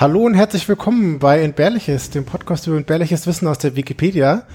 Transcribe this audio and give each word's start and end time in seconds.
Hallo 0.00 0.20
und 0.20 0.34
herzlich 0.34 0.68
willkommen 0.68 1.18
bei 1.18 1.42
Entbehrliches, 1.42 2.10
dem 2.10 2.24
Podcast 2.24 2.68
über 2.68 2.76
entbehrliches 2.76 3.26
Wissen 3.26 3.48
aus 3.48 3.58
der 3.58 3.74
Wikipedia. 3.74 4.46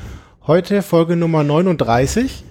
Heute 0.47 0.81
Folge 0.81 1.17
Nummer 1.17 1.43
39 1.43 2.45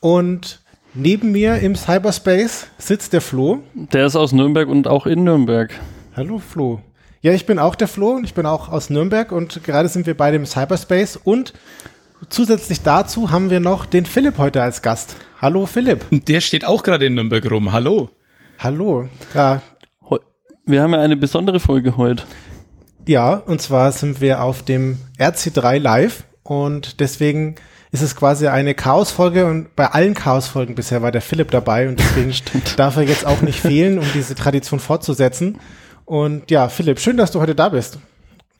und 0.00 0.62
neben 0.94 1.32
mir 1.32 1.56
im 1.56 1.76
Cyberspace 1.76 2.68
sitzt 2.78 3.12
der 3.12 3.20
Flo. 3.20 3.58
Der 3.74 4.06
ist 4.06 4.16
aus 4.16 4.32
Nürnberg 4.32 4.66
und 4.70 4.88
auch 4.88 5.04
in 5.04 5.24
Nürnberg. 5.24 5.78
Hallo 6.16 6.38
Flo. 6.38 6.80
Ja, 7.20 7.34
ich 7.34 7.44
bin 7.44 7.58
auch 7.58 7.74
der 7.74 7.86
Flo 7.86 8.12
und 8.12 8.24
ich 8.24 8.32
bin 8.32 8.46
auch 8.46 8.70
aus 8.70 8.88
Nürnberg 8.88 9.30
und 9.30 9.62
gerade 9.62 9.90
sind 9.90 10.06
wir 10.06 10.16
beide 10.16 10.38
im 10.38 10.46
Cyberspace 10.46 11.20
und 11.22 11.52
zusätzlich 12.30 12.80
dazu 12.80 13.30
haben 13.30 13.50
wir 13.50 13.60
noch 13.60 13.84
den 13.84 14.06
Philipp 14.06 14.38
heute 14.38 14.62
als 14.62 14.80
Gast. 14.80 15.16
Hallo 15.42 15.66
Philipp. 15.66 16.06
Der 16.10 16.40
steht 16.40 16.64
auch 16.64 16.82
gerade 16.82 17.04
in 17.04 17.14
Nürnberg 17.14 17.50
rum. 17.50 17.72
Hallo. 17.72 18.08
Hallo. 18.58 19.06
Ja, 19.34 19.60
wir 20.64 20.82
haben 20.82 20.92
ja 20.92 21.00
eine 21.00 21.16
besondere 21.16 21.60
Folge 21.60 21.96
heute. 21.96 22.24
Ja, 23.06 23.34
und 23.34 23.60
zwar 23.60 23.90
sind 23.92 24.20
wir 24.20 24.42
auf 24.42 24.62
dem 24.62 24.98
RC3 25.18 25.78
Live 25.78 26.24
und 26.44 27.00
deswegen 27.00 27.56
ist 27.90 28.02
es 28.02 28.16
quasi 28.16 28.46
eine 28.46 28.74
Chaos-Folge 28.74 29.44
und 29.46 29.74
bei 29.76 29.86
allen 29.86 30.14
Chaos-Folgen 30.14 30.74
bisher 30.74 31.02
war 31.02 31.12
der 31.12 31.20
Philipp 31.20 31.50
dabei 31.50 31.88
und 31.88 31.98
deswegen 31.98 32.32
darf 32.76 32.96
er 32.96 33.02
jetzt 33.02 33.26
auch 33.26 33.42
nicht 33.42 33.60
fehlen, 33.60 33.98
um 33.98 34.06
diese 34.14 34.34
Tradition 34.34 34.80
fortzusetzen. 34.80 35.58
Und 36.04 36.50
ja, 36.50 36.68
Philipp, 36.68 37.00
schön, 37.00 37.16
dass 37.16 37.32
du 37.32 37.40
heute 37.40 37.54
da 37.54 37.68
bist. 37.68 37.98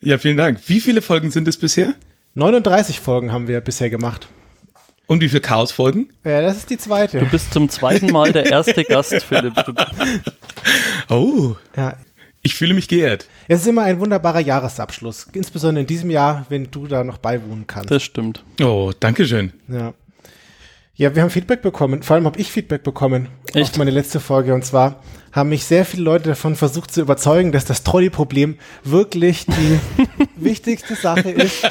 Ja, 0.00 0.18
vielen 0.18 0.36
Dank. 0.36 0.58
Wie 0.66 0.80
viele 0.80 1.02
Folgen 1.02 1.30
sind 1.30 1.46
es 1.46 1.56
bisher? 1.56 1.94
39 2.34 3.00
Folgen 3.00 3.32
haben 3.32 3.46
wir 3.46 3.60
bisher 3.60 3.90
gemacht. 3.90 4.28
Und 5.12 5.20
wie 5.20 5.28
viele 5.28 5.42
Chaos-Folgen? 5.42 6.08
Ja, 6.24 6.40
das 6.40 6.56
ist 6.56 6.70
die 6.70 6.78
zweite. 6.78 7.18
Du 7.18 7.26
bist 7.26 7.52
zum 7.52 7.68
zweiten 7.68 8.06
Mal 8.06 8.32
der 8.32 8.46
erste 8.46 8.82
Gast, 8.88 9.12
Philipp. 9.22 9.52
Du 9.66 9.74
oh. 11.10 11.54
Ja. 11.76 11.96
Ich 12.40 12.54
fühle 12.54 12.72
mich 12.72 12.88
geehrt. 12.88 13.26
Es 13.46 13.60
ist 13.60 13.66
immer 13.66 13.82
ein 13.82 14.00
wunderbarer 14.00 14.40
Jahresabschluss. 14.40 15.26
Insbesondere 15.34 15.82
in 15.82 15.86
diesem 15.86 16.08
Jahr, 16.08 16.46
wenn 16.48 16.70
du 16.70 16.86
da 16.86 17.04
noch 17.04 17.18
beiwohnen 17.18 17.66
kannst. 17.66 17.90
Das 17.90 18.02
stimmt. 18.02 18.42
Oh, 18.62 18.90
danke 18.98 19.26
schön. 19.26 19.52
Ja. 19.68 19.92
Ja, 20.94 21.14
wir 21.14 21.20
haben 21.20 21.30
Feedback 21.30 21.60
bekommen. 21.60 22.02
Vor 22.02 22.16
allem 22.16 22.24
habe 22.24 22.40
ich 22.40 22.50
Feedback 22.50 22.82
bekommen 22.82 23.28
Echt? 23.52 23.72
auf 23.72 23.76
meine 23.76 23.90
letzte 23.90 24.18
Folge. 24.18 24.54
Und 24.54 24.64
zwar 24.64 25.02
haben 25.30 25.50
mich 25.50 25.66
sehr 25.66 25.84
viele 25.84 26.04
Leute 26.04 26.30
davon 26.30 26.56
versucht 26.56 26.90
zu 26.90 27.02
überzeugen, 27.02 27.52
dass 27.52 27.66
das 27.66 27.82
Trolley-Problem 27.82 28.56
wirklich 28.82 29.44
die 29.44 29.78
wichtigste 30.36 30.94
Sache 30.94 31.30
ist, 31.30 31.70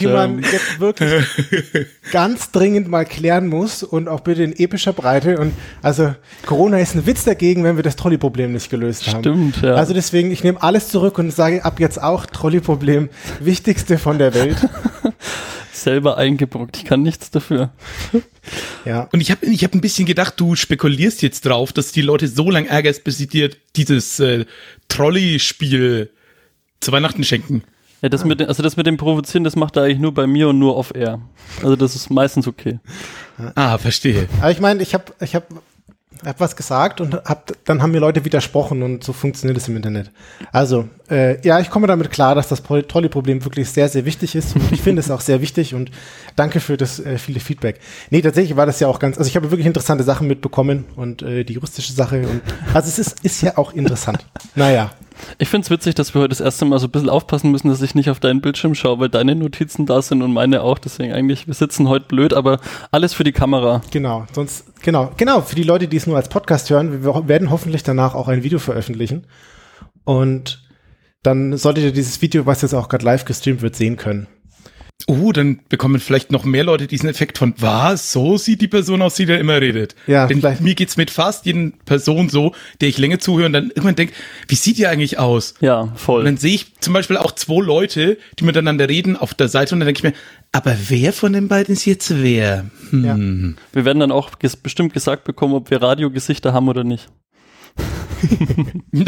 die 0.00 0.06
man 0.06 0.38
ähm. 0.38 0.44
jetzt 0.50 0.80
wirklich 0.80 1.24
ganz 2.12 2.50
dringend 2.50 2.88
mal 2.88 3.04
klären 3.04 3.48
muss 3.48 3.82
und 3.82 4.08
auch 4.08 4.20
bitte 4.20 4.42
in 4.42 4.52
epischer 4.56 4.92
Breite. 4.92 5.38
Und 5.38 5.52
also 5.82 6.14
Corona 6.46 6.78
ist 6.78 6.94
ein 6.94 7.06
Witz 7.06 7.24
dagegen, 7.24 7.64
wenn 7.64 7.76
wir 7.76 7.82
das 7.82 7.96
Trolley-Problem 7.96 8.52
nicht 8.52 8.70
gelöst 8.70 9.06
haben. 9.06 9.20
Stimmt, 9.20 9.62
ja. 9.62 9.74
Also 9.74 9.94
deswegen, 9.94 10.30
ich 10.30 10.42
nehme 10.42 10.62
alles 10.62 10.88
zurück 10.88 11.18
und 11.18 11.30
sage 11.30 11.64
ab 11.64 11.80
jetzt 11.80 12.02
auch 12.02 12.26
Trolley-Problem, 12.26 13.10
wichtigste 13.40 13.98
von 13.98 14.18
der 14.18 14.34
Welt. 14.34 14.56
Selber 15.72 16.18
eingebrockt, 16.18 16.76
ich 16.76 16.84
kann 16.84 17.02
nichts 17.02 17.30
dafür. 17.30 17.70
Ja. 18.84 19.08
Und 19.12 19.20
ich 19.20 19.30
habe 19.30 19.44
ich 19.46 19.62
hab 19.62 19.74
ein 19.74 19.82
bisschen 19.82 20.06
gedacht, 20.06 20.34
du 20.38 20.56
spekulierst 20.56 21.22
jetzt 21.22 21.44
drauf, 21.44 21.72
dass 21.72 21.92
die 21.92 22.00
Leute 22.00 22.26
so 22.26 22.50
lange 22.50 22.68
ärgerst, 22.68 23.04
bis 23.04 23.18
sie 23.18 23.26
dir 23.26 23.50
dieses 23.76 24.18
äh, 24.18 24.46
Trolley-Spiel 24.88 26.10
zu 26.80 26.90
Weihnachten 26.90 27.22
schenken. 27.22 27.62
Ja, 28.02 28.08
das 28.08 28.24
mit, 28.24 28.40
also 28.40 28.62
das 28.62 28.76
mit 28.76 28.86
dem 28.86 28.96
Provozieren, 28.96 29.44
das 29.44 29.56
macht 29.56 29.76
er 29.76 29.84
eigentlich 29.84 29.98
nur 29.98 30.14
bei 30.14 30.26
mir 30.26 30.48
und 30.48 30.58
nur 30.58 30.76
off-air. 30.76 31.20
Also 31.62 31.76
das 31.76 31.94
ist 31.94 32.10
meistens 32.10 32.48
okay. 32.48 32.78
Ah, 33.54 33.76
verstehe. 33.78 34.26
Aber 34.40 34.50
ich 34.50 34.60
meine, 34.60 34.82
ich 34.82 34.94
habe 34.94 35.04
ich 35.20 35.34
hab, 35.34 35.44
hab 36.24 36.40
was 36.40 36.56
gesagt 36.56 37.02
und 37.02 37.14
hab, 37.14 37.52
dann 37.66 37.82
haben 37.82 37.90
mir 37.90 37.98
Leute 37.98 38.24
widersprochen 38.24 38.82
und 38.82 39.04
so 39.04 39.12
funktioniert 39.12 39.58
es 39.58 39.68
im 39.68 39.76
Internet. 39.76 40.10
Also, 40.50 40.88
äh, 41.10 41.46
ja, 41.46 41.60
ich 41.60 41.68
komme 41.68 41.86
damit 41.86 42.10
klar, 42.10 42.34
dass 42.34 42.48
das 42.48 42.62
Trolley-Problem 42.62 43.44
wirklich 43.44 43.68
sehr, 43.68 43.90
sehr 43.90 44.06
wichtig 44.06 44.34
ist 44.34 44.56
und 44.56 44.72
ich 44.72 44.80
finde 44.80 45.00
es 45.00 45.10
auch 45.10 45.20
sehr 45.20 45.42
wichtig 45.42 45.74
und 45.74 45.90
danke 46.36 46.60
für 46.60 46.78
das 46.78 47.00
äh, 47.00 47.18
viele 47.18 47.40
Feedback. 47.40 47.80
Nee, 48.08 48.22
tatsächlich 48.22 48.56
war 48.56 48.64
das 48.64 48.80
ja 48.80 48.88
auch 48.88 48.98
ganz, 48.98 49.18
also 49.18 49.28
ich 49.28 49.36
habe 49.36 49.50
wirklich 49.50 49.66
interessante 49.66 50.04
Sachen 50.04 50.26
mitbekommen 50.26 50.86
und 50.96 51.20
äh, 51.20 51.44
die 51.44 51.52
juristische 51.52 51.92
Sache 51.92 52.26
und 52.26 52.40
also 52.72 52.88
es 52.88 52.98
ist, 52.98 53.24
ist 53.24 53.42
ja 53.42 53.58
auch 53.58 53.74
interessant. 53.74 54.24
Naja. 54.54 54.90
Ich 55.38 55.48
finde 55.48 55.64
es 55.64 55.70
witzig, 55.70 55.94
dass 55.94 56.14
wir 56.14 56.20
heute 56.20 56.30
das 56.30 56.40
erste 56.40 56.64
Mal 56.64 56.78
so 56.78 56.86
ein 56.86 56.90
bisschen 56.90 57.08
aufpassen 57.08 57.50
müssen, 57.50 57.68
dass 57.68 57.82
ich 57.82 57.94
nicht 57.94 58.10
auf 58.10 58.20
deinen 58.20 58.40
Bildschirm 58.40 58.74
schaue, 58.74 59.00
weil 59.00 59.08
deine 59.08 59.34
Notizen 59.34 59.86
da 59.86 60.02
sind 60.02 60.22
und 60.22 60.32
meine 60.32 60.62
auch. 60.62 60.78
Deswegen 60.78 61.12
eigentlich, 61.12 61.46
wir 61.46 61.54
sitzen 61.54 61.88
heute 61.88 62.06
blöd, 62.06 62.34
aber 62.34 62.60
alles 62.90 63.14
für 63.14 63.24
die 63.24 63.32
Kamera. 63.32 63.82
Genau, 63.90 64.26
sonst, 64.32 64.82
genau, 64.82 65.12
genau, 65.16 65.40
für 65.40 65.56
die 65.56 65.62
Leute, 65.62 65.88
die 65.88 65.96
es 65.96 66.06
nur 66.06 66.16
als 66.16 66.28
Podcast 66.28 66.70
hören, 66.70 67.04
wir 67.04 67.28
werden 67.28 67.50
hoffentlich 67.50 67.82
danach 67.82 68.14
auch 68.14 68.28
ein 68.28 68.42
Video 68.42 68.58
veröffentlichen. 68.58 69.26
Und 70.04 70.62
dann 71.22 71.56
solltet 71.56 71.84
ihr 71.84 71.92
dieses 71.92 72.22
Video, 72.22 72.46
was 72.46 72.62
jetzt 72.62 72.74
auch 72.74 72.88
gerade 72.88 73.04
live 73.04 73.24
gestreamt 73.24 73.62
wird, 73.62 73.76
sehen 73.76 73.96
können. 73.96 74.26
Uh, 75.08 75.32
dann 75.32 75.60
bekommen 75.68 76.00
vielleicht 76.00 76.32
noch 76.32 76.44
mehr 76.44 76.64
Leute 76.64 76.86
diesen 76.86 77.08
Effekt 77.08 77.38
von, 77.38 77.54
was, 77.58 78.12
so 78.12 78.36
sieht 78.36 78.60
die 78.60 78.68
Person 78.68 79.02
aus, 79.02 79.14
die 79.14 79.26
da 79.26 79.36
immer 79.36 79.60
redet. 79.60 79.94
Ja, 80.06 80.26
Denn 80.26 80.40
vielleicht. 80.40 80.60
mir 80.60 80.74
geht's 80.74 80.96
mit 80.96 81.10
fast 81.10 81.46
jeden 81.46 81.72
Person 81.84 82.28
so, 82.28 82.54
der 82.80 82.88
ich 82.88 82.98
länger 82.98 83.18
zuhöre 83.18 83.46
und 83.46 83.52
dann 83.52 83.68
irgendwann 83.68 83.96
denkt, 83.96 84.14
wie 84.48 84.54
sieht 84.54 84.78
die 84.78 84.86
eigentlich 84.86 85.18
aus? 85.18 85.54
Ja, 85.60 85.92
voll. 85.96 86.20
Und 86.20 86.24
dann 86.26 86.36
sehe 86.36 86.54
ich 86.54 86.74
zum 86.80 86.92
Beispiel 86.92 87.16
auch 87.16 87.32
zwei 87.32 87.64
Leute, 87.64 88.18
die 88.38 88.44
miteinander 88.44 88.88
reden 88.88 89.16
auf 89.16 89.34
der 89.34 89.48
Seite 89.48 89.74
und 89.74 89.80
dann 89.80 89.86
denke 89.86 89.98
ich 89.98 90.04
mir, 90.04 90.14
aber 90.52 90.76
wer 90.88 91.12
von 91.12 91.32
den 91.32 91.48
beiden 91.48 91.72
ist 91.72 91.84
jetzt 91.84 92.22
wer? 92.22 92.66
Hm. 92.90 93.04
Ja. 93.04 93.16
Wir 93.72 93.84
werden 93.84 94.00
dann 94.00 94.12
auch 94.12 94.38
ges 94.38 94.56
bestimmt 94.56 94.92
gesagt 94.92 95.24
bekommen, 95.24 95.54
ob 95.54 95.70
wir 95.70 95.80
Radiogesichter 95.80 96.52
haben 96.52 96.68
oder 96.68 96.84
nicht. 96.84 97.08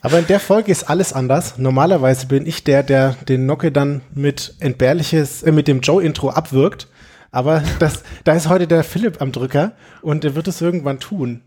Aber 0.00 0.18
in 0.18 0.26
der 0.26 0.40
Folge 0.40 0.72
ist 0.72 0.84
alles 0.84 1.12
anders. 1.12 1.58
Normalerweise 1.58 2.26
bin 2.26 2.46
ich 2.46 2.64
der, 2.64 2.82
der 2.82 3.16
den 3.28 3.46
Nocke 3.46 3.72
dann 3.72 4.02
mit 4.14 4.54
entbehrliches, 4.60 5.42
äh, 5.42 5.52
mit 5.52 5.68
dem 5.68 5.80
Joe-Intro 5.80 6.30
abwirkt. 6.30 6.88
Aber 7.30 7.62
das, 7.78 8.02
da 8.24 8.34
ist 8.34 8.48
heute 8.48 8.66
der 8.66 8.84
Philipp 8.84 9.20
am 9.22 9.32
Drücker 9.32 9.72
und 10.02 10.24
der 10.24 10.34
wird 10.34 10.48
es 10.48 10.60
irgendwann 10.60 11.00
tun. 11.00 11.42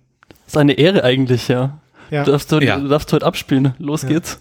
Das 0.46 0.54
ist 0.54 0.58
eine 0.58 0.74
Ehre 0.74 1.04
eigentlich, 1.04 1.48
ja. 1.48 1.80
ja. 2.10 2.24
Du, 2.24 2.32
darfst, 2.32 2.52
du, 2.52 2.60
ja. 2.60 2.78
du 2.78 2.88
darfst 2.88 3.14
heute 3.14 3.26
abspielen. 3.26 3.76
Los 3.78 4.04
ja. 4.04 4.10
geht's. 4.10 4.40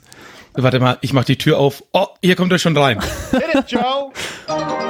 Warte 0.55 0.79
mal, 0.81 0.99
ich 1.01 1.13
mach 1.13 1.25
die 1.25 1.37
Tür 1.37 1.59
auf. 1.59 1.83
Oh, 1.93 2.07
hier 2.23 2.37
kommt 2.37 2.53
er 2.53 2.59
schon 2.59 2.77
rein. 2.77 3.01
Hit 3.33 3.43
it, 3.55 3.71
Joe! 3.73 4.13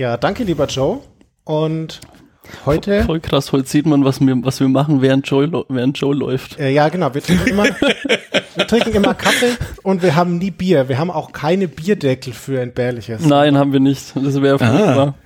Ja, 0.00 0.16
danke, 0.16 0.44
lieber 0.44 0.64
Joe. 0.64 1.00
Und 1.44 2.00
heute. 2.64 3.04
Voll 3.04 3.20
krass, 3.20 3.52
heute 3.52 3.68
sieht 3.68 3.84
man, 3.84 4.02
was 4.02 4.18
wir, 4.18 4.34
was 4.42 4.58
wir 4.58 4.68
machen, 4.68 5.02
während 5.02 5.28
Joe, 5.28 5.66
während 5.68 5.98
Joe 5.98 6.14
läuft. 6.14 6.58
Äh, 6.58 6.70
ja, 6.70 6.88
genau. 6.88 7.12
Wir 7.12 7.22
trinken, 7.22 7.48
immer, 7.48 7.64
wir 8.54 8.66
trinken 8.66 8.94
immer 8.94 9.12
Kaffee 9.12 9.58
und 9.82 10.02
wir 10.02 10.16
haben 10.16 10.38
nie 10.38 10.50
Bier. 10.50 10.88
Wir 10.88 10.96
haben 10.96 11.10
auch 11.10 11.32
keine 11.32 11.68
Bierdeckel 11.68 12.32
für 12.32 12.62
entbehrliches. 12.62 13.26
Nein, 13.26 13.58
haben 13.58 13.74
wir 13.74 13.80
nicht. 13.80 14.16
Das 14.16 14.40
wäre 14.40 14.58
furchtbar. 14.58 15.16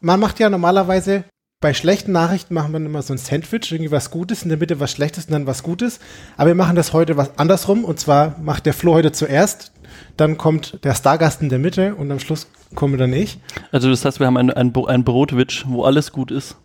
Man 0.00 0.18
macht 0.18 0.40
ja 0.40 0.48
normalerweise 0.48 1.24
bei 1.60 1.74
schlechten 1.74 2.12
Nachrichten 2.12 2.54
machen 2.54 2.72
wir 2.72 2.78
immer 2.80 3.02
so 3.02 3.12
ein 3.12 3.18
Sandwich, 3.18 3.70
irgendwie 3.70 3.90
was 3.90 4.10
Gutes, 4.10 4.44
in 4.44 4.48
der 4.48 4.56
Mitte 4.56 4.80
was 4.80 4.92
Schlechtes 4.92 5.26
und 5.26 5.32
dann 5.32 5.46
was 5.46 5.62
Gutes. 5.62 6.00
Aber 6.38 6.48
wir 6.48 6.54
machen 6.54 6.74
das 6.74 6.94
heute 6.94 7.18
was 7.18 7.38
andersrum. 7.38 7.84
Und 7.84 8.00
zwar 8.00 8.38
macht 8.40 8.64
der 8.64 8.72
Flo 8.72 8.94
heute 8.94 9.12
zuerst, 9.12 9.72
dann 10.16 10.38
kommt 10.38 10.84
der 10.84 10.94
Stargast 10.94 11.42
in 11.42 11.48
der 11.48 11.58
Mitte 11.58 11.94
und 11.94 12.10
am 12.10 12.18
Schluss 12.18 12.48
komme 12.74 12.96
dann 12.96 13.12
ich. 13.12 13.38
Also 13.72 13.90
das 13.90 14.04
heißt, 14.04 14.20
wir 14.20 14.26
haben 14.26 14.36
ein, 14.36 14.50
ein, 14.50 14.72
ein 14.74 15.04
Brotwitch, 15.04 15.64
wo 15.68 15.84
alles 15.84 16.12
gut 16.12 16.30
ist. 16.30 16.56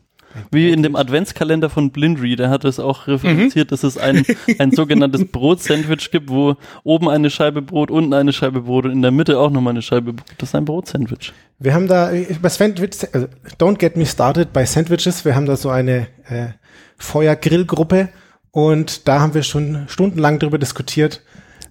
Wie 0.51 0.69
in 0.69 0.83
dem 0.83 0.95
Adventskalender 0.95 1.69
von 1.69 1.91
Blindry, 1.91 2.35
der 2.35 2.49
hat 2.49 2.63
es 2.63 2.79
auch 2.79 3.07
referenziert, 3.07 3.67
mhm. 3.67 3.69
dass 3.71 3.83
es 3.83 3.97
ein, 3.97 4.23
ein 4.59 4.71
sogenanntes 4.71 5.25
Brotsandwich 5.25 6.11
gibt, 6.11 6.29
wo 6.29 6.55
oben 6.83 7.09
eine 7.09 7.29
Scheibe 7.29 7.61
Brot, 7.61 7.89
unten 7.89 8.13
eine 8.13 8.31
Scheibe 8.31 8.61
Brot 8.61 8.85
und 8.85 8.91
in 8.91 9.01
der 9.01 9.11
Mitte 9.11 9.39
auch 9.39 9.49
nochmal 9.49 9.71
eine 9.71 9.81
Scheibe 9.81 10.13
Brot. 10.13 10.27
Das 10.37 10.49
ist 10.49 10.55
ein 10.55 10.65
Brotsandwich. 10.65 11.33
Wir 11.57 11.73
haben 11.73 11.87
da 11.87 12.11
bei 12.41 12.49
Sandwich, 12.49 13.07
also 13.11 13.27
don't 13.59 13.77
get 13.77 13.97
me 13.97 14.05
started 14.05 14.53
bei 14.53 14.65
Sandwiches, 14.65 15.25
wir 15.25 15.35
haben 15.35 15.45
da 15.45 15.57
so 15.57 15.69
eine 15.69 16.07
äh, 16.27 16.49
Feuergrillgruppe 16.97 18.09
und 18.51 19.07
da 19.07 19.19
haben 19.19 19.33
wir 19.33 19.43
schon 19.43 19.85
stundenlang 19.87 20.39
darüber 20.39 20.57
diskutiert, 20.57 21.21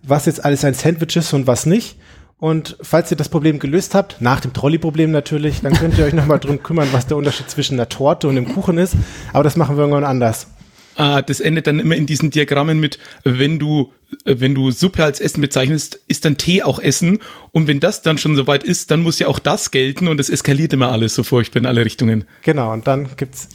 was 0.08 0.26
jetzt 0.26 0.44
alles 0.44 0.64
ein 0.64 0.74
Sandwich 0.74 1.16
ist 1.16 1.32
und 1.32 1.46
was 1.46 1.66
nicht. 1.66 1.96
Und 2.40 2.76
falls 2.80 3.10
ihr 3.10 3.16
das 3.16 3.28
Problem 3.28 3.58
gelöst 3.58 3.94
habt, 3.94 4.20
nach 4.20 4.40
dem 4.40 4.52
Trolley-Problem 4.52 5.10
natürlich, 5.10 5.60
dann 5.62 5.72
könnt 5.72 5.98
ihr 5.98 6.04
euch 6.04 6.12
nochmal 6.12 6.38
drum 6.38 6.62
kümmern, 6.62 6.88
was 6.92 7.06
der 7.06 7.16
Unterschied 7.16 7.50
zwischen 7.50 7.76
der 7.76 7.88
Torte 7.88 8.28
und 8.28 8.36
dem 8.36 8.54
Kuchen 8.54 8.78
ist. 8.78 8.94
Aber 9.32 9.42
das 9.42 9.56
machen 9.56 9.76
wir 9.76 9.80
irgendwann 9.80 10.04
anders. 10.04 10.46
Ah, 10.94 11.22
das 11.22 11.40
endet 11.40 11.66
dann 11.68 11.78
immer 11.78 11.94
in 11.94 12.06
diesen 12.06 12.30
Diagrammen 12.30 12.80
mit, 12.80 12.98
wenn 13.22 13.58
du, 13.58 13.92
wenn 14.24 14.54
du 14.54 14.72
Suppe 14.72 15.04
als 15.04 15.20
Essen 15.20 15.40
bezeichnest, 15.40 16.00
ist 16.08 16.24
dann 16.24 16.36
Tee 16.36 16.62
auch 16.62 16.80
Essen. 16.80 17.20
Und 17.52 17.68
wenn 17.68 17.78
das 17.78 18.02
dann 18.02 18.18
schon 18.18 18.34
soweit 18.34 18.64
ist, 18.64 18.90
dann 18.90 19.02
muss 19.02 19.18
ja 19.20 19.28
auch 19.28 19.38
das 19.38 19.70
gelten 19.70 20.08
und 20.08 20.18
es 20.18 20.28
eskaliert 20.28 20.72
immer 20.72 20.90
alles 20.90 21.14
so 21.14 21.22
furchtbar 21.22 21.60
in 21.60 21.66
alle 21.66 21.84
Richtungen. 21.84 22.24
Genau, 22.42 22.72
und 22.72 22.86
dann 22.88 23.08
gibt's 23.16 23.48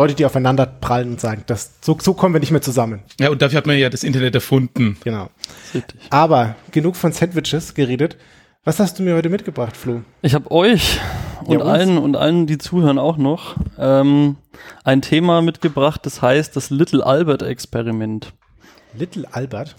Leute, 0.00 0.14
die 0.14 0.24
aufeinander 0.24 0.64
prallen 0.64 1.10
und 1.10 1.20
sagen, 1.20 1.42
das, 1.46 1.72
so, 1.82 1.98
so 2.00 2.14
kommen 2.14 2.34
wir 2.34 2.40
nicht 2.40 2.52
mehr 2.52 2.62
zusammen. 2.62 3.02
Ja, 3.20 3.28
und 3.28 3.42
dafür 3.42 3.58
hat 3.58 3.66
man 3.66 3.76
ja 3.76 3.90
das 3.90 4.02
Internet 4.02 4.34
erfunden. 4.34 4.96
Genau. 5.04 5.28
Aber 6.08 6.56
genug 6.70 6.96
von 6.96 7.12
Sandwiches 7.12 7.74
geredet. 7.74 8.16
Was 8.64 8.78
hast 8.78 8.98
du 8.98 9.02
mir 9.02 9.14
heute 9.14 9.28
mitgebracht, 9.28 9.76
Flo? 9.76 10.00
Ich 10.22 10.34
habe 10.34 10.50
euch 10.50 10.98
und 11.44 11.58
ja, 11.58 11.64
allen 11.66 11.98
und 11.98 12.16
allen, 12.16 12.46
die 12.46 12.56
zuhören, 12.56 12.98
auch 12.98 13.18
noch 13.18 13.56
ähm, 13.78 14.36
ein 14.84 15.02
Thema 15.02 15.42
mitgebracht, 15.42 16.00
das 16.04 16.22
heißt 16.22 16.56
das 16.56 16.70
Little 16.70 17.04
Albert 17.04 17.42
Experiment. 17.42 18.32
Little 18.94 19.26
Albert? 19.30 19.76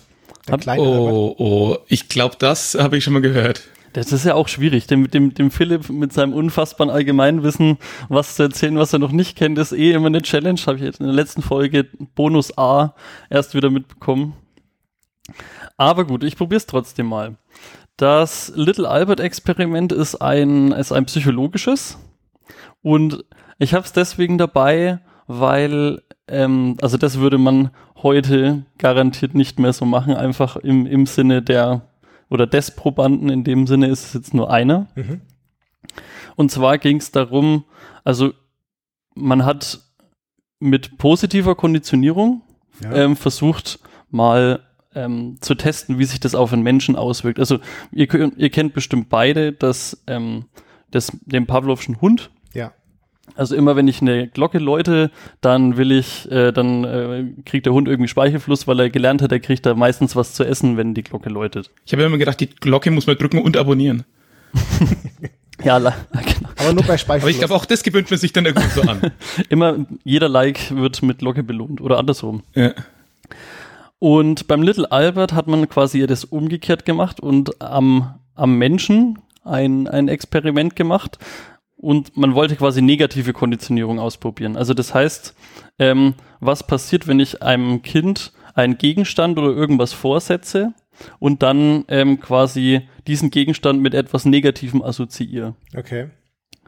Der 0.47 0.53
Hab, 0.53 0.61
kleine 0.61 0.83
oh, 0.83 1.29
Albert? 1.29 1.39
oh, 1.39 1.77
ich 1.87 2.09
glaube, 2.09 2.35
das 2.37 2.75
habe 2.75 2.95
ich 2.95 3.03
schon 3.03 3.13
mal 3.13 3.23
gehört. 3.23 3.63
Das 3.93 4.11
ist 4.11 4.25
ja 4.25 4.35
auch 4.35 4.47
schwierig, 4.47 4.87
dem, 4.87 5.09
dem, 5.11 5.33
dem 5.33 5.51
Philipp 5.51 5.89
mit 5.89 6.13
seinem 6.13 6.33
unfassbaren 6.33 6.89
Allgemeinwissen 6.89 7.77
was 8.09 8.35
zu 8.35 8.43
erzählen, 8.43 8.77
was 8.77 8.93
er 8.93 8.99
noch 8.99 9.11
nicht 9.11 9.37
kennt, 9.37 9.57
ist 9.57 9.73
eh 9.73 9.91
immer 9.91 10.07
eine 10.07 10.21
Challenge. 10.21 10.59
Habe 10.65 10.77
ich 10.77 10.83
jetzt 10.83 10.99
in 10.99 11.07
der 11.07 11.15
letzten 11.15 11.41
Folge 11.41 11.87
Bonus 12.15 12.57
A 12.57 12.95
erst 13.29 13.53
wieder 13.53 13.69
mitbekommen. 13.69 14.33
Aber 15.77 16.05
gut, 16.05 16.23
ich 16.23 16.37
probiere 16.37 16.57
es 16.57 16.67
trotzdem 16.67 17.07
mal. 17.07 17.35
Das 17.97 18.51
Little 18.55 18.89
Albert 18.89 19.19
Experiment 19.19 19.91
ist 19.91 20.15
ein, 20.15 20.71
ist 20.71 20.91
ein 20.91 21.05
psychologisches 21.05 21.97
und 22.81 23.23
ich 23.59 23.73
habe 23.73 23.85
es 23.85 23.93
deswegen 23.93 24.37
dabei, 24.37 24.99
weil, 25.27 26.01
ähm, 26.27 26.77
also 26.81 26.97
das 26.97 27.19
würde 27.19 27.37
man 27.37 27.69
heute 28.01 28.63
garantiert 28.79 29.35
nicht 29.35 29.59
mehr 29.59 29.73
so 29.73 29.85
machen, 29.85 30.15
einfach 30.15 30.55
im, 30.55 30.87
im 30.87 31.05
Sinne 31.05 31.41
der 31.41 31.81
oder 32.31 32.47
des 32.47 32.71
Probanden, 32.71 33.29
in 33.29 33.43
dem 33.43 33.67
Sinne 33.67 33.87
ist 33.87 34.05
es 34.05 34.13
jetzt 34.13 34.33
nur 34.33 34.49
einer. 34.49 34.87
Mhm. 34.95 35.21
Und 36.37 36.49
zwar 36.49 36.77
ging 36.77 36.97
es 36.97 37.11
darum, 37.11 37.65
also 38.03 38.33
man 39.13 39.45
hat 39.45 39.81
mit 40.59 40.97
positiver 40.97 41.55
Konditionierung 41.55 42.41
ja. 42.81 42.93
ähm, 42.93 43.17
versucht, 43.17 43.79
mal 44.09 44.61
ähm, 44.95 45.37
zu 45.41 45.55
testen, 45.55 45.99
wie 45.99 46.05
sich 46.05 46.21
das 46.21 46.33
auf 46.33 46.53
einen 46.53 46.63
Menschen 46.63 46.95
auswirkt. 46.95 47.37
Also 47.37 47.59
ihr, 47.91 48.07
ihr 48.37 48.49
kennt 48.49 48.73
bestimmt 48.73 49.09
beide 49.09 49.51
das, 49.51 50.01
ähm, 50.07 50.45
das, 50.89 51.11
den 51.25 51.47
Pavlovschen 51.47 51.99
Hund. 51.99 52.31
Ja. 52.53 52.71
Also 53.35 53.55
immer 53.55 53.75
wenn 53.75 53.87
ich 53.87 54.01
eine 54.01 54.27
Glocke 54.27 54.59
läute, 54.59 55.11
dann 55.39 55.77
will 55.77 55.91
ich, 55.91 56.29
äh, 56.31 56.51
dann 56.51 56.83
äh, 56.83 57.25
kriegt 57.45 57.65
der 57.65 57.73
Hund 57.73 57.87
irgendwie 57.87 58.09
Speichelfluss, 58.09 58.67
weil 58.67 58.79
er 58.79 58.89
gelernt 58.89 59.21
hat, 59.21 59.31
er 59.31 59.39
kriegt 59.39 59.65
da 59.65 59.73
meistens 59.73 60.15
was 60.15 60.33
zu 60.33 60.43
essen, 60.43 60.77
wenn 60.77 60.93
die 60.93 61.03
Glocke 61.03 61.29
läutet. 61.29 61.71
Ich 61.85 61.93
habe 61.93 62.03
immer 62.03 62.17
gedacht, 62.17 62.39
die 62.39 62.47
Glocke 62.47 62.91
muss 62.91 63.07
man 63.07 63.17
drücken 63.17 63.41
und 63.41 63.57
abonnieren. 63.57 64.03
ja, 65.63 65.77
genau. 65.79 65.93
Aber 66.57 66.73
nur 66.73 66.83
bei 66.83 66.97
Speichelfluss. 66.97 67.21
Aber 67.23 67.29
ich 67.29 67.39
glaube, 67.39 67.55
auch 67.55 67.65
das 67.65 67.83
gewöhnt 67.83 68.09
man 68.09 68.19
sich 68.19 68.33
dann 68.33 68.45
irgendwie 68.45 68.69
so 68.69 68.81
an. 68.81 69.11
immer, 69.49 69.85
jeder 70.03 70.27
Like 70.27 70.75
wird 70.75 71.01
mit 71.01 71.19
Glocke 71.19 71.43
belohnt 71.43 71.79
oder 71.79 71.99
andersrum. 71.99 72.43
Ja. 72.53 72.73
Und 73.99 74.47
beim 74.47 74.63
Little 74.63 74.91
Albert 74.91 75.33
hat 75.33 75.47
man 75.47 75.69
quasi 75.69 76.05
das 76.07 76.25
umgekehrt 76.25 76.85
gemacht 76.85 77.19
und 77.19 77.61
am, 77.61 78.15
am 78.35 78.57
Menschen 78.57 79.19
ein, 79.43 79.87
ein 79.87 80.07
Experiment 80.07 80.75
gemacht 80.75 81.17
und 81.81 82.15
man 82.15 82.35
wollte 82.35 82.55
quasi 82.55 82.81
negative 82.81 83.33
Konditionierung 83.33 83.99
ausprobieren. 83.99 84.55
Also 84.55 84.73
das 84.73 84.93
heißt, 84.93 85.35
ähm, 85.79 86.13
was 86.39 86.65
passiert, 86.65 87.07
wenn 87.07 87.19
ich 87.19 87.41
einem 87.41 87.81
Kind 87.81 88.31
einen 88.53 88.77
Gegenstand 88.77 89.37
oder 89.37 89.49
irgendwas 89.49 89.93
vorsetze 89.93 90.73
und 91.19 91.41
dann 91.41 91.85
ähm, 91.87 92.19
quasi 92.19 92.81
diesen 93.07 93.31
Gegenstand 93.31 93.81
mit 93.81 93.93
etwas 93.93 94.25
Negativem 94.25 94.83
assoziiere. 94.83 95.55
Okay. 95.75 96.09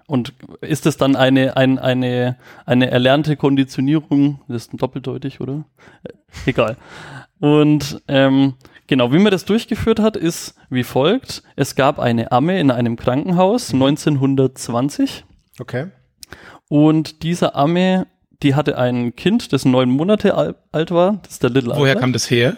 Und 0.07 0.33
ist 0.61 0.85
es 0.85 0.97
dann 0.97 1.15
eine, 1.15 1.55
ein, 1.55 1.79
eine, 1.79 2.37
eine 2.65 2.91
erlernte 2.91 3.37
Konditionierung? 3.37 4.41
Das 4.47 4.63
ist 4.63 4.71
doppeldeutig, 4.73 5.39
oder? 5.39 5.65
Äh, 6.03 6.13
egal. 6.45 6.77
Und 7.39 8.01
ähm, 8.07 8.55
genau, 8.87 9.11
wie 9.11 9.19
man 9.19 9.31
das 9.31 9.45
durchgeführt 9.45 9.99
hat, 9.99 10.15
ist 10.15 10.55
wie 10.69 10.83
folgt. 10.83 11.43
Es 11.55 11.75
gab 11.75 11.99
eine 11.99 12.31
Amme 12.31 12.59
in 12.59 12.71
einem 12.71 12.95
Krankenhaus 12.95 13.73
1920. 13.73 15.25
Mhm. 15.27 15.61
Okay. 15.61 15.87
Und 16.69 17.23
diese 17.23 17.55
Amme, 17.55 18.07
die 18.41 18.55
hatte 18.55 18.77
ein 18.77 19.15
Kind, 19.15 19.53
das 19.53 19.65
neun 19.65 19.89
Monate 19.89 20.55
alt 20.71 20.91
war. 20.91 21.19
Das 21.23 21.33
ist 21.33 21.43
der 21.43 21.49
Little 21.49 21.71
Woher 21.71 21.81
Albert. 21.81 21.99
kam 21.99 22.13
das 22.13 22.29
her? 22.29 22.57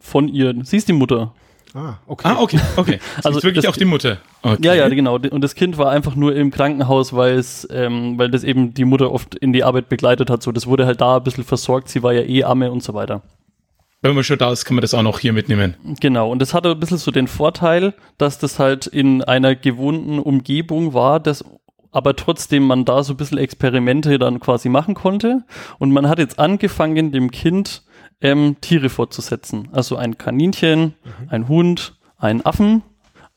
Von 0.00 0.28
ihr. 0.28 0.54
Sie 0.62 0.76
ist 0.76 0.88
die 0.88 0.92
Mutter. 0.92 1.32
Ah, 1.74 1.98
okay. 2.06 2.28
Ah, 2.28 2.40
okay, 2.40 2.58
okay. 2.76 3.00
Das 3.16 3.26
also 3.26 3.42
wirklich 3.42 3.64
das, 3.64 3.72
auch 3.72 3.76
die 3.76 3.84
Mutter. 3.84 4.18
Okay. 4.40 4.58
Ja, 4.62 4.74
ja, 4.74 4.88
genau. 4.88 5.16
Und 5.16 5.42
das 5.42 5.54
Kind 5.54 5.76
war 5.76 5.90
einfach 5.90 6.14
nur 6.14 6.34
im 6.34 6.50
Krankenhaus, 6.50 7.12
weil 7.12 7.34
es, 7.34 7.68
ähm, 7.70 8.18
weil 8.18 8.30
das 8.30 8.44
eben 8.44 8.72
die 8.72 8.86
Mutter 8.86 9.12
oft 9.12 9.34
in 9.34 9.52
die 9.52 9.62
Arbeit 9.62 9.90
begleitet 9.90 10.30
hat. 10.30 10.42
So, 10.42 10.52
das 10.52 10.66
wurde 10.66 10.86
halt 10.86 11.02
da 11.02 11.18
ein 11.18 11.22
bisschen 11.22 11.44
versorgt. 11.44 11.88
Sie 11.90 12.02
war 12.02 12.14
ja 12.14 12.22
eh 12.22 12.44
Amme 12.44 12.72
und 12.72 12.82
so 12.82 12.94
weiter. 12.94 13.22
Wenn 14.02 14.14
man 14.14 14.24
schon 14.24 14.38
da 14.38 14.52
ist, 14.52 14.64
kann 14.64 14.74
man 14.74 14.82
das 14.82 14.94
auch 14.94 15.02
noch 15.02 15.18
hier 15.18 15.32
mitnehmen. 15.32 15.74
Genau. 16.00 16.30
Und 16.30 16.40
das 16.40 16.54
hatte 16.54 16.70
ein 16.70 16.80
bisschen 16.80 16.98
so 16.98 17.10
den 17.10 17.28
Vorteil, 17.28 17.94
dass 18.18 18.38
das 18.38 18.58
halt 18.58 18.86
in 18.86 19.22
einer 19.22 19.56
gewohnten 19.56 20.18
Umgebung 20.18 20.94
war, 20.94 21.18
dass 21.18 21.44
aber 21.96 22.14
trotzdem 22.14 22.66
man 22.66 22.84
da 22.84 23.02
so 23.02 23.14
ein 23.14 23.16
bisschen 23.16 23.38
Experimente 23.38 24.18
dann 24.18 24.38
quasi 24.38 24.68
machen 24.68 24.94
konnte. 24.94 25.44
Und 25.78 25.92
man 25.92 26.08
hat 26.10 26.18
jetzt 26.18 26.38
angefangen, 26.38 27.10
dem 27.10 27.30
Kind 27.30 27.84
ähm, 28.20 28.56
Tiere 28.60 28.90
fortzusetzen. 28.90 29.68
Also 29.72 29.96
ein 29.96 30.18
Kaninchen, 30.18 30.82
mhm. 30.82 31.28
ein 31.28 31.48
Hund, 31.48 31.96
einen 32.18 32.44
Affen. 32.44 32.82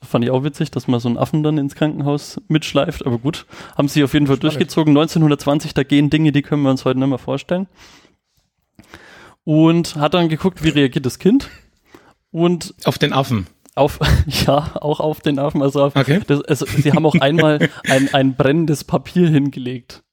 Fand 0.01 0.25
ich 0.25 0.31
auch 0.31 0.44
witzig, 0.44 0.71
dass 0.71 0.89
man 0.89 1.00
so 1.00 1.07
einen 1.07 1.17
Affen 1.17 1.41
dann 1.41 1.57
ins 1.57 1.75
Krankenhaus 1.75 2.41
mitschleift. 2.50 3.06
Aber 3.06 3.17
gut, 3.17 3.45
haben 3.77 3.88
sie 3.88 4.03
auf 4.03 4.13
jeden 4.13 4.27
Fall 4.27 4.35
Spannend. 4.35 4.56
durchgezogen. 4.56 4.91
1920, 4.91 5.73
da 5.73 5.83
gehen 5.83 6.09
Dinge, 6.09 6.33
die 6.33 6.41
können 6.41 6.63
wir 6.63 6.69
uns 6.69 6.83
heute 6.83 7.00
nicht 7.00 7.07
mehr 7.07 7.17
vorstellen. 7.17 7.67
Und 9.44 9.95
hat 9.95 10.13
dann 10.13 10.30
geguckt, 10.30 10.63
wie 10.63 10.69
reagiert 10.69 11.06
das 11.06 11.19
Kind. 11.19 11.50
Und 12.31 12.75
auf 12.86 12.97
den 12.97 13.13
Affen. 13.13 13.47
Auf, 13.75 14.00
ja, 14.27 14.71
auch 14.81 15.00
auf 15.00 15.21
den 15.21 15.39
Affen. 15.39 15.62
Also, 15.62 15.83
auf, 15.83 15.95
okay. 15.95 16.21
das, 16.27 16.41
also 16.41 16.65
sie 16.65 16.91
haben 16.91 17.06
auch 17.06 17.15
einmal 17.15 17.69
ein, 17.89 18.13
ein 18.13 18.36
brennendes 18.36 18.83
Papier 18.83 19.30
hingelegt. 19.30 20.03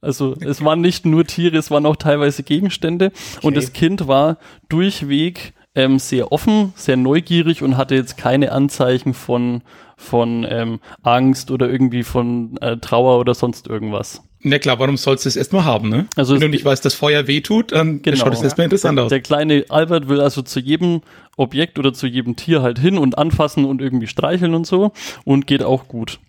Also 0.00 0.34
es 0.40 0.64
waren 0.64 0.80
nicht 0.80 1.04
nur 1.04 1.26
Tiere, 1.26 1.58
es 1.58 1.70
waren 1.70 1.84
auch 1.84 1.96
teilweise 1.96 2.42
Gegenstände. 2.42 3.12
Okay. 3.36 3.46
Und 3.46 3.56
das 3.56 3.72
Kind 3.72 4.08
war 4.08 4.38
durchweg 4.68 5.52
ähm, 5.74 5.98
sehr 5.98 6.32
offen, 6.32 6.72
sehr 6.74 6.96
neugierig 6.96 7.62
und 7.62 7.76
hatte 7.76 7.94
jetzt 7.94 8.16
keine 8.16 8.52
Anzeichen 8.52 9.14
von, 9.14 9.62
von 9.96 10.46
ähm, 10.48 10.80
Angst 11.02 11.50
oder 11.50 11.68
irgendwie 11.68 12.02
von 12.02 12.56
äh, 12.58 12.78
Trauer 12.78 13.18
oder 13.20 13.34
sonst 13.34 13.66
irgendwas. 13.66 14.22
Na 14.42 14.58
klar, 14.58 14.78
warum 14.78 14.96
sollst 14.96 15.26
du 15.26 15.28
es 15.28 15.36
erstmal 15.36 15.64
haben, 15.64 15.90
ne? 15.90 16.06
Also 16.16 16.34
Wenn 16.34 16.40
du 16.40 16.48
nicht 16.48 16.64
weißt, 16.64 16.82
dass 16.84 16.94
Feuer 16.94 17.26
weh 17.26 17.42
tut, 17.42 17.72
dann 17.72 18.00
genau, 18.00 18.16
schaut 18.16 18.32
es 18.32 18.42
erstmal 18.42 18.64
interessant 18.64 18.96
der, 18.96 19.04
aus. 19.04 19.10
Der 19.10 19.20
kleine 19.20 19.66
Albert 19.68 20.08
will 20.08 20.20
also 20.20 20.40
zu 20.40 20.60
jedem 20.60 21.02
Objekt 21.36 21.78
oder 21.78 21.92
zu 21.92 22.06
jedem 22.06 22.36
Tier 22.36 22.62
halt 22.62 22.78
hin 22.78 22.96
und 22.96 23.18
anfassen 23.18 23.66
und 23.66 23.82
irgendwie 23.82 24.06
streicheln 24.06 24.54
und 24.54 24.66
so 24.66 24.92
und 25.24 25.46
geht 25.46 25.62
auch 25.62 25.88
gut. 25.88 26.20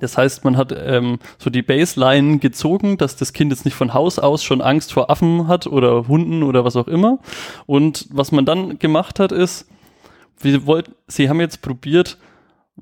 Das 0.00 0.18
heißt, 0.18 0.44
man 0.44 0.56
hat 0.56 0.74
ähm, 0.76 1.18
so 1.38 1.50
die 1.50 1.62
Baseline 1.62 2.38
gezogen, 2.38 2.98
dass 2.98 3.16
das 3.16 3.32
Kind 3.32 3.52
jetzt 3.52 3.64
nicht 3.64 3.74
von 3.74 3.94
Haus 3.94 4.18
aus 4.18 4.42
schon 4.42 4.60
Angst 4.60 4.92
vor 4.92 5.08
Affen 5.10 5.46
hat 5.48 5.66
oder 5.66 6.08
Hunden 6.08 6.42
oder 6.42 6.64
was 6.64 6.76
auch 6.76 6.88
immer. 6.88 7.20
Und 7.66 8.06
was 8.10 8.32
man 8.32 8.44
dann 8.44 8.78
gemacht 8.78 9.20
hat, 9.20 9.32
ist, 9.32 9.68
wir 10.40 10.66
wollten, 10.66 10.94
sie 11.06 11.28
haben 11.28 11.40
jetzt 11.40 11.62
probiert, 11.62 12.18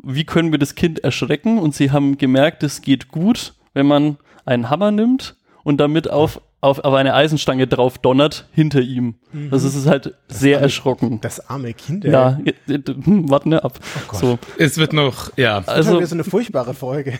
wie 0.02 0.24
können 0.24 0.52
wir 0.52 0.58
das 0.58 0.74
Kind 0.74 1.04
erschrecken? 1.04 1.58
Und 1.58 1.74
sie 1.74 1.90
haben 1.90 2.16
gemerkt, 2.16 2.62
es 2.62 2.80
geht 2.80 3.08
gut, 3.08 3.54
wenn 3.74 3.86
man 3.86 4.16
einen 4.44 4.70
Hammer 4.70 4.90
nimmt 4.90 5.36
und 5.64 5.78
damit 5.78 6.10
auf 6.10 6.40
auf, 6.62 6.78
auf 6.78 6.94
eine 6.94 7.12
Eisenstange 7.12 7.66
drauf 7.66 7.98
donnert 7.98 8.46
hinter 8.52 8.80
ihm. 8.80 9.16
Mhm. 9.32 9.50
Das 9.50 9.64
ist 9.64 9.84
halt 9.86 10.14
das 10.28 10.38
sehr 10.38 10.58
arme, 10.58 10.62
erschrocken. 10.62 11.20
Das 11.20 11.50
arme 11.50 11.74
Kind. 11.74 12.04
Ey. 12.04 12.12
Ja, 12.12 12.38
hm, 12.68 13.28
warte 13.28 13.48
ne 13.48 13.64
ab. 13.64 13.80
Oh 14.12 14.16
so. 14.16 14.38
Es 14.58 14.78
wird 14.78 14.92
noch, 14.92 15.36
ja. 15.36 15.58
Also 15.66 15.94
das 15.94 16.04
ist 16.04 16.10
so 16.10 16.16
eine 16.16 16.24
furchtbare 16.24 16.72
Folge. 16.72 17.18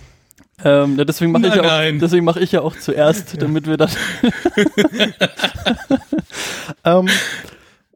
Ähm, 0.65 0.97
deswegen 0.97 1.33
mache 1.33 1.49
ich, 1.49 1.55
ja 1.57 1.63
auch, 1.63 1.99
deswegen 2.01 2.25
mach 2.25 2.37
ich 2.37 2.53
ja 2.53 2.61
auch 2.61 2.77
zuerst, 2.77 3.33
ja. 3.33 3.41
damit 3.41 3.67
wir 3.67 3.77
das. 3.77 3.97
ähm, 6.85 7.09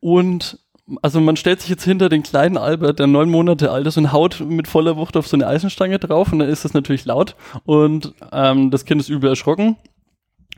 und 0.00 0.58
also 1.02 1.20
man 1.20 1.36
stellt 1.36 1.60
sich 1.60 1.70
jetzt 1.70 1.84
hinter 1.84 2.08
den 2.08 2.22
kleinen 2.22 2.56
Albert, 2.56 2.98
der 2.98 3.06
neun 3.06 3.28
Monate 3.28 3.70
alt 3.72 3.86
ist, 3.86 3.96
und 3.98 4.12
haut 4.12 4.40
mit 4.40 4.68
voller 4.68 4.96
Wucht 4.96 5.16
auf 5.16 5.26
so 5.26 5.36
eine 5.36 5.46
Eisenstange 5.46 5.98
drauf 5.98 6.32
und 6.32 6.38
dann 6.38 6.48
ist 6.48 6.64
das 6.64 6.74
natürlich 6.74 7.04
laut 7.04 7.34
und 7.64 8.14
ähm, 8.32 8.70
das 8.70 8.84
Kind 8.84 9.00
ist 9.00 9.08
übel 9.08 9.30
erschrocken 9.30 9.76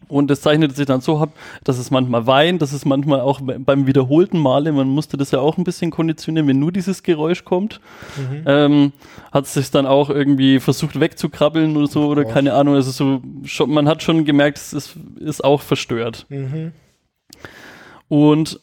Und 0.08 0.30
es 0.30 0.40
zeichnet 0.40 0.74
sich 0.74 0.86
dann 0.86 1.00
so 1.00 1.18
ab, 1.18 1.30
dass 1.64 1.78
es 1.78 1.90
manchmal 1.90 2.26
weint, 2.26 2.62
dass 2.62 2.72
es 2.72 2.84
manchmal 2.84 3.20
auch 3.20 3.40
beim 3.42 3.86
wiederholten 3.86 4.38
Male, 4.38 4.72
man 4.72 4.88
musste 4.88 5.16
das 5.16 5.30
ja 5.30 5.40
auch 5.40 5.58
ein 5.58 5.64
bisschen 5.64 5.90
konditionieren, 5.90 6.48
wenn 6.48 6.58
nur 6.58 6.72
dieses 6.72 7.02
Geräusch 7.02 7.44
kommt, 7.44 7.80
mhm. 8.16 8.42
ähm, 8.46 8.92
hat 9.32 9.44
es 9.44 9.54
sich 9.54 9.70
dann 9.70 9.86
auch 9.86 10.08
irgendwie 10.08 10.60
versucht 10.60 10.98
wegzukrabbeln 10.98 11.76
oder 11.76 11.88
so, 11.88 12.06
oder 12.06 12.24
oh. 12.26 12.30
keine 12.30 12.54
Ahnung. 12.54 12.74
Also 12.74 12.90
so, 12.90 13.22
schon, 13.44 13.70
man 13.70 13.88
hat 13.88 14.02
schon 14.02 14.24
gemerkt, 14.24 14.58
es 14.58 14.72
ist, 14.72 14.96
ist 15.20 15.44
auch 15.44 15.60
verstört. 15.60 16.26
Mhm. 16.28 16.72
Und 18.08 18.60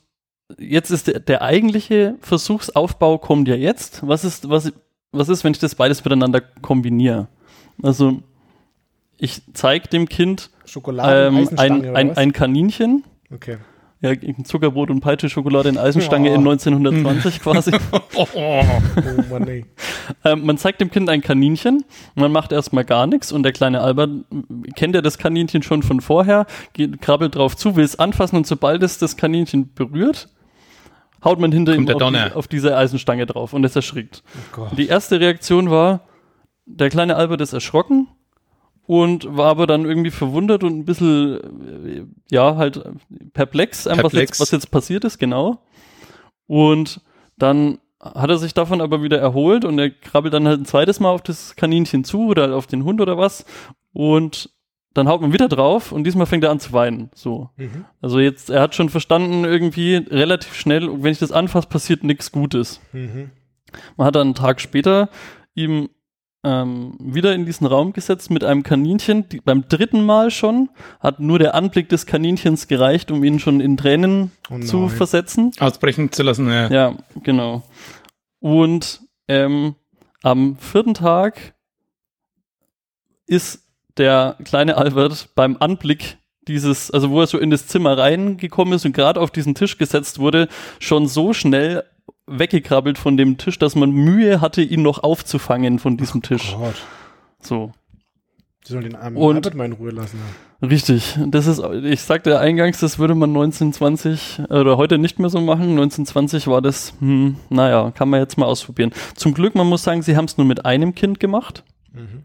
jetzt 0.58 0.92
ist 0.92 1.08
der, 1.08 1.20
der 1.20 1.42
eigentliche 1.42 2.16
Versuchsaufbau 2.22 3.18
kommt 3.18 3.48
ja 3.48 3.56
jetzt. 3.56 4.08
Was 4.08 4.24
ist, 4.24 4.50
was, 4.50 4.72
was 5.12 5.30
ist, 5.30 5.44
wenn 5.44 5.54
ich 5.54 5.60
das 5.60 5.76
beides 5.76 6.04
miteinander 6.04 6.42
kombiniere? 6.42 7.28
Also, 7.82 8.22
ich 9.18 9.42
zeige 9.54 9.88
dem 9.88 10.10
Kind 10.10 10.50
ähm, 10.76 11.50
ein, 11.58 11.96
ein, 11.96 12.18
ein 12.18 12.34
Kaninchen. 12.34 13.04
Okay. 13.34 13.58
Ja, 14.02 14.12
Zuckerbrot 14.44 14.92
und 14.92 15.00
Peitsche, 15.00 15.30
Schokolade 15.30 15.70
in 15.70 15.78
Eisenstange 15.78 16.30
oh. 16.30 16.36
in 16.36 16.42
1920 16.42 17.40
quasi. 17.42 17.72
oh, 18.16 18.28
oh 18.36 18.64
Mann, 19.32 19.48
ey. 19.48 19.66
ähm, 20.24 20.46
man 20.46 20.58
zeigt 20.58 20.82
dem 20.82 20.92
Kind 20.92 21.10
ein 21.10 21.22
Kaninchen, 21.22 21.86
man 22.14 22.32
macht 22.32 22.52
erstmal 22.52 22.84
gar 22.86 23.08
nichts 23.08 23.32
und 23.32 23.44
der 23.44 23.54
kleine 23.54 23.82
Albert 23.82 24.12
kennt 24.76 24.94
ja 24.94 25.02
das 25.02 25.18
Kaninchen 25.18 25.64
schon 25.64 25.82
von 25.82 26.02
vorher, 26.02 26.46
geht, 26.74 27.02
krabbelt 27.02 27.36
drauf 27.36 27.56
zu, 27.56 27.76
will 27.78 27.86
es 27.86 27.98
anfassen 27.98 28.36
und 28.36 28.46
sobald 28.46 28.84
es 28.84 29.00
das 29.00 29.18
Kaninchen 29.18 29.74
berührt, 29.74 30.30
haut 31.26 31.40
man 31.40 31.52
hinter 31.52 31.76
ihm 31.76 31.90
auf, 31.90 31.98
die, 31.98 32.36
auf, 32.36 32.48
diese 32.48 32.78
Eisenstange 32.78 33.26
drauf 33.26 33.54
und 33.54 33.64
es 33.64 33.76
erschrickt. 33.76 34.24
Oh 34.58 34.68
die 34.78 34.88
erste 34.88 35.20
Reaktion 35.20 35.70
war, 35.70 36.02
der 36.66 36.90
kleine 36.90 37.16
Albert 37.16 37.42
ist 37.42 37.54
erschrocken 37.54 38.08
und 38.86 39.36
war 39.36 39.50
aber 39.50 39.68
dann 39.68 39.86
irgendwie 39.86 40.12
verwundert 40.12 40.64
und 40.64 40.78
ein 40.78 40.86
bisschen, 40.86 42.14
ja, 42.30 42.56
halt 42.56 42.82
perplex, 43.34 43.84
perplex. 43.86 44.04
Was, 44.04 44.14
jetzt, 44.14 44.40
was 44.40 44.52
jetzt 44.52 44.72
passiert 44.72 45.04
ist, 45.04 45.18
genau. 45.18 45.64
Und 46.48 47.02
dann 47.38 47.80
hat 48.00 48.30
er 48.30 48.38
sich 48.38 48.54
davon 48.54 48.82
aber 48.82 49.02
wieder 49.02 49.20
erholt 49.20 49.66
und 49.66 49.80
er 49.80 49.90
krabbelt 49.90 50.34
dann 50.34 50.48
halt 50.48 50.62
ein 50.62 50.66
zweites 50.66 51.00
Mal 51.00 51.10
auf 51.10 51.24
das 51.24 51.56
Kaninchen 51.56 52.04
zu 52.04 52.28
oder 52.28 52.44
halt 52.44 52.54
auf 52.54 52.68
den 52.68 52.84
Hund 52.84 53.02
oder 53.02 53.18
was 53.18 53.46
und 53.94 54.52
dann 54.96 55.10
haut 55.10 55.22
man 55.22 55.34
wieder 55.34 55.50
drauf 55.50 55.92
und 55.92 56.06
diesmal 56.06 56.26
fängt 56.26 56.44
er 56.44 56.52
an 56.52 56.60
zu 56.60 56.72
weinen. 56.72 57.12
So. 57.14 57.50
Mhm. 57.58 57.86
Also 58.02 58.20
jetzt, 58.20 58.50
er 58.50 58.62
hat 58.62 58.76
schon 58.76 58.90
verstanden, 58.90 59.44
irgendwie 59.44 59.96
relativ 59.96 60.56
schnell, 60.56 61.04
wenn 61.04 61.12
ich 61.12 61.20
das 61.20 61.34
anfasse, 61.34 61.68
passiert 61.68 62.04
nichts 62.04 62.32
Gutes. 62.32 62.80
Mhm. 62.94 63.30
Man 63.98 64.08
hat 64.08 64.16
dann 64.16 64.28
einen 64.28 64.36
Tag 64.36 64.62
später 64.62 65.10
ihm 65.54 65.90
ähm, 66.46 66.96
wieder 67.00 67.36
in 67.36 67.46
diesen 67.46 67.68
Raum 67.68 67.92
gesetzt 67.92 68.32
mit 68.32 68.46
einem 68.46 68.64
Kaninchen, 68.64 69.28
die, 69.28 69.42
beim 69.42 69.68
dritten 69.68 70.06
Mal 70.06 70.32
schon, 70.32 70.70
hat 71.02 71.20
nur 71.20 71.40
der 71.40 71.56
Anblick 71.56 71.90
des 71.90 72.06
Kaninchens 72.06 72.68
gereicht, 72.68 73.12
um 73.12 73.22
ihn 73.24 73.40
schon 73.40 73.60
in 73.60 73.76
Tränen 73.76 74.32
oh 74.50 74.60
zu 74.60 74.88
versetzen. 74.88 75.52
Ausbrechen 75.60 76.12
zu 76.14 76.24
lassen, 76.24 76.48
ja. 76.48 76.70
Ja, 76.70 76.96
genau. 77.22 77.64
Und 78.40 79.02
ähm, 79.28 79.76
am 80.24 80.56
vierten 80.58 80.94
Tag 80.94 81.56
ist 83.28 83.65
der 83.98 84.38
kleine 84.44 84.78
Albert 84.78 85.30
beim 85.36 85.58
Anblick 85.60 86.18
dieses, 86.48 86.92
also 86.92 87.10
wo 87.10 87.22
er 87.22 87.28
so 87.28 87.40
in 87.40 87.50
das 87.50 87.68
Zimmer 87.68 87.98
reingekommen 87.98 88.74
ist 88.74 88.86
und 88.86 88.94
gerade 88.94 89.20
auf 89.20 89.32
diesen 89.32 89.56
Tisch 89.56 89.78
gesetzt 89.78 90.20
wurde, 90.20 90.48
schon 90.80 91.08
so 91.08 91.34
schnell 91.34 91.84
weggekrabbelt 92.28 92.98
von 92.98 93.18
dem 93.18 93.38
Tisch, 93.38 93.60
dass 93.60 93.76
man 93.76 93.92
Mühe 93.92 94.42
hatte, 94.42 94.62
ihn 94.62 94.82
noch 94.82 95.04
aufzufangen 95.04 95.80
von 95.80 95.98
diesem 95.98 96.22
Ach 96.24 96.28
Tisch. 96.28 96.56
Gott. 96.58 96.76
So. 97.42 97.72
Sie 98.64 98.74
sollen 98.74 98.86
den 98.86 98.96
armen 98.96 99.18
und, 99.18 99.36
Albert 99.36 99.54
mal 99.54 99.66
in 99.66 99.74
Ruhe 99.74 99.92
lassen. 99.92 100.20
Richtig. 100.62 101.20
Das 101.28 101.46
ist, 101.46 101.62
ich 101.84 102.02
sagte 102.02 102.40
eingangs, 102.40 102.80
das 102.80 102.98
würde 102.98 103.14
man 103.14 103.30
1920 103.30 104.40
oder 104.50 104.78
heute 104.78 104.98
nicht 104.98 105.20
mehr 105.20 105.30
so 105.30 105.40
machen. 105.40 105.70
1920 105.72 106.48
war 106.48 106.64
das, 106.64 106.94
hm, 107.00 107.36
naja, 107.50 107.92
kann 107.92 108.10
man 108.10 108.22
jetzt 108.22 108.38
mal 108.40 108.48
ausprobieren. 108.48 108.92
Zum 109.16 109.36
Glück, 109.36 109.54
man 109.54 109.68
muss 109.68 109.84
sagen, 109.84 110.02
sie 110.02 110.18
haben 110.18 110.26
es 110.26 110.38
nur 110.38 110.48
mit 110.48 110.66
einem 110.66 110.96
Kind 110.96 111.20
gemacht. 111.20 111.64
Mhm. 111.94 112.24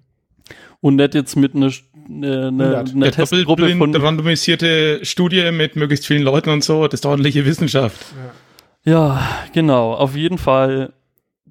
Und 0.81 0.97
nicht 0.97 1.15
jetzt 1.15 1.37
mit 1.37 1.55
einer 1.55 1.71
eine, 2.09 2.49
eine, 2.49 2.79
eine 2.79 3.11
Testgruppe 3.11 3.77
von 3.77 3.95
randomisierte 3.95 5.05
Studie 5.05 5.53
mit 5.53 5.77
möglichst 5.77 6.07
vielen 6.07 6.23
Leuten 6.23 6.51
und 6.51 6.65
so, 6.65 6.89
das 6.89 7.01
ist 7.01 7.07
ordentliche 7.07 7.45
Wissenschaft. 7.45 8.01
Ja. 8.17 8.33
Ja, 8.85 9.23
genau, 9.53 9.93
auf 9.93 10.17
jeden 10.17 10.39
Fall. 10.39 10.93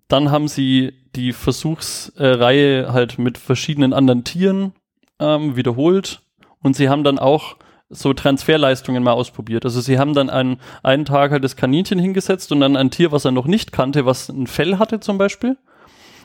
Dann 0.08 0.32
haben 0.32 0.48
sie 0.48 0.94
die 1.16 1.34
Versuchsreihe 1.34 2.92
halt 2.92 3.20
mit 3.20 3.38
verschiedenen 3.38 3.94
anderen 3.94 4.24
Tieren 4.24 4.74
ähm, 5.20 5.56
wiederholt 5.56 6.22
und 6.64 6.76
sie 6.76 6.90
haben 6.90 7.04
dann 7.04 7.20
auch 7.20 7.58
so 7.90 8.14
Transferleistungen 8.14 9.04
mal 9.04 9.12
ausprobiert. 9.14 9.66
Also 9.66 9.82
sie 9.82 10.00
haben 10.00 10.14
dann 10.14 10.30
einen, 10.30 10.58
einen 10.84 11.06
Tag 11.06 11.32
halt 11.32 11.44
das 11.44 11.56
Kaninchen 11.56 12.00
hingesetzt 12.00 12.52
und 12.52 12.60
dann 12.62 12.76
ein 12.76 12.92
Tier, 12.92 13.12
was 13.12 13.26
er 13.26 13.32
noch 13.32 13.46
nicht 13.46 13.72
kannte, 13.72 14.06
was 14.06 14.30
ein 14.30 14.48
Fell 14.48 14.78
hatte 14.78 15.00
zum 15.00 15.18
Beispiel. 15.18 15.58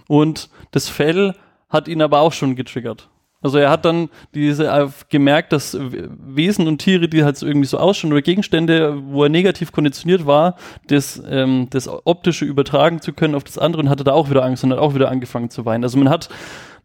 Und 0.09 0.51
das 0.71 0.89
Fell 0.89 1.35
hat 1.75 1.89
ihn 1.89 2.01
aber 2.01 2.21
auch 2.21 2.33
schon 2.33 2.57
getriggert. 2.57 3.11
Also 3.45 3.59
er 3.59 3.69
hat 3.69 3.85
dann 3.85 4.09
diese 4.33 4.69
äh, 4.69 4.89
gemerkt, 5.11 5.53
dass 5.53 5.77
Wesen 5.79 6.67
und 6.67 6.79
Tiere, 6.79 7.09
die 7.09 7.25
halt 7.25 7.37
so 7.37 7.47
irgendwie 7.47 7.67
so 7.67 7.77
ausschauen 7.77 8.11
oder 8.11 8.23
Gegenstände, 8.23 8.99
wo 9.05 9.25
er 9.25 9.29
negativ 9.29 9.71
konditioniert 9.71 10.25
war, 10.25 10.57
das, 10.87 11.23
ähm, 11.29 11.69
das 11.69 11.87
optische 11.87 12.47
übertragen 12.47 13.03
zu 13.03 13.13
können 13.13 13.35
auf 13.35 13.45
das 13.45 13.59
andere 13.59 13.83
und 13.83 13.91
hatte 13.91 14.03
da 14.03 14.13
auch 14.13 14.31
wieder 14.31 14.43
Angst 14.43 14.65
und 14.65 14.73
hat 14.73 14.79
auch 14.79 14.95
wieder 14.95 15.11
angefangen 15.11 15.51
zu 15.51 15.67
weinen. 15.67 15.85
Also 15.85 15.99
man 15.99 16.09
hat, 16.09 16.31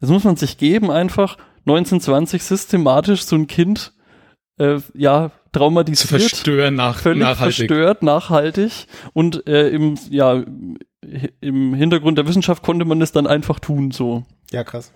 das 0.01 0.09
muss 0.09 0.25
man 0.25 0.35
sich 0.35 0.57
geben, 0.57 0.91
einfach 0.91 1.37
1920 1.59 2.43
systematisch 2.43 3.23
so 3.23 3.37
ein 3.37 3.47
Kind 3.47 3.93
äh, 4.57 4.79
ja 4.93 5.31
traumatisiert, 5.53 5.97
zu 5.97 6.07
verstören 6.09 6.75
nach, 6.75 6.99
völlig 6.99 7.23
nachhaltig. 7.23 7.55
verstört, 7.55 8.03
nachhaltig 8.03 8.85
und 9.13 9.47
äh, 9.47 9.69
im 9.69 9.95
ja 10.09 10.43
im 11.39 11.73
Hintergrund 11.73 12.17
der 12.17 12.27
Wissenschaft 12.27 12.63
konnte 12.63 12.85
man 12.85 13.01
es 13.01 13.11
dann 13.11 13.27
einfach 13.27 13.59
tun 13.59 13.91
so. 13.91 14.23
Ja 14.51 14.63
krass. 14.63 14.93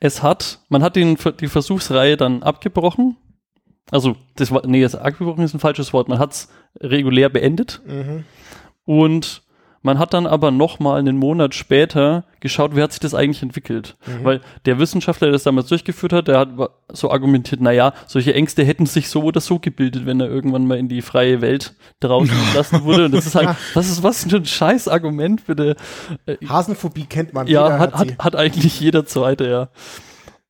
Es 0.00 0.22
hat, 0.22 0.60
man 0.68 0.82
hat 0.82 0.96
den, 0.96 1.16
die 1.40 1.48
Versuchsreihe 1.48 2.16
dann 2.16 2.42
abgebrochen. 2.42 3.16
Also, 3.90 4.16
das 4.36 4.50
war, 4.50 4.66
nee, 4.66 4.80
das 4.80 4.94
abgebrochen 4.94 5.44
ist 5.44 5.54
ein 5.54 5.60
falsches 5.60 5.92
Wort. 5.92 6.08
Man 6.08 6.18
hat 6.18 6.32
es 6.32 6.48
regulär 6.80 7.28
beendet. 7.28 7.82
Mhm. 7.86 8.24
Und 8.86 9.42
man 9.84 9.98
hat 9.98 10.14
dann 10.14 10.26
aber 10.26 10.50
noch 10.50 10.80
mal 10.80 10.98
einen 10.98 11.18
Monat 11.18 11.54
später 11.54 12.24
geschaut, 12.40 12.74
wie 12.74 12.80
hat 12.82 12.92
sich 12.92 13.00
das 13.00 13.14
eigentlich 13.14 13.42
entwickelt. 13.42 13.96
Mhm. 14.06 14.24
Weil 14.24 14.40
der 14.64 14.78
Wissenschaftler, 14.78 15.26
der 15.26 15.32
das 15.32 15.42
damals 15.42 15.68
durchgeführt 15.68 16.14
hat, 16.14 16.26
der 16.26 16.38
hat 16.38 16.48
so 16.90 17.10
argumentiert, 17.10 17.60
na 17.60 17.70
ja, 17.70 17.92
solche 18.06 18.32
Ängste 18.32 18.64
hätten 18.64 18.86
sich 18.86 19.10
so 19.10 19.22
oder 19.22 19.42
so 19.42 19.58
gebildet, 19.58 20.06
wenn 20.06 20.20
er 20.20 20.28
irgendwann 20.28 20.66
mal 20.66 20.78
in 20.78 20.88
die 20.88 21.02
freie 21.02 21.42
Welt 21.42 21.74
draußen 22.00 22.34
gelassen 22.52 22.84
wurde. 22.84 23.04
Und 23.04 23.12
das 23.12 23.26
ist 23.26 23.34
halt, 23.34 23.50
was 23.74 23.90
ist 23.90 24.02
was 24.02 24.24
für 24.24 24.36
ein 24.36 24.46
scheiß 24.46 24.88
Argument, 24.88 25.46
bitte. 25.46 25.76
Äh, 26.24 26.38
Hasenphobie 26.48 27.04
kennt 27.04 27.34
man. 27.34 27.46
Ja, 27.46 27.78
hat, 27.78 27.92
hat, 27.92 28.18
hat 28.18 28.36
eigentlich 28.36 28.80
jeder 28.80 29.04
zweite, 29.04 29.46
ja. 29.46 29.68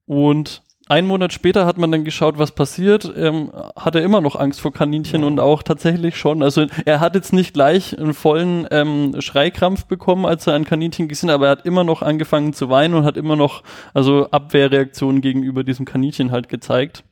Und 0.07 0.63
ein 0.87 1.07
Monat 1.07 1.33
später 1.33 1.65
hat 1.65 1.79
man 1.79 1.91
dann 1.91 2.05
geschaut, 2.05 2.39
was 2.39 2.53
passiert. 2.53 3.11
Ähm, 3.17 3.51
hat 3.75 3.95
er 3.95 4.03
immer 4.03 4.21
noch 4.21 4.37
Angst 4.37 4.61
vor 4.61 4.73
Kaninchen 4.73 5.23
ja. 5.23 5.27
und 5.27 5.41
auch 5.41 5.63
tatsächlich 5.63 6.17
schon. 6.17 6.43
Also 6.43 6.67
er 6.85 7.01
hat 7.01 7.15
jetzt 7.15 7.33
nicht 7.33 7.55
gleich 7.55 7.99
einen 7.99 8.13
vollen 8.13 8.67
ähm, 8.71 9.15
Schreikrampf 9.21 9.87
bekommen, 9.87 10.27
als 10.27 10.47
er 10.47 10.55
ein 10.55 10.67
Kaninchen 10.67 11.09
gesehen 11.09 11.31
hat, 11.31 11.37
aber 11.37 11.47
er 11.47 11.53
hat 11.53 11.67
immer 11.67 11.85
noch 11.85 12.03
angefangen 12.03 12.53
zu 12.53 12.69
weinen 12.69 12.95
und 12.95 13.05
hat 13.05 13.17
immer 13.17 13.37
noch 13.37 13.63
also 13.95 14.31
Abwehrreaktionen 14.31 15.23
gegenüber 15.23 15.65
diesem 15.65 15.87
Kaninchen 15.87 16.31
halt 16.31 16.51
gezeigt. 16.51 17.03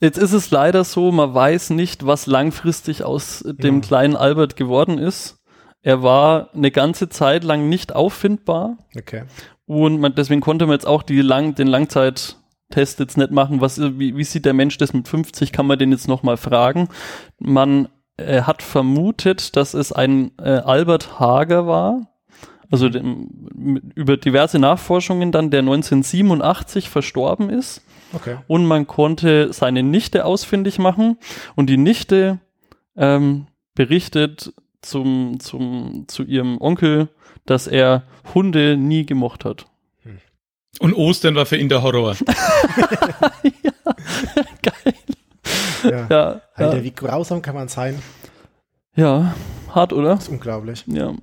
Jetzt 0.00 0.18
ist 0.18 0.32
es 0.32 0.50
leider 0.50 0.84
so, 0.84 1.10
man 1.10 1.34
weiß 1.34 1.70
nicht, 1.70 2.06
was 2.06 2.26
langfristig 2.26 3.02
aus 3.02 3.42
dem 3.44 3.76
ja. 3.76 3.80
kleinen 3.80 4.16
Albert 4.16 4.54
geworden 4.54 4.98
ist. 4.98 5.40
Er 5.82 6.02
war 6.02 6.50
eine 6.54 6.70
ganze 6.70 7.08
Zeit 7.08 7.44
lang 7.44 7.68
nicht 7.68 7.94
auffindbar. 7.94 8.78
Okay. 8.96 9.24
Und 9.66 10.00
man, 10.00 10.14
deswegen 10.14 10.40
konnte 10.40 10.66
man 10.66 10.74
jetzt 10.74 10.86
auch 10.86 11.02
die 11.02 11.20
lang, 11.20 11.54
den 11.54 11.68
Langzeittest 11.68 12.36
jetzt 12.74 13.16
nicht 13.16 13.30
machen. 13.30 13.60
Was, 13.60 13.80
wie, 13.80 14.16
wie 14.16 14.24
sieht 14.24 14.44
der 14.44 14.54
Mensch 14.54 14.76
das 14.78 14.92
mit 14.92 15.08
50? 15.08 15.52
Kann 15.52 15.66
man 15.66 15.78
den 15.78 15.92
jetzt 15.92 16.08
nochmal 16.08 16.36
fragen? 16.36 16.88
Man 17.38 17.88
äh, 18.16 18.42
hat 18.42 18.62
vermutet, 18.62 19.56
dass 19.56 19.74
es 19.74 19.92
ein 19.92 20.32
äh, 20.38 20.50
Albert 20.50 21.18
Hager 21.18 21.66
war. 21.66 22.08
Also 22.70 22.88
dem, 22.88 23.28
über 23.94 24.16
diverse 24.16 24.58
Nachforschungen 24.58 25.32
dann, 25.32 25.50
der 25.50 25.60
1987 25.60 26.88
verstorben 26.88 27.50
ist. 27.50 27.82
Okay. 28.12 28.36
Und 28.46 28.66
man 28.66 28.86
konnte 28.86 29.52
seine 29.52 29.82
Nichte 29.82 30.24
ausfindig 30.24 30.78
machen. 30.78 31.18
Und 31.54 31.68
die 31.68 31.76
Nichte 31.76 32.40
ähm, 32.96 33.46
berichtet 33.74 34.52
zum, 34.82 35.40
zum, 35.40 36.04
zu 36.08 36.22
ihrem 36.22 36.60
Onkel, 36.60 37.08
dass 37.46 37.66
er 37.66 38.04
Hunde 38.34 38.76
nie 38.76 39.06
gemocht 39.06 39.44
hat. 39.44 39.66
Und 40.80 40.94
Ostern 40.94 41.34
war 41.34 41.46
für 41.46 41.56
ihn 41.56 41.68
der 41.68 41.82
Horror. 41.82 42.16
ja, 43.62 43.72
geil. 44.62 44.94
Ja. 45.84 46.06
ja 46.10 46.40
Alter, 46.54 46.78
ja. 46.78 46.82
wie 46.82 46.90
grausam 46.90 47.42
kann 47.42 47.54
man 47.54 47.68
sein? 47.68 48.02
Ja, 48.96 49.34
hart, 49.70 49.92
oder? 49.92 50.16
Das 50.16 50.24
ist 50.24 50.30
unglaublich. 50.30 50.84
Ja. 50.86 51.14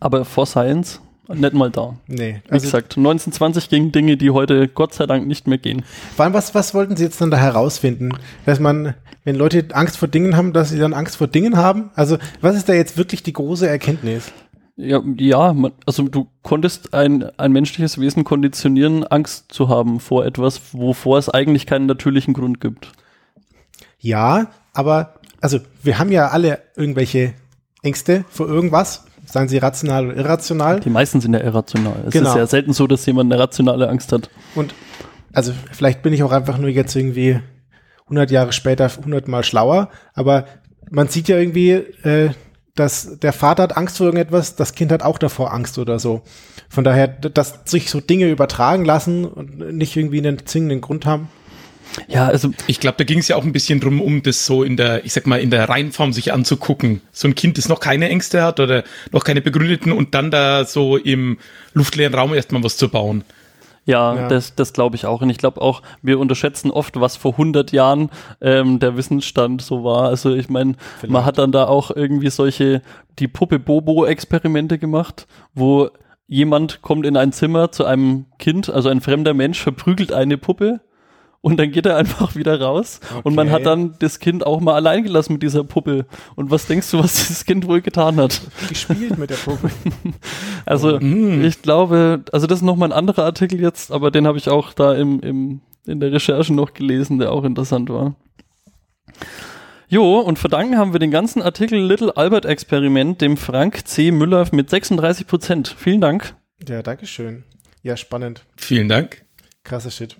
Aber 0.00 0.24
for 0.24 0.46
Science, 0.46 1.00
nicht 1.28 1.52
mal 1.52 1.70
da. 1.70 1.96
Nee. 2.06 2.40
Also 2.48 2.62
Wie 2.62 2.66
gesagt, 2.66 2.96
1920 2.96 3.68
gingen 3.68 3.92
Dinge, 3.92 4.16
die 4.16 4.30
heute 4.30 4.66
Gott 4.68 4.94
sei 4.94 5.06
Dank 5.06 5.26
nicht 5.26 5.46
mehr 5.46 5.58
gehen. 5.58 5.84
Vor 6.16 6.24
allem, 6.24 6.34
was, 6.34 6.54
was 6.54 6.72
wollten 6.72 6.96
Sie 6.96 7.04
jetzt 7.04 7.20
dann 7.20 7.30
da 7.30 7.36
herausfinden? 7.36 8.10
Dass 8.46 8.60
man, 8.60 8.94
wenn 9.24 9.36
Leute 9.36 9.66
Angst 9.72 9.98
vor 9.98 10.08
Dingen 10.08 10.36
haben, 10.36 10.54
dass 10.54 10.70
sie 10.70 10.78
dann 10.78 10.94
Angst 10.94 11.16
vor 11.16 11.26
Dingen 11.26 11.56
haben? 11.56 11.90
Also, 11.94 12.16
was 12.40 12.56
ist 12.56 12.68
da 12.68 12.72
jetzt 12.72 12.96
wirklich 12.96 13.22
die 13.22 13.34
große 13.34 13.68
Erkenntnis? 13.68 14.32
Ja, 14.80 15.02
ja, 15.16 15.52
man, 15.54 15.72
also 15.86 16.04
du 16.04 16.28
konntest 16.42 16.94
ein, 16.94 17.24
ein 17.36 17.50
menschliches 17.50 17.98
Wesen 17.98 18.22
konditionieren, 18.22 19.04
Angst 19.04 19.46
zu 19.50 19.68
haben 19.68 19.98
vor 19.98 20.24
etwas, 20.24 20.72
wovor 20.72 21.18
es 21.18 21.28
eigentlich 21.28 21.66
keinen 21.66 21.86
natürlichen 21.86 22.32
Grund 22.32 22.60
gibt. 22.60 22.92
Ja, 23.98 24.52
aber, 24.72 25.14
also 25.40 25.58
wir 25.82 25.98
haben 25.98 26.12
ja 26.12 26.28
alle 26.28 26.60
irgendwelche 26.76 27.34
Ängste 27.82 28.24
vor 28.28 28.48
irgendwas, 28.48 29.04
seien 29.26 29.48
sie 29.48 29.58
rational 29.58 30.06
oder 30.06 30.16
irrational. 30.16 30.78
Die 30.78 30.90
meisten 30.90 31.20
sind 31.20 31.34
ja 31.34 31.40
irrational. 31.40 32.04
Es 32.06 32.12
genau. 32.12 32.30
ist 32.30 32.36
ja 32.36 32.46
selten 32.46 32.72
so, 32.72 32.86
dass 32.86 33.04
jemand 33.04 33.32
eine 33.32 33.42
rationale 33.42 33.88
Angst 33.88 34.12
hat. 34.12 34.30
Und 34.54 34.74
also 35.32 35.52
vielleicht 35.72 36.02
bin 36.02 36.12
ich 36.12 36.22
auch 36.22 36.30
einfach 36.30 36.56
nur 36.56 36.70
jetzt 36.70 36.94
irgendwie 36.94 37.40
100 38.04 38.30
Jahre 38.30 38.52
später 38.52 38.84
100 38.84 39.26
Mal 39.26 39.42
schlauer, 39.42 39.88
aber 40.14 40.46
man 40.88 41.08
sieht 41.08 41.26
ja 41.26 41.36
irgendwie, 41.36 41.72
äh, 41.72 42.30
dass 42.78 43.18
der 43.18 43.32
Vater 43.32 43.64
hat 43.64 43.76
Angst 43.76 43.98
vor 43.98 44.06
irgendetwas, 44.06 44.56
das 44.56 44.74
Kind 44.74 44.92
hat 44.92 45.02
auch 45.02 45.18
davor 45.18 45.52
Angst 45.52 45.78
oder 45.78 45.98
so. 45.98 46.22
Von 46.68 46.84
daher, 46.84 47.08
dass 47.08 47.60
sich 47.64 47.90
so 47.90 48.00
Dinge 48.00 48.30
übertragen 48.30 48.84
lassen 48.84 49.24
und 49.24 49.58
nicht 49.76 49.96
irgendwie 49.96 50.18
einen 50.18 50.46
zwingenden 50.46 50.80
Grund 50.80 51.06
haben. 51.06 51.28
Ja, 52.06 52.26
also 52.26 52.50
ich 52.66 52.80
glaube, 52.80 52.98
da 52.98 53.04
ging 53.04 53.18
es 53.18 53.28
ja 53.28 53.36
auch 53.36 53.44
ein 53.44 53.52
bisschen 53.52 53.80
drum, 53.80 54.00
um 54.00 54.22
das 54.22 54.44
so 54.44 54.62
in 54.62 54.76
der, 54.76 55.04
ich 55.04 55.12
sag 55.14 55.26
mal, 55.26 55.40
in 55.40 55.50
der 55.50 55.68
Reihenform 55.68 56.12
sich 56.12 56.32
anzugucken. 56.32 57.00
So 57.12 57.26
ein 57.26 57.34
Kind, 57.34 57.58
das 57.58 57.68
noch 57.68 57.80
keine 57.80 58.08
Ängste 58.08 58.42
hat 58.42 58.60
oder 58.60 58.84
noch 59.10 59.24
keine 59.24 59.40
begründeten 59.40 59.92
und 59.92 60.14
dann 60.14 60.30
da 60.30 60.64
so 60.64 60.96
im 60.96 61.38
luftleeren 61.72 62.14
Raum 62.14 62.34
erstmal 62.34 62.62
was 62.62 62.76
zu 62.76 62.88
bauen. 62.88 63.24
Ja, 63.88 64.14
ja, 64.14 64.28
das, 64.28 64.54
das 64.54 64.74
glaube 64.74 64.96
ich 64.96 65.06
auch. 65.06 65.22
Und 65.22 65.30
ich 65.30 65.38
glaube 65.38 65.62
auch, 65.62 65.80
wir 66.02 66.18
unterschätzen 66.18 66.70
oft, 66.70 67.00
was 67.00 67.16
vor 67.16 67.32
100 67.32 67.72
Jahren 67.72 68.10
ähm, 68.42 68.80
der 68.80 68.98
Wissensstand 68.98 69.62
so 69.62 69.82
war. 69.82 70.10
Also 70.10 70.34
ich 70.34 70.50
meine, 70.50 70.74
man 71.06 71.24
hat 71.24 71.38
dann 71.38 71.52
da 71.52 71.66
auch 71.66 71.90
irgendwie 71.90 72.28
solche, 72.28 72.82
die 73.18 73.28
Puppe-Bobo-Experimente 73.28 74.76
gemacht, 74.76 75.26
wo 75.54 75.88
jemand 76.26 76.82
kommt 76.82 77.06
in 77.06 77.16
ein 77.16 77.32
Zimmer 77.32 77.72
zu 77.72 77.86
einem 77.86 78.26
Kind, 78.38 78.68
also 78.68 78.90
ein 78.90 79.00
fremder 79.00 79.32
Mensch 79.32 79.58
verprügelt 79.58 80.12
eine 80.12 80.36
Puppe 80.36 80.80
und 81.40 81.58
dann 81.58 81.70
geht 81.70 81.86
er 81.86 81.96
einfach 81.96 82.34
wieder 82.34 82.60
raus 82.60 83.00
okay. 83.10 83.20
und 83.22 83.34
man 83.34 83.50
hat 83.50 83.64
dann 83.64 83.94
das 84.00 84.18
Kind 84.18 84.44
auch 84.44 84.60
mal 84.60 84.74
allein 84.74 85.04
gelassen 85.04 85.34
mit 85.34 85.42
dieser 85.42 85.62
Puppe. 85.62 86.06
Und 86.34 86.50
was 86.50 86.66
denkst 86.66 86.90
du, 86.90 86.98
was 86.98 87.14
dieses 87.26 87.44
Kind 87.44 87.66
wohl 87.66 87.80
getan 87.80 88.16
hat? 88.16 88.40
Gespielt 88.68 89.16
mit 89.18 89.30
der 89.30 89.36
Puppe. 89.36 89.70
also 90.66 90.98
oh. 90.98 91.00
ich 91.00 91.62
glaube, 91.62 92.24
also 92.32 92.46
das 92.46 92.58
ist 92.58 92.64
nochmal 92.64 92.90
ein 92.90 92.98
anderer 92.98 93.24
Artikel 93.24 93.60
jetzt, 93.60 93.92
aber 93.92 94.10
den 94.10 94.26
habe 94.26 94.38
ich 94.38 94.48
auch 94.48 94.72
da 94.72 94.94
im, 94.94 95.20
im, 95.20 95.60
in 95.86 96.00
der 96.00 96.12
Recherche 96.12 96.52
noch 96.52 96.74
gelesen, 96.74 97.18
der 97.18 97.32
auch 97.32 97.44
interessant 97.44 97.88
war. 97.88 98.16
Jo, 99.88 100.18
und 100.18 100.38
verdanken 100.38 100.76
haben 100.76 100.92
wir 100.92 101.00
den 101.00 101.10
ganzen 101.10 101.40
Artikel 101.40 101.80
Little 101.80 102.14
Albert 102.16 102.44
Experiment 102.44 103.20
dem 103.22 103.36
Frank 103.36 103.86
C. 103.86 104.10
Müller 104.10 104.46
mit 104.52 104.68
36 104.68 105.26
Prozent. 105.26 105.74
Vielen 105.78 106.00
Dank. 106.00 106.34
Ja, 106.68 106.82
danke 106.82 107.06
schön. 107.06 107.44
Ja, 107.82 107.96
spannend. 107.96 108.44
Vielen 108.56 108.88
Dank. 108.88 109.24
Krasser 109.64 109.90
Shit 109.90 110.18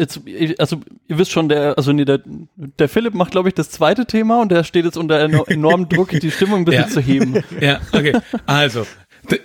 jetzt, 0.00 0.20
also 0.58 0.80
ihr 1.06 1.18
wisst 1.18 1.30
schon, 1.30 1.48
der, 1.48 1.76
also 1.76 1.92
nee, 1.92 2.04
der, 2.04 2.20
der 2.56 2.88
Philipp 2.88 3.14
macht, 3.14 3.30
glaube 3.30 3.48
ich, 3.48 3.54
das 3.54 3.70
zweite 3.70 4.06
Thema 4.06 4.40
und 4.40 4.50
der 4.50 4.64
steht 4.64 4.84
jetzt 4.84 4.96
unter 4.96 5.20
enormem 5.48 5.88
Druck, 5.88 6.10
die 6.10 6.30
Stimmung 6.30 6.60
ein 6.60 6.64
bisschen 6.64 6.82
ja. 6.82 6.88
zu 6.88 7.00
heben. 7.00 7.44
Ja, 7.60 7.80
okay. 7.92 8.16
Also, 8.46 8.86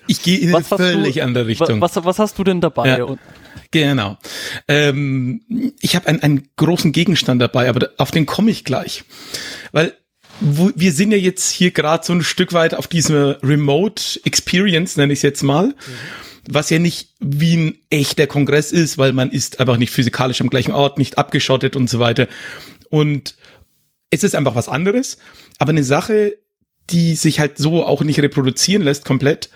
ich 0.07 0.21
gehe 0.21 0.37
in 0.39 0.55
eine 0.55 0.63
völlig 0.63 1.15
du, 1.15 1.23
andere 1.23 1.47
Richtung. 1.47 1.81
Was, 1.81 1.95
was 2.03 2.19
hast 2.19 2.39
du 2.39 2.43
denn 2.43 2.61
dabei? 2.61 2.97
Ja. 2.97 3.15
Genau. 3.71 4.17
Ähm, 4.67 5.41
ich 5.81 5.95
habe 5.95 6.07
einen, 6.07 6.21
einen 6.21 6.47
großen 6.55 6.91
Gegenstand 6.91 7.41
dabei, 7.41 7.67
aber 7.67 7.89
auf 7.97 8.11
den 8.11 8.25
komme 8.25 8.51
ich 8.51 8.63
gleich. 8.63 9.03
Weil 9.71 9.93
wo, 10.39 10.71
wir 10.75 10.91
sind 10.91 11.11
ja 11.11 11.17
jetzt 11.17 11.51
hier 11.51 11.71
gerade 11.71 12.05
so 12.05 12.13
ein 12.13 12.23
Stück 12.23 12.53
weit 12.53 12.73
auf 12.73 12.87
diese 12.87 13.39
Remote 13.43 14.21
Experience, 14.23 14.97
nenne 14.97 15.13
ich 15.13 15.19
es 15.19 15.23
jetzt 15.23 15.43
mal. 15.43 15.67
Mhm 15.67 15.73
was 16.49 16.69
ja 16.69 16.79
nicht 16.79 17.09
wie 17.19 17.57
ein 17.57 17.77
echter 17.89 18.27
Kongress 18.27 18.71
ist, 18.71 18.97
weil 18.97 19.13
man 19.13 19.31
ist 19.31 19.59
einfach 19.59 19.77
nicht 19.77 19.91
physikalisch 19.91 20.41
am 20.41 20.49
gleichen 20.49 20.71
Ort, 20.71 20.97
nicht 20.97 21.17
abgeschottet 21.17 21.75
und 21.75 21.89
so 21.89 21.99
weiter. 21.99 22.27
Und 22.89 23.35
es 24.09 24.23
ist 24.23 24.35
einfach 24.35 24.55
was 24.55 24.69
anderes, 24.69 25.17
aber 25.57 25.71
eine 25.71 25.83
Sache, 25.83 26.37
die 26.89 27.15
sich 27.15 27.39
halt 27.39 27.57
so 27.57 27.83
auch 27.83 28.03
nicht 28.03 28.19
reproduzieren 28.19 28.83
lässt 28.83 29.05
komplett, 29.05 29.49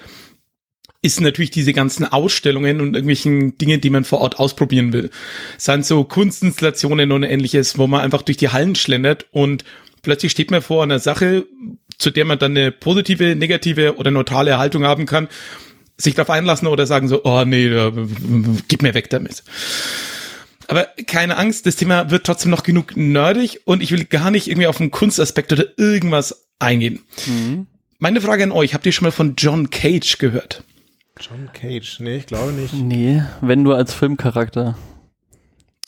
ist 1.02 1.22
natürlich 1.22 1.52
diese 1.52 1.72
ganzen 1.72 2.06
Ausstellungen 2.06 2.82
und 2.82 2.94
irgendwelchen 2.96 3.58
Dinge, 3.58 3.78
die 3.78 3.90
man 3.90 4.04
vor 4.04 4.20
Ort 4.20 4.38
ausprobieren 4.38 4.92
will. 4.92 5.12
Sind 5.58 5.86
so 5.86 6.04
Kunstinstallationen 6.04 7.12
und 7.12 7.24
ähnliches, 7.24 7.78
wo 7.78 7.88
man 7.88 8.02
einfach 8.02 8.22
durch 8.22 8.38
die 8.38 8.50
Hallen 8.50 8.76
schlendert 8.76 9.28
und 9.32 9.64
plötzlich 10.02 10.32
steht 10.32 10.52
man 10.52 10.62
vor 10.62 10.84
einer 10.84 11.00
Sache, 11.00 11.46
zu 11.98 12.12
der 12.12 12.26
man 12.26 12.40
dann 12.40 12.58
eine 12.58 12.72
positive, 12.72 13.36
negative 13.36 13.96
oder 13.96 14.12
neutrale 14.12 14.58
Haltung 14.58 14.84
haben 14.84 15.06
kann 15.06 15.30
sich 16.00 16.16
darauf 16.16 16.30
einlassen 16.30 16.68
oder 16.68 16.88
sagen 16.88 17.08
so, 17.08 17.24
oh 17.24 17.44
nee, 17.46 17.70
gib 18.68 18.82
mir 18.82 18.94
weg 18.94 19.10
damit. 19.10 19.44
Aber 20.68 20.88
keine 21.08 21.38
Angst, 21.38 21.66
das 21.66 21.76
Thema 21.76 22.12
wird 22.12 22.26
trotzdem 22.26 22.52
noch 22.52 22.64
genug 22.64 22.96
nerdig 22.96 23.62
und 23.66 23.82
ich 23.82 23.92
will 23.92 24.06
gar 24.06 24.32
nicht 24.32 24.48
irgendwie 24.48 24.68
auf 24.68 24.80
einen 24.80 24.92
Kunstaspekt 24.92 25.52
oder 25.52 25.66
irgendwas 25.78 26.48
eingehen. 26.60 27.04
Mhm. 27.26 27.68
Meine 27.98 28.22
Frage 28.22 28.44
an 28.44 28.52
euch, 28.52 28.74
habt 28.74 28.86
ihr 28.86 28.92
schon 28.92 29.06
mal 29.06 29.12
von 29.12 29.34
John 29.36 29.72
Cage 29.72 30.20
gehört? 30.20 30.64
John 31.20 31.50
Cage? 31.54 32.00
Nee, 32.00 32.18
ich 32.18 32.28
glaube 32.28 32.54
nicht. 32.54 32.74
Nee, 32.74 33.24
wenn 33.42 33.64
nur 33.64 33.76
als 33.76 33.94
Filmcharakter. 33.94 34.78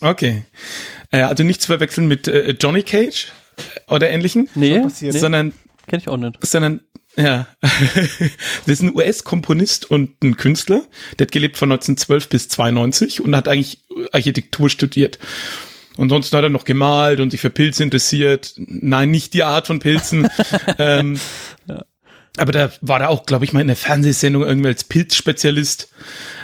Okay. 0.01 0.43
Äh, 1.11 1.21
also 1.21 1.43
nicht 1.43 1.61
zu 1.61 1.67
verwechseln 1.67 2.07
mit 2.07 2.27
äh, 2.27 2.55
Johnny 2.59 2.83
Cage 2.83 3.31
oder 3.87 4.09
ähnlichen. 4.09 4.49
Nee, 4.55 4.81
nee. 4.99 5.11
sondern 5.11 5.53
kenn 5.87 5.99
ich 5.99 6.07
auch 6.09 6.17
nicht. 6.17 6.37
Sondern 6.45 6.81
ja, 7.17 7.47
das 7.61 8.67
ist 8.67 8.83
ein 8.83 8.95
US-Komponist 8.95 9.89
und 9.89 10.23
ein 10.23 10.37
Künstler. 10.37 10.83
Der 11.17 11.27
hat 11.27 11.31
gelebt 11.31 11.57
von 11.57 11.71
1912 11.71 12.29
bis 12.29 12.47
92 12.49 13.21
und 13.21 13.35
hat 13.35 13.47
eigentlich 13.47 13.79
Architektur 14.11 14.69
studiert. 14.69 15.19
Und 15.97 16.09
sonst 16.09 16.33
hat 16.33 16.43
er 16.43 16.49
noch 16.49 16.63
gemalt 16.63 17.19
und 17.19 17.31
sich 17.31 17.41
für 17.41 17.49
Pilze 17.49 17.83
interessiert. 17.83 18.53
Nein, 18.57 19.11
nicht 19.11 19.33
die 19.33 19.43
Art 19.43 19.67
von 19.67 19.79
Pilzen. 19.79 20.29
ähm, 20.77 21.19
ja. 21.67 21.83
Aber 22.37 22.53
da 22.53 22.71
war 22.79 23.01
er 23.01 23.09
auch, 23.09 23.25
glaube 23.25 23.43
ich, 23.43 23.51
mal 23.51 23.59
in 23.59 23.67
der 23.67 23.75
Fernsehsendung 23.75 24.43
irgendwie 24.43 24.69
als 24.69 24.85
Pilzspezialist. 24.85 25.89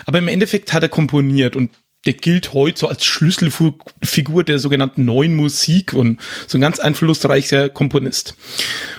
Aber 0.06 0.18
im 0.18 0.28
Endeffekt 0.28 0.74
hat 0.74 0.84
er 0.84 0.90
komponiert 0.90 1.56
und 1.56 1.72
der 2.06 2.14
gilt 2.14 2.54
heute 2.54 2.80
so 2.80 2.88
als 2.88 3.04
Schlüsselfigur 3.04 4.44
der 4.44 4.60
sogenannten 4.60 5.04
neuen 5.04 5.36
Musik 5.36 5.94
und 5.94 6.20
so 6.48 6.58
ein 6.58 6.62
ganz 6.62 6.80
einflussreicher 6.80 7.70
Komponist. 7.70 8.36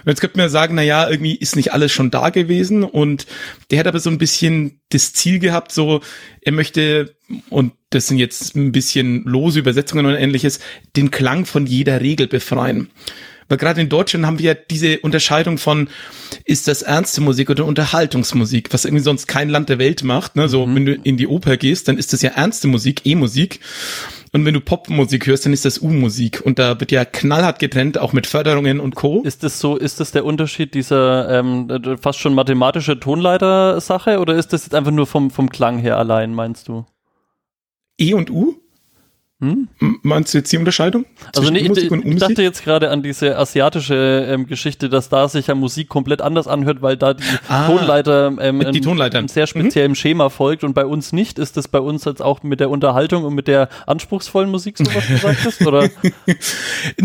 Und 0.04 0.10
jetzt 0.10 0.20
könnte 0.20 0.36
man 0.36 0.50
sagen, 0.50 0.74
na 0.74 0.82
ja, 0.82 1.08
irgendwie 1.08 1.34
ist 1.34 1.56
nicht 1.56 1.72
alles 1.72 1.92
schon 1.92 2.10
da 2.10 2.30
gewesen 2.30 2.84
und 2.84 3.26
der 3.70 3.78
hat 3.78 3.86
aber 3.86 4.00
so 4.00 4.10
ein 4.10 4.18
bisschen 4.18 4.80
das 4.90 5.12
Ziel 5.14 5.38
gehabt, 5.38 5.72
so 5.72 6.00
er 6.42 6.52
möchte 6.52 7.14
und 7.50 7.72
das 7.90 8.08
sind 8.08 8.18
jetzt 8.18 8.56
ein 8.56 8.72
bisschen 8.72 9.24
lose 9.24 9.58
Übersetzungen 9.58 10.06
und 10.06 10.14
ähnliches, 10.14 10.60
den 10.96 11.10
Klang 11.10 11.46
von 11.46 11.66
jeder 11.66 12.00
Regel 12.00 12.26
befreien. 12.26 12.90
Weil 13.48 13.58
gerade 13.58 13.80
in 13.80 13.88
Deutschland 13.88 14.26
haben 14.26 14.38
wir 14.38 14.54
diese 14.54 15.00
Unterscheidung 15.00 15.58
von, 15.58 15.88
ist 16.44 16.68
das 16.68 16.82
ernste 16.82 17.20
Musik 17.20 17.48
oder 17.50 17.64
Unterhaltungsmusik, 17.64 18.72
was 18.72 18.84
irgendwie 18.84 19.04
sonst 19.04 19.26
kein 19.26 19.48
Land 19.48 19.68
der 19.68 19.78
Welt 19.78 20.04
macht. 20.04 20.36
Ne? 20.36 20.48
So, 20.48 20.66
mhm. 20.66 20.74
wenn 20.74 20.86
du 20.86 20.94
in 20.94 21.16
die 21.16 21.26
Oper 21.26 21.56
gehst, 21.56 21.88
dann 21.88 21.98
ist 21.98 22.12
das 22.12 22.22
ja 22.22 22.30
ernste 22.30 22.68
Musik, 22.68 23.02
E-Musik. 23.04 23.60
Und 24.32 24.44
wenn 24.44 24.52
du 24.52 24.60
Popmusik 24.60 25.26
hörst, 25.26 25.46
dann 25.46 25.54
ist 25.54 25.64
das 25.64 25.78
U-Musik. 25.78 26.42
Und 26.44 26.58
da 26.58 26.78
wird 26.78 26.92
ja 26.92 27.06
knallhart 27.06 27.58
getrennt, 27.58 27.96
auch 27.96 28.12
mit 28.12 28.26
Förderungen 28.26 28.80
und 28.80 28.94
Co. 28.94 29.22
Ist 29.22 29.42
das 29.42 29.58
so, 29.58 29.76
ist 29.76 30.00
das 30.00 30.10
der 30.12 30.26
Unterschied 30.26 30.74
dieser 30.74 31.38
ähm, 31.38 31.68
fast 32.00 32.18
schon 32.18 32.34
mathematische 32.34 33.00
Tonleiter-Sache 33.00 34.18
oder 34.18 34.34
ist 34.34 34.52
das 34.52 34.64
jetzt 34.64 34.74
einfach 34.74 34.90
nur 34.90 35.06
vom, 35.06 35.30
vom 35.30 35.48
Klang 35.48 35.78
her 35.78 35.96
allein, 35.96 36.34
meinst 36.34 36.68
du? 36.68 36.84
E 37.98 38.12
und 38.12 38.30
U? 38.30 38.56
Hm? 39.40 39.68
Meinst 40.02 40.34
du 40.34 40.38
jetzt 40.38 40.50
die 40.50 40.58
Unterscheidung? 40.58 41.06
Also 41.36 41.48
nee, 41.50 41.60
ich, 41.60 41.92
ich 41.92 42.16
dachte 42.16 42.42
jetzt 42.42 42.64
gerade 42.64 42.90
an 42.90 43.04
diese 43.04 43.38
asiatische 43.38 44.26
ähm, 44.28 44.48
Geschichte, 44.48 44.88
dass 44.88 45.10
da 45.10 45.28
sich 45.28 45.46
ja 45.46 45.54
Musik 45.54 45.88
komplett 45.88 46.22
anders 46.22 46.48
anhört, 46.48 46.82
weil 46.82 46.96
da 46.96 47.14
die 47.14 47.22
ah, 47.46 47.68
Tonleiter, 47.68 48.32
ähm, 48.40 48.72
die 48.72 48.80
Tonleiter. 48.80 49.18
einem 49.18 49.28
sehr 49.28 49.46
speziellen 49.46 49.92
mhm. 49.92 49.94
Schema 49.94 50.28
folgt 50.28 50.64
und 50.64 50.74
bei 50.74 50.84
uns 50.84 51.12
nicht. 51.12 51.38
Ist 51.38 51.56
das 51.56 51.68
bei 51.68 51.78
uns 51.78 52.04
jetzt 52.04 52.20
auch 52.20 52.42
mit 52.42 52.58
der 52.58 52.68
Unterhaltung 52.68 53.22
und 53.22 53.32
mit 53.32 53.46
der 53.46 53.68
anspruchsvollen 53.86 54.50
Musik 54.50 54.76
so, 54.76 54.86
was 54.92 55.06
du 55.06 55.16
sagtest? 55.22 55.64
Oder? 55.64 55.88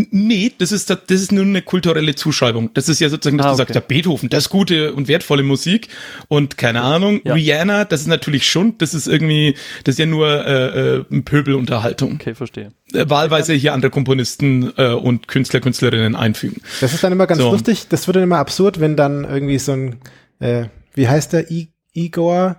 nee, 0.09 0.51
das 0.57 0.71
ist, 0.71 0.89
das 0.89 0.99
ist 1.07 1.31
nur 1.31 1.43
eine 1.43 1.61
kulturelle 1.61 2.15
Zuschreibung. 2.15 2.71
Das 2.73 2.89
ist 2.89 2.99
ja 2.99 3.09
sozusagen, 3.09 3.37
dass 3.37 3.45
ah, 3.45 3.49
du 3.49 3.53
okay. 3.53 3.73
sagst, 3.73 3.75
ja, 3.75 3.81
Beethoven, 3.81 4.29
das 4.29 4.45
ist 4.45 4.49
gute 4.49 4.93
und 4.93 5.07
wertvolle 5.07 5.43
Musik 5.43 5.87
und 6.29 6.57
keine 6.57 6.81
Ahnung, 6.81 7.21
ja. 7.25 7.35
Rihanna, 7.35 7.85
das 7.85 8.01
ist 8.01 8.07
natürlich 8.07 8.49
schon, 8.49 8.75
das 8.79 8.95
ist 8.95 9.07
irgendwie, 9.07 9.53
das 9.83 9.93
ist 9.93 9.99
ja 9.99 10.07
nur 10.07 10.27
äh, 10.27 10.97
äh, 10.97 11.21
Pöbelunterhaltung. 11.21 12.22
Okay, 12.23 12.35
verstehe. 12.35 12.71
Äh, 12.93 13.09
wahlweise 13.09 13.53
hier 13.53 13.73
andere 13.73 13.91
Komponisten 13.91 14.71
äh, 14.77 14.93
und 14.93 15.27
Künstler, 15.27 15.59
Künstlerinnen 15.59 16.15
einfügen. 16.15 16.61
Das 16.79 16.93
ist 16.93 17.03
dann 17.03 17.11
immer 17.11 17.27
ganz 17.27 17.41
so. 17.41 17.51
lustig. 17.51 17.87
Das 17.89 18.07
wird 18.07 18.15
dann 18.15 18.23
immer 18.23 18.37
absurd, 18.37 18.79
wenn 18.79 18.95
dann 18.95 19.25
irgendwie 19.25 19.59
so 19.59 19.73
ein 19.73 19.97
äh, 20.39 20.65
wie 20.93 21.07
heißt 21.07 21.33
der, 21.33 21.49
I 21.51 21.69
Igor? 21.93 22.57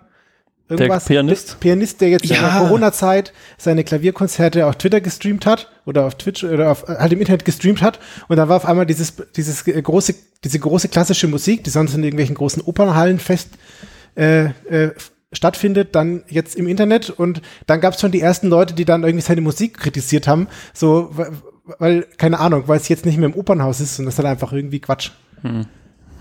Irgendwas, 0.69 1.05
der 1.05 1.15
Pianist. 1.15 1.61
Pianist, 1.61 2.01
der 2.01 2.09
jetzt 2.09 2.25
ja. 2.25 2.37
in 2.37 2.43
der 2.43 2.53
Corona-Zeit 2.53 3.35
seine 3.59 3.85
Klavierkonzerte 3.85 4.67
auf 4.67 4.77
Twitter 4.77 5.03
gestreamt 5.03 5.45
hat 5.45 5.71
oder 5.85 6.07
auf 6.07 6.15
Twitch 6.15 6.43
oder 6.43 6.71
auf, 6.71 6.89
halt 6.89 7.13
im 7.13 7.21
Internet 7.21 7.45
gestreamt 7.45 7.83
hat 7.83 7.99
und 8.29 8.39
da 8.39 8.49
war 8.49 8.57
auf 8.57 8.65
einmal 8.65 8.87
dieses, 8.87 9.13
dieses 9.37 9.63
große, 9.65 10.15
diese 10.43 10.59
große 10.59 10.89
klassische 10.89 11.29
Musik, 11.29 11.65
die 11.65 11.71
sonst 11.71 11.95
in 11.95 12.03
irgendwelchen 12.03 12.35
großen 12.35 12.63
Opernhallen 12.63 13.19
fest 13.19 13.51
äh, 14.17 14.45
äh, 14.45 14.93
stattfindet, 15.35 15.95
dann 15.95 16.23
jetzt 16.29 16.57
im 16.57 16.67
Internet 16.67 17.11
und 17.11 17.43
dann 17.67 17.81
gab 17.81 17.95
es 17.95 18.01
schon 18.01 18.13
die 18.13 18.21
ersten 18.21 18.49
Leute, 18.49 18.75
die 18.75 18.85
dann 18.85 19.03
irgendwie 19.03 19.23
seine 19.23 19.41
Musik 19.41 19.79
kritisiert 19.79 20.27
haben, 20.27 20.49
so, 20.73 21.11
weil, 21.79 22.07
keine 22.19 22.41
Ahnung, 22.41 22.65
weil 22.67 22.79
es 22.79 22.89
jetzt 22.89 23.07
nicht 23.07 23.19
mehr 23.19 23.29
im 23.29 23.35
Opernhaus 23.35 23.81
ist 23.81 23.99
und 23.99 24.07
das 24.07 24.15
ist 24.15 24.19
dann 24.19 24.27
einfach 24.27 24.53
irgendwie 24.53 24.81
Quatsch. 24.81 25.11
Hm. 25.43 25.67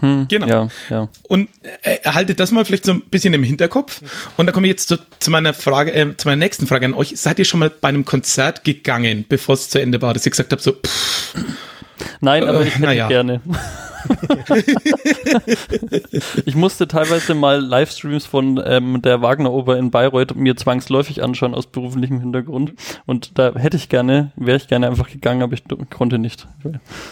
Hm, 0.04 0.28
genau. 0.28 0.48
Ja, 0.48 0.68
ja. 0.90 1.10
Und 1.30 1.48
äh, 1.82 2.00
haltet 2.04 2.42
das 2.42 2.52
mal 2.52 2.66
vielleicht 2.66 2.84
so 2.84 2.92
ein 2.92 3.04
bisschen 3.10 3.34
im 3.34 3.42
Hinterkopf. 3.42 4.02
Und 4.36 4.48
da 4.48 4.52
komme 4.52 4.68
ich 4.68 4.72
jetzt 4.72 4.90
zu, 4.90 4.98
zu 5.20 5.32
meiner 5.32 5.54
Frage, 5.54 5.94
äh, 5.94 6.18
zu 6.18 6.28
meiner 6.28 6.40
nächsten 6.40 6.68
Frage 6.68 6.86
an 6.86 6.94
euch. 6.94 7.14
Seid 7.16 7.40
ihr 7.40 7.46
schon 7.46 7.62
mal 7.62 7.70
bei 7.70 7.88
einem 7.88 8.04
Konzert 8.04 8.66
gegangen, 8.66 9.24
bevor 9.30 9.56
es 9.56 9.70
zu 9.70 9.80
Ende 9.80 10.02
war, 10.02 10.14
dass 10.14 10.26
ihr 10.26 10.32
gesagt 10.32 10.52
habt, 10.52 10.62
so, 10.62 10.74
pff, 10.74 11.36
Nein, 12.22 12.48
aber 12.48 12.62
ich 12.62 12.78
hätte 12.78 12.94
ja. 12.94 13.08
gerne. 13.08 13.42
ich 16.46 16.56
musste 16.56 16.88
teilweise 16.88 17.34
mal 17.36 17.60
Livestreams 17.62 18.26
von 18.26 18.62
ähm, 18.66 19.02
der 19.02 19.22
Wagner-Oper 19.22 19.78
in 19.78 19.92
Bayreuth 19.92 20.36
mir 20.36 20.56
zwangsläufig 20.56 21.24
anschauen 21.24 21.54
aus 21.54 21.68
beruflichem 21.68 22.20
Hintergrund. 22.20 22.74
Und 23.06 23.38
da 23.38 23.54
hätte 23.56 23.78
ich 23.78 23.90
gerne, 23.90 24.32
wäre 24.36 24.58
ich 24.58 24.68
gerne 24.68 24.88
einfach 24.88 25.10
gegangen, 25.10 25.42
aber 25.42 25.54
ich 25.54 25.64
konnte 25.90 26.20
nicht. 26.20 26.48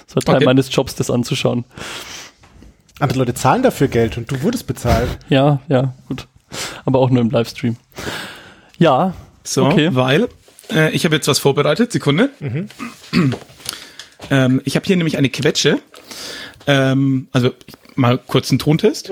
Es 0.07 0.15
war 0.15 0.23
Teil 0.23 0.37
okay. 0.37 0.45
meines 0.45 0.73
Jobs, 0.73 0.95
das 0.95 1.09
anzuschauen. 1.09 1.65
Andere 2.99 3.19
Leute 3.19 3.33
zahlen 3.33 3.63
dafür 3.63 3.87
Geld 3.87 4.17
und 4.17 4.29
du 4.31 4.41
wurdest 4.43 4.67
bezahlt. 4.67 5.09
Ja, 5.29 5.59
ja, 5.67 5.93
gut. 6.07 6.27
Aber 6.85 6.99
auch 6.99 7.09
nur 7.09 7.21
im 7.21 7.29
Livestream. 7.29 7.77
Ja. 8.77 9.13
So, 9.43 9.65
okay. 9.65 9.89
weil 9.93 10.27
äh, 10.71 10.91
ich 10.91 11.05
habe 11.05 11.15
jetzt 11.15 11.27
was 11.27 11.39
vorbereitet. 11.39 11.91
Sekunde. 11.91 12.29
Mhm. 12.39 12.67
Ähm, 14.29 14.61
ich 14.65 14.75
habe 14.75 14.85
hier 14.85 14.95
nämlich 14.95 15.17
eine 15.17 15.29
Quetsche. 15.29 15.79
Ähm, 16.67 17.27
also 17.31 17.51
mal 17.95 18.17
kurz 18.17 18.51
einen 18.51 18.59
Tontest. 18.59 19.11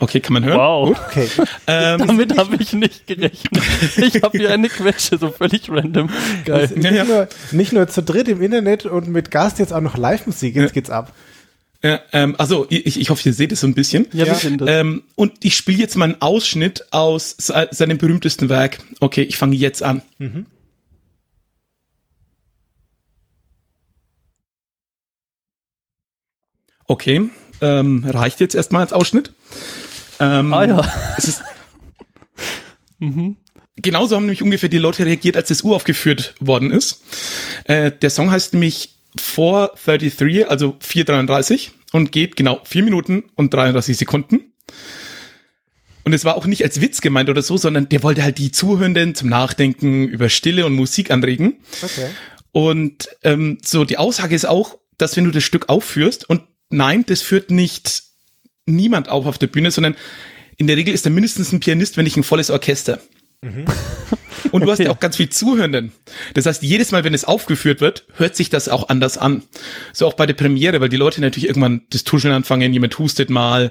Okay, 0.00 0.20
kann 0.20 0.32
man 0.32 0.44
hören? 0.44 0.58
Wow. 0.58 0.88
Gut. 0.88 0.98
Okay. 1.08 1.28
Ähm, 1.66 2.06
Damit 2.06 2.36
habe 2.38 2.56
ich 2.58 2.72
nicht 2.72 3.06
gerechnet. 3.06 3.62
Ich 3.96 4.22
habe 4.22 4.38
hier 4.38 4.50
eine 4.50 4.68
Quetsche, 4.68 5.18
so 5.18 5.30
völlig 5.30 5.68
random. 5.68 6.08
Geil. 6.44 6.70
Nicht, 6.74 6.92
ja. 6.92 7.04
nur, 7.04 7.28
nicht 7.52 7.72
nur 7.72 7.88
zu 7.88 8.02
dritt 8.02 8.28
im 8.28 8.40
Internet 8.40 8.86
und 8.86 9.08
mit 9.08 9.30
Gast 9.30 9.58
jetzt 9.58 9.72
auch 9.72 9.80
noch 9.80 9.96
Live-Musik. 9.96 10.54
Jetzt 10.56 10.70
ja. 10.70 10.72
geht's 10.72 10.90
ab. 10.90 11.12
Ja, 11.82 12.00
ähm, 12.12 12.34
also 12.38 12.66
ich, 12.70 13.00
ich 13.00 13.10
hoffe, 13.10 13.28
ihr 13.28 13.32
seht 13.32 13.52
es 13.52 13.60
so 13.60 13.66
ein 13.66 13.74
bisschen. 13.74 14.06
Ja, 14.12 14.26
wir 14.26 14.34
sehen 14.34 14.58
das. 14.58 14.68
Ähm, 14.68 15.04
und 15.14 15.32
ich 15.42 15.54
spiele 15.56 15.78
jetzt 15.78 15.96
mal 15.96 16.06
einen 16.06 16.20
Ausschnitt 16.20 16.86
aus 16.90 17.36
seinem 17.38 17.98
berühmtesten 17.98 18.48
Werk. 18.48 18.78
Okay, 19.00 19.22
ich 19.22 19.36
fange 19.36 19.54
jetzt 19.54 19.82
an. 19.82 20.02
Mhm. 20.18 20.46
Okay, 26.88 27.30
ähm, 27.60 28.04
reicht 28.08 28.40
jetzt 28.40 28.54
erstmal 28.54 28.82
als 28.82 28.92
Ausschnitt. 28.92 29.32
Ähm, 30.18 30.52
ah 30.52 30.64
ja. 30.64 30.92
Es 31.16 31.28
ist, 31.28 31.42
mhm. 32.98 33.36
Genauso 33.76 34.16
haben 34.16 34.24
nämlich 34.24 34.42
ungefähr 34.42 34.68
die 34.68 34.78
Leute 34.78 35.06
reagiert, 35.06 35.36
als 35.36 35.48
das 35.48 35.62
uraufgeführt 35.62 36.34
worden 36.40 36.72
ist. 36.72 37.02
Äh, 37.64 37.92
der 37.92 38.10
Song 38.10 38.30
heißt 38.30 38.54
nämlich 38.54 38.96
433, 39.16 40.48
also 40.50 40.76
433 40.80 41.70
und 41.92 42.10
geht 42.10 42.36
genau 42.36 42.60
4 42.64 42.82
Minuten 42.82 43.24
und 43.36 43.54
33 43.54 43.96
Sekunden. 43.96 44.52
Und 46.04 46.12
es 46.12 46.24
war 46.24 46.36
auch 46.36 46.46
nicht 46.46 46.64
als 46.64 46.80
Witz 46.80 47.00
gemeint 47.00 47.28
oder 47.28 47.42
so, 47.42 47.56
sondern 47.56 47.88
der 47.88 48.02
wollte 48.02 48.22
halt 48.22 48.38
die 48.38 48.50
Zuhörenden 48.50 49.14
zum 49.14 49.28
Nachdenken 49.28 50.08
über 50.08 50.28
Stille 50.28 50.66
und 50.66 50.74
Musik 50.74 51.10
anregen. 51.10 51.58
Okay. 51.82 52.08
Und 52.50 53.08
ähm, 53.22 53.58
so 53.62 53.84
die 53.84 53.98
Aussage 53.98 54.34
ist 54.34 54.46
auch, 54.46 54.78
dass 54.96 55.16
wenn 55.16 55.24
du 55.24 55.30
das 55.30 55.44
Stück 55.44 55.68
aufführst 55.68 56.28
und 56.28 56.42
nein, 56.70 57.04
das 57.06 57.22
führt 57.22 57.50
nicht 57.50 58.02
niemand 58.66 59.08
auf 59.08 59.26
auf 59.26 59.38
der 59.38 59.46
Bühne, 59.46 59.70
sondern 59.70 59.96
in 60.56 60.66
der 60.66 60.76
Regel 60.76 60.92
ist 60.92 61.06
da 61.06 61.10
mindestens 61.10 61.52
ein 61.52 61.60
Pianist, 61.60 61.96
wenn 61.96 62.04
nicht 62.04 62.16
ein 62.16 62.24
volles 62.24 62.50
Orchester. 62.50 63.00
Mhm. 63.42 63.64
Und 64.50 64.62
du 64.64 64.70
hast 64.70 64.78
ja 64.78 64.90
auch 64.90 65.00
ganz 65.00 65.16
viel 65.16 65.28
Zuhörenden. 65.28 65.92
Das 66.34 66.46
heißt, 66.46 66.62
jedes 66.62 66.92
Mal, 66.92 67.04
wenn 67.04 67.14
es 67.14 67.24
aufgeführt 67.24 67.80
wird, 67.80 68.04
hört 68.14 68.36
sich 68.36 68.50
das 68.50 68.68
auch 68.68 68.88
anders 68.88 69.18
an. 69.18 69.42
So 69.92 70.06
auch 70.06 70.14
bei 70.14 70.26
der 70.26 70.34
Premiere, 70.34 70.80
weil 70.80 70.88
die 70.88 70.96
Leute 70.96 71.20
natürlich 71.20 71.48
irgendwann 71.48 71.82
das 71.90 72.04
Tuscheln 72.04 72.34
anfangen, 72.34 72.72
jemand 72.72 72.98
hustet 72.98 73.30
mal. 73.30 73.70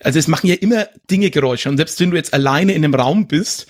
Also 0.00 0.18
es 0.18 0.28
machen 0.28 0.46
ja 0.46 0.54
immer 0.54 0.86
Dinge 1.10 1.30
Geräusche. 1.30 1.68
Und 1.68 1.76
selbst 1.76 1.98
wenn 2.00 2.10
du 2.10 2.16
jetzt 2.16 2.32
alleine 2.32 2.72
in 2.72 2.84
einem 2.84 2.94
Raum 2.94 3.26
bist, 3.26 3.66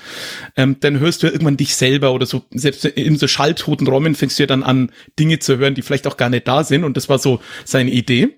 ähm, 0.56 0.76
dann 0.80 1.00
hörst 1.00 1.22
du 1.22 1.26
ja 1.26 1.32
irgendwann 1.32 1.56
dich 1.56 1.74
selber 1.74 2.12
oder 2.12 2.26
so, 2.26 2.44
selbst 2.50 2.84
in 2.84 3.16
so 3.16 3.28
schalltoten 3.28 3.86
Räumen 3.86 4.14
fängst 4.14 4.38
du 4.38 4.42
ja 4.42 4.46
dann 4.46 4.62
an, 4.62 4.90
Dinge 5.18 5.38
zu 5.38 5.58
hören, 5.58 5.74
die 5.74 5.82
vielleicht 5.82 6.06
auch 6.06 6.16
gar 6.16 6.28
nicht 6.28 6.46
da 6.46 6.64
sind. 6.64 6.84
Und 6.84 6.96
das 6.96 7.08
war 7.08 7.18
so 7.18 7.40
seine 7.64 7.90
Idee. 7.90 8.36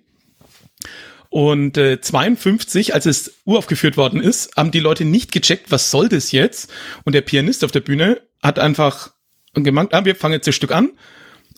Und 1.30 1.78
äh, 1.78 2.00
52, 2.00 2.92
als 2.92 3.06
es 3.06 3.40
uraufgeführt 3.44 3.96
worden 3.96 4.20
ist, 4.20 4.56
haben 4.56 4.72
die 4.72 4.80
Leute 4.80 5.04
nicht 5.04 5.30
gecheckt, 5.30 5.70
was 5.70 5.90
soll 5.90 6.08
das 6.08 6.32
jetzt? 6.32 6.70
Und 7.04 7.14
der 7.14 7.20
Pianist 7.20 7.64
auf 7.64 7.70
der 7.70 7.80
Bühne 7.80 8.20
hat 8.42 8.58
einfach 8.58 9.12
gemeint, 9.54 9.94
ah, 9.94 10.04
wir 10.04 10.16
fangen 10.16 10.34
jetzt 10.34 10.48
das 10.48 10.56
Stück 10.56 10.72
an 10.72 10.90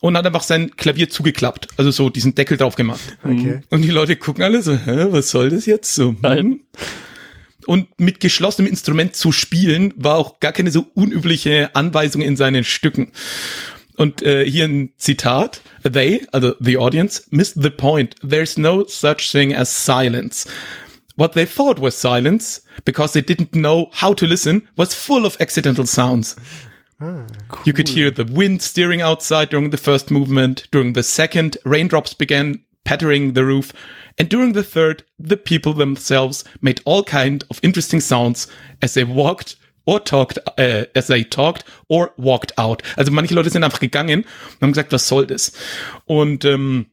und 0.02 0.16
hat 0.16 0.26
einfach 0.26 0.42
sein 0.42 0.76
Klavier 0.76 1.08
zugeklappt, 1.08 1.68
also 1.78 1.90
so 1.90 2.11
diesen 2.11 2.35
Deckel 2.35 2.58
drauf 2.58 2.74
gemacht. 2.74 3.16
Okay. 3.24 3.61
Und 3.70 3.82
die 3.82 3.90
Leute 3.90 4.16
gucken 4.16 4.44
alle 4.44 4.61
so, 4.62 4.76
hä, 4.76 5.06
was 5.11 5.30
soll 5.30 5.48
das 5.48 5.64
jetzt 5.64 5.94
so? 5.94 6.14
Nein. 6.20 6.61
Und 7.66 8.00
mit 8.00 8.20
geschlossenem 8.20 8.68
Instrument 8.68 9.14
zu 9.14 9.32
spielen, 9.32 9.94
war 9.96 10.16
auch 10.16 10.40
gar 10.40 10.52
keine 10.52 10.70
so 10.70 10.87
unübliche 10.94 11.74
Anweisung 11.74 12.20
in 12.20 12.37
seinen 12.37 12.64
Stücken. 12.64 13.12
Und 14.02 14.20
äh, 14.22 14.44
hier 14.44 14.64
ein 14.64 14.90
Zitat. 14.96 15.60
They, 15.84 16.26
also 16.32 16.56
the 16.58 16.76
audience, 16.76 17.22
missed 17.30 17.62
the 17.62 17.70
point. 17.70 18.16
There's 18.20 18.58
no 18.58 18.84
such 18.84 19.30
thing 19.30 19.54
as 19.54 19.70
silence. 19.70 20.44
What 21.14 21.34
they 21.34 21.46
thought 21.46 21.78
was 21.78 21.94
silence, 21.94 22.62
because 22.84 23.12
they 23.12 23.22
didn't 23.22 23.52
know 23.52 23.90
how 23.92 24.12
to 24.14 24.26
listen, 24.26 24.66
was 24.76 24.92
full 24.92 25.24
of 25.24 25.40
accidental 25.40 25.86
sounds. 25.86 26.34
Ah, 27.00 27.26
cool. 27.48 27.62
You 27.64 27.72
could 27.72 27.90
hear 27.90 28.10
the 28.10 28.24
wind 28.24 28.60
steering 28.60 29.02
outside 29.02 29.50
during 29.50 29.70
the 29.70 29.76
first 29.76 30.10
movement. 30.10 30.66
During 30.72 30.94
the 30.94 31.04
second, 31.04 31.56
raindrops 31.64 32.12
began 32.12 32.64
pattering 32.84 33.34
the 33.34 33.44
roof. 33.44 33.72
And 34.18 34.28
during 34.28 34.52
the 34.52 34.64
third, 34.64 35.04
the 35.16 35.36
people 35.36 35.74
themselves 35.74 36.42
made 36.60 36.80
all 36.84 37.04
kind 37.04 37.44
of 37.50 37.60
interesting 37.62 38.00
sounds 38.00 38.48
as 38.82 38.94
they 38.94 39.04
walked 39.04 39.54
or 39.84 40.04
talked, 40.04 40.40
äh, 40.56 40.86
as 40.94 41.06
they 41.06 41.24
talked 41.24 41.64
or 41.88 42.12
walked 42.16 42.58
out. 42.58 42.82
Also 42.96 43.10
manche 43.10 43.34
Leute 43.34 43.50
sind 43.50 43.64
einfach 43.64 43.80
gegangen 43.80 44.20
und 44.22 44.62
haben 44.62 44.72
gesagt, 44.72 44.92
was 44.92 45.08
soll 45.08 45.26
das? 45.26 45.52
Und 46.04 46.44
ähm, 46.44 46.86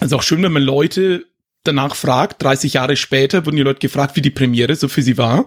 also 0.00 0.16
auch 0.16 0.22
schön, 0.22 0.42
wenn 0.42 0.52
man 0.52 0.62
Leute 0.62 1.26
danach 1.64 1.94
fragt, 1.94 2.42
30 2.42 2.74
Jahre 2.74 2.96
später 2.96 3.46
wurden 3.46 3.56
die 3.56 3.62
Leute 3.62 3.80
gefragt, 3.80 4.16
wie 4.16 4.22
die 4.22 4.30
Premiere 4.30 4.74
so 4.74 4.88
für 4.88 5.02
sie 5.02 5.18
war. 5.18 5.46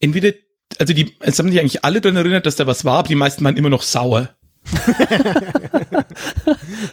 Entweder, 0.00 0.32
also 0.78 0.94
die, 0.94 1.14
es 1.20 1.38
haben 1.38 1.50
sich 1.50 1.60
eigentlich 1.60 1.84
alle 1.84 2.00
daran 2.00 2.16
erinnert, 2.16 2.46
dass 2.46 2.56
da 2.56 2.66
was 2.66 2.84
war, 2.84 3.00
aber 3.00 3.08
die 3.08 3.14
meisten 3.14 3.44
waren 3.44 3.56
immer 3.56 3.70
noch 3.70 3.82
sauer. 3.82 4.30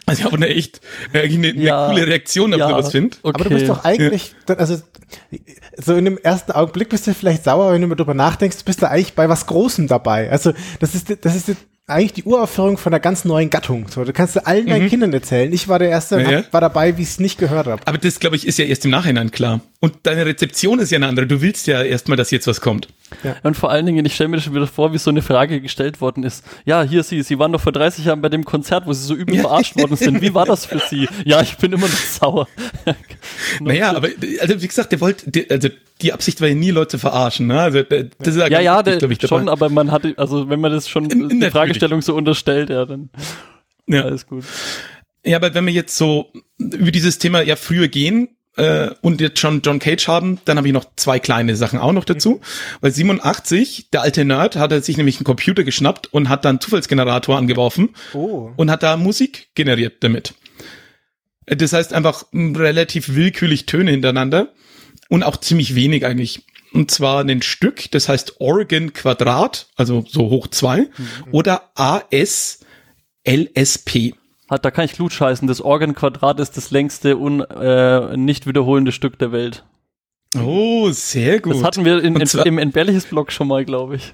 also 0.05 0.19
ich 0.19 0.25
habe 0.25 0.35
eine 0.35 0.47
echt 0.47 0.81
eine, 1.13 1.23
eine 1.23 1.53
ja, 1.53 1.89
coole 1.89 2.07
Reaktion, 2.07 2.53
ob 2.53 2.59
ja, 2.59 2.69
sowas 2.69 2.91
finde. 2.91 3.17
Okay. 3.21 3.35
Aber 3.35 3.49
du 3.49 3.55
bist 3.55 3.69
doch 3.69 3.85
eigentlich, 3.85 4.35
also 4.47 4.81
so 5.77 5.95
in 5.95 6.05
dem 6.05 6.17
ersten 6.17 6.51
Augenblick 6.51 6.89
bist 6.89 7.07
du 7.07 7.13
vielleicht 7.13 7.43
sauer, 7.43 7.71
wenn 7.71 7.81
du 7.81 7.87
mal 7.87 7.95
drüber 7.95 8.13
nachdenkst, 8.13 8.63
bist 8.65 8.81
du 8.81 8.89
eigentlich 8.89 9.13
bei 9.13 9.29
was 9.29 9.45
Großem 9.45 9.87
dabei. 9.87 10.29
Also 10.29 10.53
das 10.79 10.95
ist, 10.95 11.23
das 11.23 11.35
ist 11.35 11.57
eigentlich 11.89 12.13
die 12.13 12.23
Uraufführung 12.23 12.77
von 12.77 12.93
einer 12.93 12.99
ganz 12.99 13.25
neuen 13.25 13.49
Gattung. 13.49 13.87
So, 13.89 14.03
du 14.03 14.13
kannst 14.13 14.35
du 14.35 14.45
allen 14.45 14.67
deinen 14.67 14.83
mhm. 14.83 14.89
Kindern 14.89 15.13
erzählen. 15.13 15.51
Ich 15.51 15.67
war 15.67 15.79
der 15.79 15.89
Erste, 15.89 16.21
ja, 16.21 16.31
ja. 16.31 16.43
war 16.51 16.61
dabei, 16.61 16.97
wie 16.97 17.01
ich 17.01 17.09
es 17.09 17.19
nicht 17.19 17.37
gehört 17.37 17.67
habe. 17.67 17.81
Aber 17.85 17.97
das, 17.97 18.19
glaube 18.19 18.35
ich, 18.35 18.47
ist 18.47 18.57
ja 18.59 18.65
erst 18.65 18.85
im 18.85 18.91
Nachhinein 18.91 19.31
klar. 19.31 19.61
Und 19.81 19.95
deine 20.03 20.25
Rezeption 20.25 20.79
ist 20.79 20.91
ja 20.91 20.97
eine 20.97 21.07
andere. 21.07 21.25
Du 21.25 21.41
willst 21.41 21.67
ja 21.67 21.81
erstmal, 21.81 22.17
dass 22.17 22.31
jetzt 22.31 22.47
was 22.47 22.59
kommt. 22.59 22.89
Ja. 23.23 23.35
Und 23.43 23.55
vor 23.55 23.71
allen 23.71 23.85
Dingen, 23.85 24.05
ich 24.05 24.13
stelle 24.13 24.27
mir 24.27 24.37
das 24.37 24.45
schon 24.45 24.53
wieder 24.53 24.67
vor, 24.67 24.93
wie 24.93 24.97
so 24.97 25.09
eine 25.09 25.21
Frage 25.21 25.61
gestellt 25.61 26.01
worden 26.01 26.23
ist. 26.23 26.43
Ja, 26.65 26.83
hier 26.83 27.03
Sie, 27.03 27.21
Sie 27.23 27.39
waren 27.39 27.51
doch 27.51 27.61
vor 27.61 27.71
30 27.71 28.05
Jahren 28.05 28.21
bei 28.21 28.29
dem 28.29 28.43
Konzert, 28.43 28.85
wo 28.85 28.93
Sie 28.93 29.05
so 29.05 29.15
übel 29.15 29.39
verarscht 29.39 29.77
worden 29.77 29.95
sind. 29.95 30.21
Wie 30.21 30.33
war 30.33 30.45
das 30.45 30.65
für 30.65 30.79
Sie? 30.79 31.07
Ja, 31.25 31.41
ich 31.41 31.57
bin 31.57 31.71
immer 31.73 31.87
noch 31.87 31.97
sauer. 31.97 32.47
naja, 33.59 33.95
aber 33.95 34.09
also 34.39 34.61
wie 34.61 34.67
gesagt, 34.67 34.91
der 34.91 35.01
wollte, 35.01 35.45
also 35.49 35.69
die 36.01 36.13
Absicht 36.13 36.39
war 36.41 36.47
ja 36.47 36.55
nie, 36.55 36.71
Leute 36.71 36.91
zu 36.91 36.97
verarschen. 36.99 37.47
Ne? 37.47 37.59
Also, 37.59 37.83
das 37.83 38.27
ist 38.27 38.37
ja, 38.37 38.47
ja, 38.47 38.61
ja 38.61 38.83
der, 38.83 39.01
ich, 39.09 39.21
schon, 39.27 39.49
aber 39.49 39.69
man 39.69 39.91
hatte, 39.91 40.13
also 40.17 40.49
wenn 40.49 40.61
man 40.61 40.71
das 40.71 40.87
schon 40.87 41.09
in, 41.09 41.29
in 41.29 41.39
die 41.41 41.51
Fragestellung 41.51 42.01
so 42.01 42.15
unterstellt, 42.15 42.69
ja, 42.69 42.85
dann 42.85 43.09
ja. 43.87 44.03
alles 44.03 44.25
gut. 44.25 44.45
Ja, 45.25 45.37
aber 45.37 45.53
wenn 45.53 45.65
wir 45.65 45.73
jetzt 45.73 45.97
so 45.97 46.31
über 46.57 46.91
dieses 46.91 47.19
Thema 47.19 47.41
ja 47.41 47.57
früher 47.57 47.89
gehen 47.89 48.29
äh, 48.55 48.89
und 49.01 49.19
jetzt 49.19 49.39
schon 49.39 49.61
John 49.61 49.79
Cage 49.79 50.07
haben, 50.07 50.39
dann 50.45 50.57
habe 50.57 50.67
ich 50.67 50.73
noch 50.73 50.85
zwei 50.95 51.19
kleine 51.19 51.57
Sachen 51.57 51.79
auch 51.79 51.91
noch 51.91 52.05
dazu. 52.05 52.35
Mhm. 52.35 52.41
Weil 52.79 52.91
87, 52.91 53.89
der 53.91 54.01
alte 54.01 54.23
Nerd, 54.23 54.55
hat 54.55 54.71
er 54.71 54.81
sich 54.81 54.95
nämlich 54.95 55.17
einen 55.17 55.25
Computer 55.25 55.65
geschnappt 55.65 56.13
und 56.13 56.29
hat 56.29 56.45
dann 56.45 56.61
Zufallsgenerator 56.61 57.37
angeworfen 57.37 57.89
oh. 58.13 58.51
und 58.55 58.71
hat 58.71 58.83
da 58.83 58.95
Musik 58.95 59.49
generiert 59.55 59.97
damit. 60.01 60.35
Das 61.45 61.73
heißt 61.73 61.93
einfach 61.93 62.25
relativ 62.33 63.15
willkürlich 63.15 63.65
Töne 63.65 63.91
hintereinander 63.91 64.53
und 65.09 65.23
auch 65.23 65.37
ziemlich 65.37 65.75
wenig 65.75 66.05
eigentlich. 66.05 66.45
und 66.71 66.91
zwar 66.91 67.25
ein 67.25 67.41
Stück, 67.41 67.91
das 67.91 68.07
heißt 68.07 68.39
Organ 68.39 68.93
Quadrat, 68.93 69.67
also 69.75 70.05
so 70.07 70.29
hoch 70.29 70.47
zwei, 70.47 70.81
mhm. 70.81 70.87
oder 71.31 71.71
AS 71.75 72.59
LSP. 73.27 74.13
Hat, 74.49 74.65
da 74.65 74.71
kann 74.71 74.85
ich 74.85 74.93
Glut 74.93 75.13
scheißen. 75.13 75.47
Das 75.47 75.61
Organ 75.61 75.93
Quadrat 75.93 76.39
ist 76.39 76.57
das 76.57 76.71
längste 76.71 77.17
und 77.17 77.41
äh, 77.41 78.17
nicht 78.17 78.47
wiederholende 78.47 78.91
Stück 78.91 79.19
der 79.19 79.31
Welt. 79.31 79.63
Oh, 80.37 80.89
sehr 80.91 81.39
gut. 81.39 81.55
Das 81.55 81.63
hatten 81.63 81.85
wir 81.85 82.03
in, 82.03 82.15
in, 82.15 82.27
im 82.45 82.57
Entbehrliches 82.57 83.05
Blog 83.05 83.31
schon 83.31 83.47
mal, 83.47 83.65
glaube 83.65 83.95
ich. 83.97 84.13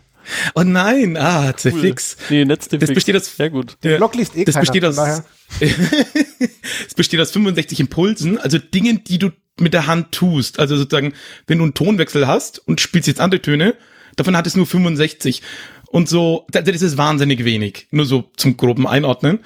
Oh 0.56 0.64
nein, 0.64 1.18
ah. 1.18 1.54
Cool. 1.64 1.96
Nee, 2.30 2.46
Netztefix. 2.46 2.88
Das 2.88 2.94
besteht 2.94 3.16
aus, 3.16 3.36
sehr 3.36 3.50
gut. 3.50 3.78
Der 3.84 3.98
Blog 3.98 4.16
liest 4.16 4.36
eh 4.36 4.46
das 4.46 4.56
keiner, 4.56 4.66
besteht 4.66 4.86
aus, 4.86 4.98
es 5.60 6.94
besteht 6.96 7.20
aus 7.20 7.32
65 7.32 7.80
Impulsen, 7.80 8.38
also 8.38 8.58
Dingen, 8.58 9.04
die 9.04 9.20
du 9.20 9.32
mit 9.60 9.74
der 9.74 9.88
Hand 9.88 10.12
tust. 10.12 10.60
Also 10.60 10.76
sozusagen, 10.78 11.14
wenn 11.48 11.60
du 11.60 11.64
einen 11.64 11.74
Tonwechsel 11.74 12.28
hast 12.28 12.60
und 12.68 12.82
spielst 12.82 13.08
jetzt 13.08 13.22
andere 13.22 13.42
Töne, 13.42 13.76
davon 14.16 14.36
hat 14.36 14.48
es 14.48 14.56
nur 14.56 14.66
65. 14.66 15.42
Und 15.88 16.10
so, 16.10 16.46
das 16.50 16.82
ist 16.82 16.98
wahnsinnig 16.98 17.46
wenig. 17.46 17.88
Nur 17.92 18.06
so 18.06 18.30
zum 18.36 18.58
groben 18.58 18.88
Einordnen 18.88 19.40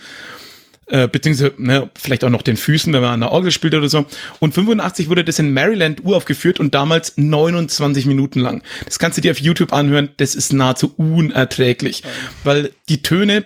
äh, 0.90 1.08
beziehungsweise 1.08 1.54
ne, 1.58 1.90
vielleicht 1.96 2.24
auch 2.24 2.30
noch 2.30 2.42
den 2.42 2.58
Füßen, 2.58 2.92
wenn 2.94 3.02
man 3.02 3.14
an 3.14 3.20
der 3.22 3.32
Orgel 3.32 3.52
spielt 3.52 3.74
oder 3.76 3.90
so. 3.90 4.06
Und 4.40 4.54
85 4.54 5.10
wurde 5.10 5.24
das 5.24 5.40
in 5.40 5.54
Maryland 5.54 6.04
uraufgeführt 6.04 6.60
und 6.60 6.74
damals 6.74 7.14
29 7.18 8.06
Minuten 8.06 8.40
lang. 8.40 8.64
Das 8.86 9.00
kannst 9.00 9.18
du 9.18 9.22
dir 9.22 9.32
auf 9.32 9.40
YouTube 9.40 9.74
anhören, 9.74 10.10
das 10.18 10.36
ist 10.36 10.54
nahezu 10.54 10.94
unerträglich, 10.98 12.04
weil 12.44 12.72
die 12.90 13.02
Töne 13.02 13.46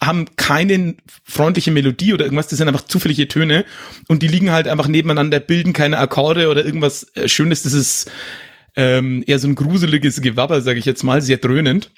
haben 0.00 0.26
keine 0.34 0.96
freundliche 1.22 1.70
Melodie 1.70 2.12
oder 2.12 2.24
irgendwas, 2.24 2.48
das 2.48 2.58
sind 2.58 2.66
einfach 2.66 2.86
zufällige 2.86 3.28
Töne. 3.28 3.64
Und 4.08 4.22
die 4.22 4.28
liegen 4.28 4.50
halt 4.50 4.66
einfach 4.66 4.88
nebeneinander, 4.88 5.38
bilden 5.38 5.72
keine 5.72 5.98
Akkorde 5.98 6.48
oder 6.48 6.64
irgendwas 6.64 7.06
äh, 7.14 7.28
Schönes, 7.28 7.62
das 7.62 7.72
ist 7.72 8.10
ähm, 8.74 9.22
eher 9.26 9.38
so 9.38 9.46
ein 9.46 9.54
gruseliges 9.54 10.20
Gewabber, 10.20 10.60
sage 10.62 10.78
ich 10.78 10.86
jetzt 10.86 11.04
mal, 11.04 11.22
sehr 11.22 11.36
dröhnend 11.36 11.90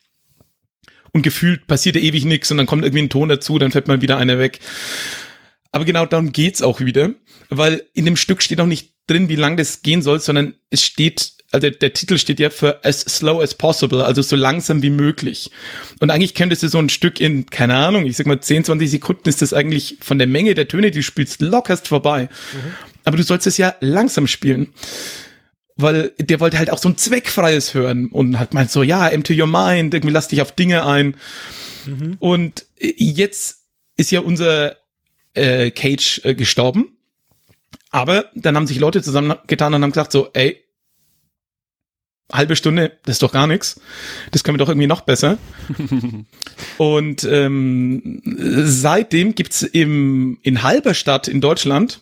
und 1.15 1.23
gefühlt 1.23 1.67
passiert 1.67 1.97
ja 1.97 2.03
ewig 2.03 2.27
nichts 2.27 2.51
und 2.51 2.59
dann 2.59 2.67
kommt 2.67 2.85
irgendwie 2.85 3.05
ein 3.05 3.09
Ton 3.09 3.29
dazu, 3.29 3.59
dann 3.59 3.71
fällt 3.71 3.89
mal 3.89 4.03
wieder 4.03 4.19
einer 4.19 4.39
weg. 4.39 4.59
Aber 5.71 5.85
genau 5.85 6.05
darum 6.07 6.33
geht's 6.33 6.61
auch 6.61 6.81
wieder, 6.81 7.15
weil 7.49 7.85
in 7.95 8.05
dem 8.05 8.17
Stück 8.17 8.43
steht 8.43 8.61
auch 8.61 8.67
nicht 8.67 8.93
drin, 9.07 9.29
wie 9.29 9.37
lang 9.37 9.57
das 9.57 9.83
gehen 9.83 10.03
soll, 10.03 10.19
sondern 10.21 10.55
es 10.71 10.83
steht, 10.83 11.33
also 11.53 11.71
der 11.71 11.93
Titel 11.93 12.19
steht 12.19 12.41
ja 12.41 12.51
für 12.51 12.85
as 12.85 13.01
slow 13.01 13.41
as 13.43 13.55
possible, 13.55 14.05
also 14.05 14.23
so 14.23 14.35
langsam 14.35 14.83
wie 14.83 14.91
möglich. 14.91 15.51
Und 16.01 16.11
eigentlich 16.11 16.35
könntest 16.35 16.65
du 16.65 16.69
so 16.69 16.79
ein 16.79 16.89
Stück 16.89 17.21
in, 17.21 17.47
keine 17.47 17.77
Ahnung, 17.77 18.07
ich 18.07 18.17
sag 18.17 18.27
mal 18.27 18.41
10, 18.41 18.65
20 18.65 18.91
Sekunden 18.91 19.29
ist 19.29 19.41
das 19.41 19.53
eigentlich 19.53 19.99
von 20.01 20.19
der 20.19 20.27
Menge 20.27 20.55
der 20.55 20.67
Töne, 20.67 20.91
die 20.91 20.99
du 20.99 21.03
spielst, 21.05 21.41
lockerst 21.41 21.87
vorbei. 21.87 22.25
Mhm. 22.25 22.75
Aber 23.05 23.17
du 23.17 23.23
sollst 23.23 23.47
es 23.47 23.57
ja 23.57 23.77
langsam 23.81 24.27
spielen 24.27 24.73
weil 25.77 26.13
der 26.19 26.41
wollte 26.41 26.59
halt 26.59 26.71
auch 26.71 26.79
so 26.79 26.89
ein 26.89 26.97
zweckfreies 26.97 27.75
hören 27.75 28.09
und 28.09 28.39
hat 28.39 28.55
meint 28.55 28.71
so, 28.71 28.83
ja, 28.83 29.09
empty 29.09 29.41
your 29.41 29.49
mind, 29.49 29.95
irgendwie 29.95 30.13
lass 30.13 30.29
dich 30.29 30.41
auf 30.41 30.53
Dinge 30.53 30.87
ein. 30.87 31.17
Mhm. 31.87 32.17
Und 32.21 32.67
jetzt 32.79 33.65
ist 33.97 34.11
ja 34.11 34.21
unser 34.21 34.77
äh, 35.35 35.71
Cage 35.71 36.21
äh, 36.25 36.35
gestorben. 36.35 36.97
Aber 37.91 38.31
dann 38.35 38.57
haben 38.57 38.67
sich 38.67 38.79
Leute 38.79 39.03
zusammengetan 39.03 39.75
und 39.75 39.83
haben 39.83 39.93
gesagt 39.93 40.13
so, 40.13 40.31
ey, 40.33 40.65
halbe 42.33 42.57
Stunde, 42.57 42.99
das 43.05 43.17
ist 43.17 43.23
doch 43.23 43.33
gar 43.33 43.47
nichts. 43.47 43.81
Das 44.31 44.43
können 44.43 44.57
wir 44.57 44.65
doch 44.65 44.71
irgendwie 44.71 44.87
noch 44.87 45.03
besser. 45.03 45.39
und 46.79 47.25
ähm, 47.25 48.23
seitdem 48.65 49.35
gibt's 49.35 49.63
im, 49.63 50.39
in 50.43 50.63
Halberstadt 50.63 51.29
in 51.29 51.41
Deutschland 51.41 52.01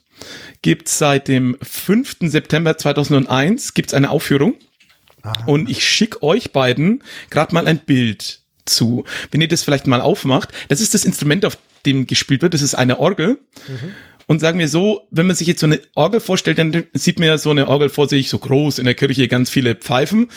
gibt 0.63 0.89
seit 0.89 1.29
dem 1.29 1.57
5. 1.61 2.17
September 2.23 2.79
2001 2.79 3.75
gibt's 3.75 3.95
eine 3.95 4.11
Aufführung. 4.11 4.55
Aha. 5.23 5.45
Und 5.47 5.71
ich 5.71 5.87
schicke 5.87 6.23
euch 6.23 6.53
beiden 6.53 7.03
gerade 7.31 7.55
mal 7.55 7.67
ein 7.67 7.79
Bild 7.79 8.41
zu. 8.65 9.05
Wenn 9.31 9.41
ihr 9.41 9.49
das 9.49 9.63
vielleicht 9.63 9.87
mal 9.87 10.01
aufmacht, 10.01 10.51
das 10.69 10.81
ist 10.81 10.95
das 10.95 11.05
Instrument, 11.05 11.45
auf 11.45 11.59
dem 11.87 12.07
gespielt 12.07 12.43
wird. 12.43 12.55
Das 12.55 12.63
ist 12.63 12.75
eine 12.75 12.99
Orgel. 12.99 13.39
Mhm. 13.69 13.93
Und 14.27 14.41
sagen 14.41 14.59
wir 14.59 14.69
so, 14.69 15.03
wenn 15.11 15.27
man 15.27 15.37
sich 15.37 15.49
jetzt 15.49 15.61
so 15.61 15.67
eine 15.67 15.81
Orgel 15.95 16.21
vorstellt, 16.21 16.59
dann 16.59 16.85
sieht 16.93 17.19
man 17.19 17.29
ja 17.29 17.39
so 17.39 17.51
eine 17.51 17.69
Orgel 17.69 17.89
vor 17.89 18.09
sich, 18.09 18.29
so 18.29 18.39
groß 18.39 18.79
in 18.79 18.85
der 18.85 18.95
Kirche, 18.95 19.29
ganz 19.29 19.51
viele 19.51 19.75
Pfeifen. 19.75 20.31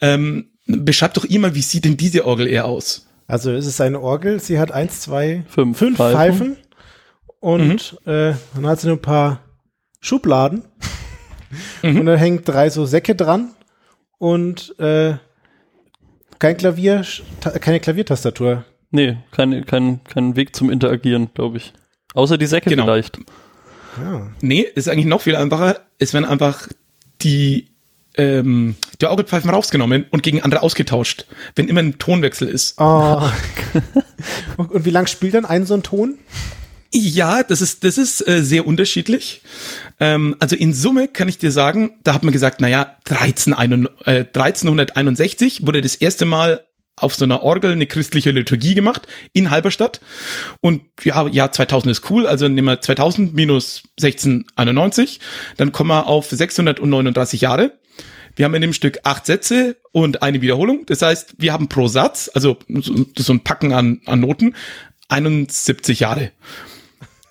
Ähm, 0.00 0.50
beschreibt 0.66 1.16
doch 1.16 1.28
mal, 1.28 1.54
wie 1.54 1.62
sieht 1.62 1.84
denn 1.84 1.96
diese 1.96 2.26
Orgel 2.26 2.48
eher 2.48 2.64
aus? 2.64 3.06
Also 3.26 3.52
es 3.52 3.66
ist 3.66 3.80
eine 3.80 4.00
Orgel, 4.00 4.40
sie 4.40 4.58
hat 4.58 4.72
eins, 4.72 5.00
zwei, 5.00 5.44
fünf, 5.48 5.78
fünf 5.78 5.98
Pfeifen. 5.98 6.16
Pfeifen 6.16 6.56
und 7.40 7.96
mhm. 8.04 8.12
äh, 8.12 8.34
dann 8.54 8.66
hat 8.66 8.80
sie 8.80 8.88
nur 8.88 8.96
ein 8.96 9.02
paar 9.02 9.40
Schubladen 10.00 10.64
mhm. 11.82 12.00
und 12.00 12.06
da 12.06 12.16
hängen 12.16 12.44
drei 12.44 12.70
so 12.70 12.86
Säcke 12.86 13.14
dran 13.14 13.50
und 14.18 14.78
äh, 14.78 15.14
kein 16.38 16.56
Klavier, 16.56 17.04
keine 17.60 17.80
Klaviertastatur. 17.80 18.64
Nee, 18.90 19.18
kein, 19.32 19.66
kein, 19.66 20.02
kein 20.04 20.36
Weg 20.36 20.54
zum 20.54 20.70
Interagieren, 20.70 21.30
glaube 21.34 21.58
ich. 21.58 21.72
Außer 22.14 22.38
die 22.38 22.46
Säcke 22.46 22.70
genau. 22.70 22.84
vielleicht. 22.84 23.18
Ja. 24.00 24.28
Nee, 24.40 24.60
ist 24.60 24.88
eigentlich 24.88 25.06
noch 25.06 25.20
viel 25.20 25.36
einfacher. 25.36 25.80
Es 25.98 26.14
werden 26.14 26.24
einfach 26.24 26.68
die 27.20 27.68
ähm, 28.16 28.76
die 29.00 29.06
Orgelpfeifen 29.06 29.50
rausgenommen 29.50 30.06
und 30.10 30.22
gegen 30.22 30.42
andere 30.42 30.62
ausgetauscht, 30.62 31.26
wenn 31.54 31.68
immer 31.68 31.80
ein 31.80 31.98
Tonwechsel 31.98 32.48
ist. 32.48 32.76
Oh. 34.56 34.64
und 34.64 34.84
wie 34.84 34.90
lang 34.90 35.06
spielt 35.06 35.34
dann 35.34 35.44
ein 35.44 35.66
so 35.66 35.74
ein 35.74 35.82
Ton? 35.82 36.18
Ja, 36.92 37.42
das 37.42 37.60
ist, 37.60 37.84
das 37.84 37.98
ist 37.98 38.26
äh, 38.26 38.42
sehr 38.42 38.66
unterschiedlich. 38.66 39.42
Ähm, 40.00 40.36
also 40.38 40.56
in 40.56 40.72
Summe 40.72 41.08
kann 41.08 41.28
ich 41.28 41.36
dir 41.36 41.52
sagen, 41.52 41.98
da 42.02 42.14
hat 42.14 42.22
man 42.22 42.32
gesagt, 42.32 42.60
naja, 42.60 42.96
13, 43.04 43.52
äh, 43.52 44.24
1361 44.24 45.66
wurde 45.66 45.82
das 45.82 45.96
erste 45.96 46.24
Mal 46.24 46.64
auf 46.96 47.14
so 47.14 47.24
einer 47.24 47.42
Orgel 47.42 47.72
eine 47.72 47.86
christliche 47.86 48.30
Liturgie 48.30 48.74
gemacht 48.74 49.06
in 49.32 49.50
Halberstadt. 49.50 50.00
Und 50.60 50.82
ja, 51.02 51.26
ja, 51.28 51.52
2000 51.52 51.92
ist 51.92 52.10
cool, 52.10 52.26
also 52.26 52.48
nehmen 52.48 52.66
wir 52.66 52.80
2000 52.80 53.34
minus 53.34 53.82
1691, 54.00 55.20
dann 55.56 55.72
kommen 55.72 55.90
wir 55.90 56.06
auf 56.06 56.30
639 56.30 57.42
Jahre. 57.42 57.72
Wir 58.34 58.44
haben 58.44 58.54
in 58.54 58.62
dem 58.62 58.72
Stück 58.72 59.00
acht 59.02 59.26
Sätze 59.26 59.76
und 59.90 60.22
eine 60.22 60.40
Wiederholung. 60.40 60.86
Das 60.86 61.02
heißt, 61.02 61.34
wir 61.38 61.52
haben 61.52 61.68
pro 61.68 61.88
Satz, 61.88 62.30
also 62.32 62.56
so 62.68 63.32
ein 63.32 63.40
Packen 63.40 63.72
an, 63.72 64.00
an 64.06 64.20
Noten, 64.20 64.54
71 65.08 66.00
Jahre. 66.00 66.30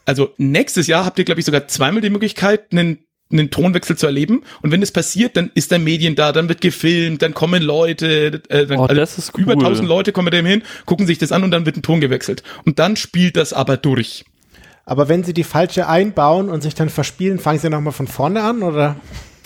Also 0.07 0.33
nächstes 0.37 0.87
Jahr 0.87 1.05
habt 1.05 1.19
ihr, 1.19 1.25
glaube 1.25 1.41
ich, 1.41 1.45
sogar 1.45 1.67
zweimal 1.67 2.01
die 2.01 2.09
Möglichkeit, 2.09 2.71
einen 2.71 2.99
einen 3.29 3.49
Tonwechsel 3.49 3.97
zu 3.97 4.05
erleben. 4.05 4.43
Und 4.61 4.71
wenn 4.71 4.79
das 4.79 4.91
passiert, 4.91 5.35
dann 5.35 5.51
ist 5.53 5.73
da 5.73 5.77
Medien 5.77 6.15
da, 6.15 6.31
dann 6.31 6.47
wird 6.47 6.61
gefilmt, 6.61 7.21
dann 7.21 7.33
kommen 7.33 7.61
Leute, 7.61 8.41
äh, 8.47 8.65
dann, 8.65 8.79
oh, 8.79 8.85
also 8.85 9.21
cool. 9.35 9.41
über 9.41 9.51
1000 9.51 9.85
Leute 9.85 10.13
kommen 10.13 10.31
dem 10.31 10.45
hin, 10.45 10.63
gucken 10.85 11.05
sich 11.07 11.17
das 11.17 11.33
an 11.33 11.43
und 11.43 11.51
dann 11.51 11.65
wird 11.65 11.75
ein 11.75 11.81
Ton 11.81 11.99
gewechselt. 11.99 12.41
Und 12.63 12.79
dann 12.79 12.95
spielt 12.95 13.35
das 13.35 13.51
aber 13.51 13.75
durch. 13.75 14.23
Aber 14.85 15.09
wenn 15.09 15.25
sie 15.25 15.33
die 15.33 15.43
falsche 15.43 15.89
einbauen 15.89 16.47
und 16.47 16.63
sich 16.63 16.73
dann 16.73 16.87
verspielen, 16.87 17.39
fangen 17.39 17.59
sie 17.59 17.69
nochmal 17.69 17.91
von 17.91 18.07
vorne 18.07 18.43
an, 18.43 18.63
oder? 18.63 18.95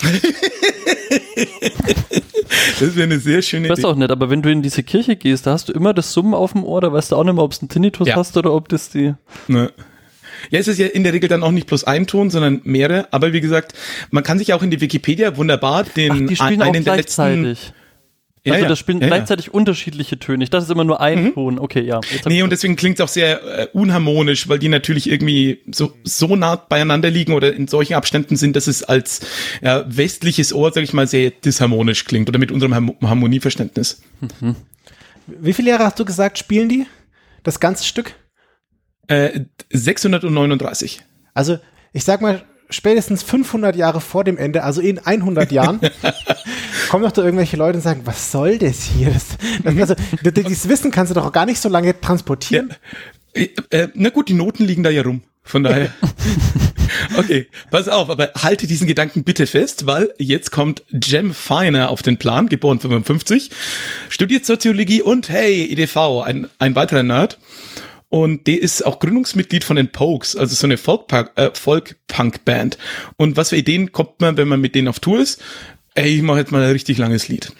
das 2.78 2.94
wäre 2.94 3.02
eine 3.02 3.18
sehr 3.18 3.42
schöne 3.42 3.66
Idee. 3.66 3.72
Ich 3.72 3.78
weiß 3.78 3.84
auch 3.86 3.96
nicht, 3.96 4.12
aber 4.12 4.30
wenn 4.30 4.42
du 4.42 4.50
in 4.52 4.62
diese 4.62 4.84
Kirche 4.84 5.16
gehst, 5.16 5.48
da 5.48 5.52
hast 5.54 5.68
du 5.68 5.72
immer 5.72 5.92
das 5.92 6.12
Summen 6.12 6.34
auf 6.34 6.52
dem 6.52 6.62
Ohr, 6.62 6.80
da 6.80 6.92
weißt 6.92 7.10
du 7.10 7.16
auch 7.16 7.24
nicht 7.24 7.34
mehr, 7.34 7.42
ob 7.42 7.50
es 7.50 7.60
ein 7.60 7.68
Tinnitus 7.68 8.06
ja. 8.06 8.14
hast 8.14 8.36
oder 8.36 8.52
ob 8.52 8.68
das 8.68 8.90
die... 8.90 9.14
Ne. 9.48 9.72
Ja, 10.50 10.58
es 10.58 10.68
ist 10.68 10.78
ja 10.78 10.86
in 10.86 11.04
der 11.04 11.12
Regel 11.12 11.28
dann 11.28 11.42
auch 11.42 11.50
nicht 11.50 11.66
bloß 11.66 11.84
ein 11.84 12.06
Ton, 12.06 12.30
sondern 12.30 12.60
mehrere. 12.64 13.12
Aber 13.12 13.32
wie 13.32 13.40
gesagt, 13.40 13.74
man 14.10 14.22
kann 14.24 14.38
sich 14.38 14.52
auch 14.52 14.62
in 14.62 14.70
die 14.70 14.80
Wikipedia 14.80 15.36
wunderbar 15.36 15.84
den 15.84 16.12
Ach, 16.12 16.28
die 16.28 16.36
spielen 16.36 16.62
einen 16.62 16.82
auch 16.82 16.84
gleichzeitig. 16.84 17.72
Ja, 18.44 18.54
also 18.54 18.64
ja, 18.64 18.68
das 18.68 18.78
spielen 18.80 19.00
ja, 19.00 19.06
gleichzeitig 19.06 19.46
ja. 19.46 19.52
unterschiedliche 19.52 20.18
Töne. 20.18 20.42
Ich 20.42 20.50
dachte, 20.50 20.62
es 20.62 20.68
ist 20.68 20.72
immer 20.72 20.82
nur 20.82 21.00
ein 21.00 21.26
mhm. 21.26 21.34
Ton. 21.34 21.58
Okay, 21.60 21.82
ja. 21.82 22.00
Nee, 22.26 22.42
und 22.42 22.50
deswegen 22.50 22.74
klingt 22.74 22.98
es 22.98 23.04
auch 23.04 23.08
sehr 23.08 23.40
äh, 23.44 23.68
unharmonisch, 23.72 24.48
weil 24.48 24.58
die 24.58 24.68
natürlich 24.68 25.08
irgendwie 25.08 25.60
so, 25.70 25.92
so 26.02 26.34
nah 26.34 26.56
beieinander 26.56 27.08
liegen 27.08 27.34
oder 27.34 27.54
in 27.54 27.68
solchen 27.68 27.94
Abständen 27.94 28.36
sind, 28.36 28.56
dass 28.56 28.66
es 28.66 28.82
als 28.82 29.20
ja, 29.62 29.84
westliches 29.86 30.52
Ohr, 30.52 30.72
sag 30.72 30.82
ich 30.82 30.92
mal, 30.92 31.06
sehr 31.06 31.30
disharmonisch 31.30 32.04
klingt 32.04 32.28
oder 32.28 32.40
mit 32.40 32.50
unserem 32.50 32.96
Harmonieverständnis. 33.00 34.02
Mhm. 34.40 34.56
Wie 35.28 35.52
viele 35.52 35.70
Jahre 35.70 35.84
hast 35.84 36.00
du 36.00 36.04
gesagt, 36.04 36.36
spielen 36.36 36.68
die? 36.68 36.86
Das 37.44 37.60
ganze 37.60 37.84
Stück? 37.84 38.14
Äh, 39.08 39.40
639. 39.70 41.00
Also, 41.34 41.58
ich 41.92 42.04
sag 42.04 42.20
mal, 42.20 42.42
spätestens 42.70 43.22
500 43.22 43.76
Jahre 43.76 44.00
vor 44.00 44.24
dem 44.24 44.38
Ende, 44.38 44.64
also 44.64 44.80
in 44.80 44.98
100 44.98 45.52
Jahren, 45.52 45.80
kommen 46.88 47.04
doch 47.04 47.12
da 47.12 47.22
irgendwelche 47.22 47.56
Leute 47.56 47.78
und 47.78 47.82
sagen, 47.82 48.02
was 48.04 48.32
soll 48.32 48.58
das 48.58 48.82
hier? 48.82 49.10
Das, 49.10 49.36
das, 49.64 49.90
also, 49.90 49.94
dieses 50.30 50.68
Wissen 50.68 50.90
kannst 50.90 51.10
du 51.10 51.14
doch 51.14 51.26
auch 51.26 51.32
gar 51.32 51.46
nicht 51.46 51.60
so 51.60 51.68
lange 51.68 51.98
transportieren. 52.00 52.74
Ja. 53.34 53.42
Äh, 53.42 53.48
äh, 53.70 53.88
na 53.94 54.10
gut, 54.10 54.28
die 54.28 54.34
Noten 54.34 54.64
liegen 54.64 54.82
da 54.82 54.90
ja 54.90 55.02
rum. 55.02 55.22
Von 55.44 55.64
daher. 55.64 55.92
okay, 57.18 57.48
pass 57.70 57.88
auf, 57.88 58.10
aber 58.10 58.30
halte 58.38 58.68
diesen 58.68 58.86
Gedanken 58.86 59.24
bitte 59.24 59.48
fest, 59.48 59.86
weil 59.86 60.14
jetzt 60.18 60.52
kommt 60.52 60.84
Jem 60.90 61.34
Feiner 61.34 61.90
auf 61.90 62.02
den 62.02 62.16
Plan, 62.16 62.48
geboren 62.48 62.78
55, 62.78 63.50
studiert 64.08 64.46
Soziologie 64.46 65.02
und 65.02 65.28
hey, 65.28 65.64
EDV, 65.64 66.22
ein, 66.24 66.48
ein 66.60 66.76
weiterer 66.76 67.02
Nerd. 67.02 67.38
Und 68.12 68.46
der 68.46 68.60
ist 68.60 68.84
auch 68.84 68.98
Gründungsmitglied 68.98 69.64
von 69.64 69.76
den 69.76 69.90
Pokes, 69.90 70.36
also 70.36 70.54
so 70.54 70.66
eine 70.66 70.76
Folk-Punk-Band. 70.76 71.34
Äh, 71.38 71.50
Folk 71.54 71.96
und 73.16 73.38
was 73.38 73.48
für 73.48 73.56
Ideen 73.56 73.90
kommt 73.90 74.20
man, 74.20 74.36
wenn 74.36 74.48
man 74.48 74.60
mit 74.60 74.74
denen 74.74 74.88
auf 74.88 75.00
Tour 75.00 75.18
ist? 75.18 75.40
Ey, 75.94 76.16
ich 76.16 76.22
mache 76.22 76.40
jetzt 76.40 76.52
mal 76.52 76.62
ein 76.62 76.72
richtig 76.72 76.98
langes 76.98 77.28
Lied. 77.28 77.52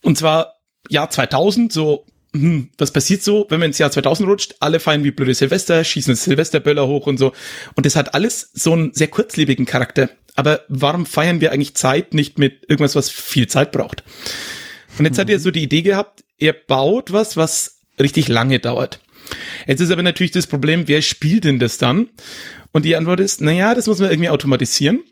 Und 0.00 0.16
zwar 0.16 0.54
Jahr 0.88 1.10
2000, 1.10 1.70
so, 1.70 2.06
hm, 2.32 2.70
was 2.78 2.94
passiert 2.94 3.22
so, 3.22 3.44
wenn 3.50 3.60
man 3.60 3.66
ins 3.66 3.76
Jahr 3.76 3.90
2000 3.90 4.26
rutscht? 4.26 4.54
Alle 4.58 4.80
feiern 4.80 5.04
wie 5.04 5.10
blöde 5.10 5.34
Silvester, 5.34 5.84
schießen 5.84 6.14
Silvesterböller 6.14 6.88
hoch 6.88 7.06
und 7.06 7.18
so. 7.18 7.34
Und 7.74 7.84
das 7.84 7.96
hat 7.96 8.14
alles 8.14 8.50
so 8.54 8.72
einen 8.72 8.94
sehr 8.94 9.08
kurzlebigen 9.08 9.66
Charakter. 9.66 10.08
Aber 10.34 10.62
warum 10.68 11.04
feiern 11.04 11.42
wir 11.42 11.52
eigentlich 11.52 11.74
Zeit 11.74 12.14
nicht 12.14 12.38
mit 12.38 12.62
irgendwas, 12.70 12.96
was 12.96 13.10
viel 13.10 13.48
Zeit 13.48 13.70
braucht? 13.70 14.02
Und 14.98 15.04
jetzt 15.04 15.18
mhm. 15.18 15.20
hat 15.20 15.28
er 15.28 15.40
so 15.40 15.50
die 15.50 15.64
Idee 15.64 15.82
gehabt, 15.82 16.24
er 16.38 16.54
baut 16.54 17.12
was, 17.12 17.36
was 17.36 17.80
richtig 17.98 18.28
lange 18.28 18.60
dauert. 18.60 18.98
Jetzt 19.66 19.80
ist 19.80 19.90
aber 19.90 20.02
natürlich 20.02 20.32
das 20.32 20.46
Problem, 20.46 20.88
wer 20.88 21.02
spielt 21.02 21.44
denn 21.44 21.58
das 21.58 21.78
dann? 21.78 22.08
Und 22.72 22.84
die 22.84 22.96
Antwort 22.96 23.20
ist, 23.20 23.40
naja, 23.40 23.74
das 23.74 23.86
muss 23.86 23.98
man 23.98 24.10
irgendwie 24.10 24.28
automatisieren. 24.28 25.02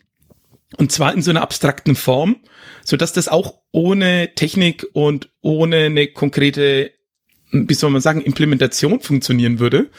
Und 0.76 0.92
zwar 0.92 1.14
in 1.14 1.22
so 1.22 1.30
einer 1.30 1.42
abstrakten 1.42 1.96
Form, 1.96 2.36
so 2.84 2.96
dass 2.96 3.12
das 3.12 3.28
auch 3.28 3.60
ohne 3.72 4.34
Technik 4.34 4.86
und 4.92 5.30
ohne 5.40 5.84
eine 5.84 6.08
konkrete, 6.08 6.92
wie 7.50 7.74
soll 7.74 7.90
man 7.90 8.02
sagen, 8.02 8.20
Implementation 8.20 9.00
funktionieren 9.00 9.58
würde. 9.58 9.90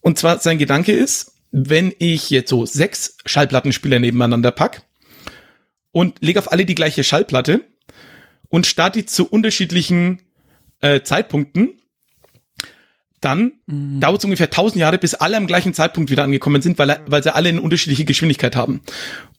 Und 0.00 0.18
zwar 0.18 0.38
sein 0.38 0.58
Gedanke 0.58 0.92
ist, 0.92 1.32
wenn 1.50 1.94
ich 1.98 2.30
jetzt 2.30 2.50
so 2.50 2.66
sechs 2.66 3.16
Schallplattenspieler 3.26 4.00
nebeneinander 4.00 4.50
pack 4.50 4.82
und 5.92 6.18
lege 6.20 6.38
auf 6.38 6.50
alle 6.50 6.64
die 6.64 6.74
gleiche 6.74 7.04
Schallplatte 7.04 7.60
und 8.48 8.66
starte 8.66 9.00
die 9.00 9.06
zu 9.06 9.28
unterschiedlichen 9.28 10.22
äh, 10.80 11.02
Zeitpunkten, 11.02 11.80
dann 13.24 13.52
mhm. 13.66 14.00
dauert 14.00 14.18
es 14.18 14.24
ungefähr 14.24 14.46
1000 14.46 14.80
Jahre, 14.80 14.98
bis 14.98 15.14
alle 15.14 15.36
am 15.36 15.46
gleichen 15.46 15.74
Zeitpunkt 15.74 16.10
wieder 16.10 16.24
angekommen 16.24 16.62
sind, 16.62 16.78
weil, 16.78 17.00
weil 17.06 17.22
sie 17.22 17.34
alle 17.34 17.48
eine 17.48 17.60
unterschiedliche 17.60 18.04
Geschwindigkeit 18.04 18.56
haben. 18.56 18.82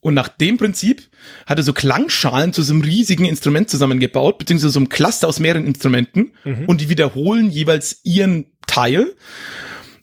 Und 0.01 0.13
nach 0.13 0.27
dem 0.27 0.57
Prinzip 0.57 1.03
hat 1.45 1.57
er 1.57 1.63
so 1.63 1.73
Klangschalen 1.73 2.53
zu 2.53 2.61
so 2.61 2.73
einem 2.73 2.81
riesigen 2.81 3.25
Instrument 3.25 3.69
zusammengebaut, 3.69 4.37
beziehungsweise 4.37 4.71
so 4.71 4.79
einem 4.79 4.89
Cluster 4.89 5.27
aus 5.27 5.39
mehreren 5.39 5.65
Instrumenten 5.65 6.31
mhm. 6.43 6.65
und 6.65 6.81
die 6.81 6.89
wiederholen 6.89 7.49
jeweils 7.49 8.01
ihren 8.03 8.45
Teil, 8.67 9.13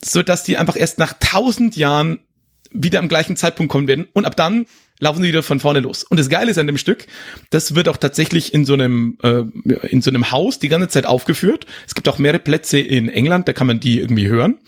so 0.04 0.22
dass 0.22 0.44
die 0.44 0.56
einfach 0.56 0.76
erst 0.76 0.98
nach 0.98 1.12
1000 1.12 1.76
Jahren 1.76 2.20
wieder 2.72 2.98
am 2.98 3.08
gleichen 3.08 3.36
Zeitpunkt 3.36 3.70
kommen 3.70 3.88
werden 3.88 4.08
und 4.12 4.24
ab 4.24 4.36
dann 4.36 4.66
laufen 5.02 5.20
sie 5.20 5.28
wieder 5.28 5.42
von 5.42 5.58
vorne 5.58 5.80
los. 5.80 6.04
Und 6.04 6.20
das 6.20 6.28
Geile 6.28 6.52
ist 6.52 6.58
an 6.58 6.68
dem 6.68 6.78
Stück, 6.78 7.06
das 7.50 7.74
wird 7.74 7.88
auch 7.88 7.96
tatsächlich 7.96 8.54
in 8.54 8.64
so 8.64 8.74
einem 8.74 9.18
äh, 9.24 9.42
in 9.88 10.00
so 10.00 10.10
einem 10.10 10.30
Haus 10.30 10.60
die 10.60 10.68
ganze 10.68 10.88
Zeit 10.88 11.06
aufgeführt. 11.06 11.66
Es 11.86 11.96
gibt 11.96 12.08
auch 12.08 12.18
mehrere 12.18 12.38
Plätze 12.38 12.78
in 12.78 13.08
England, 13.08 13.48
da 13.48 13.52
kann 13.52 13.66
man 13.66 13.80
die 13.80 13.98
irgendwie 13.98 14.28
hören. 14.28 14.60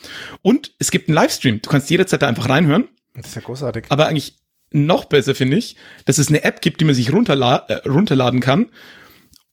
Und 0.42 0.74
es 0.80 0.90
gibt 0.90 1.08
einen 1.08 1.14
Livestream. 1.14 1.62
Du 1.62 1.70
kannst 1.70 1.88
jederzeit 1.88 2.20
da 2.20 2.26
einfach 2.26 2.48
reinhören. 2.48 2.88
Das 3.14 3.28
ist 3.28 3.36
ja 3.36 3.42
großartig. 3.42 3.84
Aber 3.90 4.08
eigentlich 4.08 4.38
noch 4.72 5.04
besser 5.04 5.36
finde 5.36 5.56
ich, 5.56 5.76
dass 6.04 6.18
es 6.18 6.28
eine 6.28 6.42
App 6.42 6.60
gibt, 6.60 6.80
die 6.80 6.84
man 6.84 6.96
sich 6.96 7.12
runterla 7.12 7.66
äh, 7.68 7.88
runterladen 7.88 8.40
kann. 8.40 8.70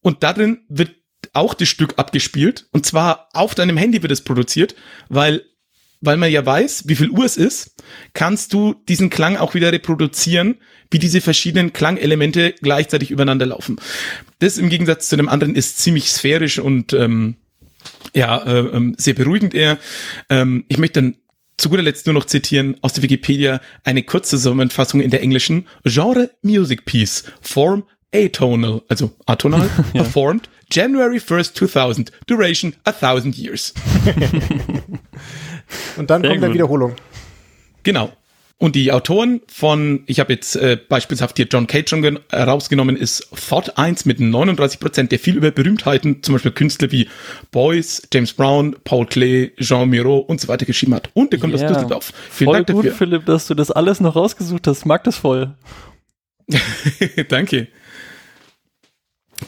Und 0.01 0.23
darin 0.23 0.61
wird 0.67 0.95
auch 1.33 1.53
das 1.53 1.67
Stück 1.67 1.93
abgespielt. 1.99 2.67
Und 2.71 2.87
zwar 2.87 3.29
auf 3.33 3.53
deinem 3.53 3.77
Handy 3.77 4.01
wird 4.01 4.11
es 4.11 4.23
produziert, 4.23 4.73
weil 5.09 5.43
weil 6.01 6.17
man 6.17 6.31
ja 6.31 6.45
weiß, 6.45 6.83
wie 6.87 6.95
viel 6.95 7.09
Uhr 7.09 7.25
es 7.25 7.37
ist, 7.37 7.75
kannst 8.13 8.53
du 8.53 8.75
diesen 8.89 9.09
Klang 9.09 9.37
auch 9.37 9.53
wieder 9.53 9.71
reproduzieren, 9.71 10.57
wie 10.89 10.99
diese 10.99 11.21
verschiedenen 11.21 11.73
Klangelemente 11.73 12.55
gleichzeitig 12.61 13.11
übereinander 13.11 13.45
laufen. 13.45 13.79
Das 14.39 14.57
im 14.57 14.69
Gegensatz 14.69 15.07
zu 15.07 15.15
dem 15.15 15.29
anderen 15.29 15.55
ist 15.55 15.79
ziemlich 15.79 16.11
sphärisch 16.11 16.59
und 16.59 16.93
ähm, 16.93 17.35
ja, 18.13 18.37
äh, 18.43 18.59
ähm, 18.59 18.95
sehr 18.97 19.13
beruhigend 19.13 19.53
eher. 19.53 19.77
Ähm, 20.29 20.65
ich 20.67 20.77
möchte 20.77 21.01
dann 21.01 21.15
zu 21.57 21.69
guter 21.69 21.83
Letzt 21.83 22.07
nur 22.07 22.13
noch 22.13 22.25
zitieren 22.25 22.75
aus 22.81 22.93
der 22.93 23.03
Wikipedia 23.03 23.61
eine 23.83 24.03
kurze 24.03 24.31
Zusammenfassung 24.31 24.99
in 24.99 25.11
der 25.11 25.21
englischen 25.21 25.67
Genre 25.83 26.31
Music 26.41 26.85
Piece, 26.85 27.23
Form 27.41 27.83
atonal, 28.13 28.81
also 28.89 29.11
atonal, 29.25 29.69
ja. 29.93 30.03
performed 30.03 30.49
January 30.71 31.17
1st, 31.17 31.53
2000, 31.53 32.11
duration 32.27 32.73
a 32.85 32.91
thousand 32.91 33.37
years. 33.37 33.73
Und 35.97 36.09
dann 36.09 36.21
Sehr 36.21 36.31
kommt 36.31 36.43
eine 36.43 36.53
Wiederholung. 36.53 36.95
Genau. 37.83 38.11
Und 38.61 38.75
die 38.75 38.91
Autoren 38.91 39.41
von, 39.47 40.03
ich 40.05 40.19
habe 40.19 40.33
jetzt 40.33 40.55
äh, 40.55 40.77
beispielshaft 40.87 41.37
hier 41.37 41.47
John 41.49 41.65
Cage 41.65 41.89
schon 41.89 42.03
äh, 42.03 42.41
rausgenommen, 42.43 42.95
ist 42.95 43.27
Thought 43.49 43.75
1 43.79 44.05
mit 44.05 44.19
39 44.19 44.79
Prozent, 44.79 45.11
der 45.11 45.17
viel 45.17 45.35
über 45.35 45.49
Berühmtheiten, 45.49 46.21
zum 46.21 46.35
Beispiel 46.35 46.51
Künstler 46.51 46.91
wie 46.91 47.09
Boyce, 47.49 48.03
James 48.13 48.33
Brown, 48.33 48.75
Paul 48.83 49.07
Klee, 49.07 49.49
Jean 49.59 49.89
Miro 49.89 50.19
und 50.19 50.39
so 50.39 50.47
weiter 50.47 50.67
geschrieben 50.67 50.93
hat. 50.93 51.09
Und 51.15 51.33
der 51.33 51.39
kommt 51.39 51.55
yeah. 51.55 51.65
aus 51.65 51.73
Düsseldorf. 51.73 52.13
Vielen 52.29 52.49
voll 52.49 52.55
Dank 52.57 52.67
gut, 52.67 52.85
dafür. 52.85 52.97
Philipp, 52.97 53.25
dass 53.25 53.47
du 53.47 53.55
das 53.55 53.71
alles 53.71 53.99
noch 53.99 54.15
rausgesucht 54.15 54.67
hast. 54.67 54.85
Mag 54.85 55.03
das 55.05 55.15
voll. 55.15 55.55
Danke. 57.29 57.67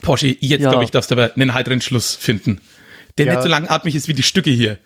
Porsche, 0.02 0.36
jetzt 0.40 0.64
ja. 0.64 0.72
glaube 0.72 0.86
ich, 0.86 0.92
darfst 0.92 1.12
du 1.12 1.16
aber 1.16 1.36
einen 1.36 1.54
heiteren 1.54 1.82
Schluss 1.82 2.16
finden 2.16 2.62
der 3.18 3.28
ja. 3.28 3.34
nicht 3.34 3.44
so 3.44 3.50
langatmig 3.50 3.96
ist 3.96 4.08
wie 4.08 4.14
die 4.14 4.24
Stücke 4.24 4.50
hier. 4.50 4.78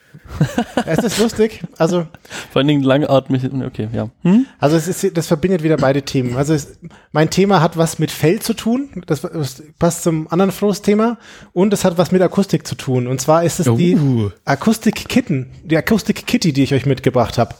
es 0.85 0.99
ist 0.99 1.19
lustig. 1.19 1.63
Also 1.77 2.07
vor 2.51 2.59
allen 2.59 2.67
Dingen 2.67 2.83
langatmig. 2.83 3.43
Okay, 3.65 3.89
ja. 3.91 4.09
Hm? 4.23 4.45
Also 4.59 4.75
es 4.75 4.87
ist, 4.87 5.17
das 5.17 5.27
verbindet 5.27 5.63
wieder 5.63 5.77
beide 5.77 6.01
Themen. 6.01 6.35
Also 6.35 6.53
es, 6.53 6.79
mein 7.11 7.29
Thema 7.29 7.61
hat 7.61 7.77
was 7.77 7.99
mit 7.99 8.11
Fell 8.11 8.39
zu 8.39 8.53
tun. 8.53 8.89
Das, 9.05 9.21
das 9.21 9.63
passt 9.79 10.03
zum 10.03 10.27
anderen 10.29 10.51
Floß-Thema 10.51 11.17
und 11.53 11.73
es 11.73 11.85
hat 11.85 11.97
was 11.97 12.11
mit 12.11 12.21
Akustik 12.21 12.67
zu 12.67 12.75
tun. 12.75 13.07
Und 13.07 13.21
zwar 13.21 13.43
ist 13.43 13.59
es 13.59 13.67
oh. 13.67 13.75
die 13.75 13.97
Akustik 14.45 15.09
Kitten, 15.09 15.51
die 15.63 15.77
Akustik 15.77 16.25
Kitty, 16.27 16.53
die 16.53 16.63
ich 16.63 16.73
euch 16.73 16.85
mitgebracht 16.85 17.37
habe. 17.37 17.55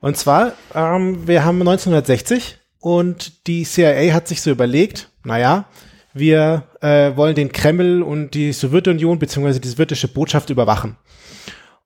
Und 0.00 0.16
zwar, 0.16 0.52
ähm, 0.74 1.26
wir 1.26 1.44
haben 1.44 1.60
1960 1.60 2.58
und 2.78 3.46
die 3.46 3.64
CIA 3.64 4.14
hat 4.14 4.28
sich 4.28 4.40
so 4.40 4.50
überlegt, 4.50 5.10
naja, 5.24 5.66
wir 6.12 6.64
äh, 6.80 7.14
wollen 7.16 7.34
den 7.34 7.52
Kreml 7.52 8.02
und 8.02 8.34
die 8.34 8.52
Sowjetunion 8.52 9.18
beziehungsweise 9.18 9.60
die 9.60 9.68
sowjetische 9.68 10.08
Botschaft 10.08 10.50
überwachen. 10.50 10.96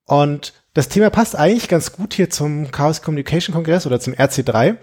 Und 0.07 0.53
das 0.75 0.89
Thema 0.89 1.11
passt 1.11 1.37
eigentlich 1.37 1.69
ganz 1.69 1.93
gut 1.93 2.15
hier 2.15 2.31
zum 2.31 2.71
Chaos 2.71 3.03
Communication 3.03 3.55
Kongress 3.55 3.87
oder 3.87 4.01
zum 4.01 4.13
RC3, 4.15 4.77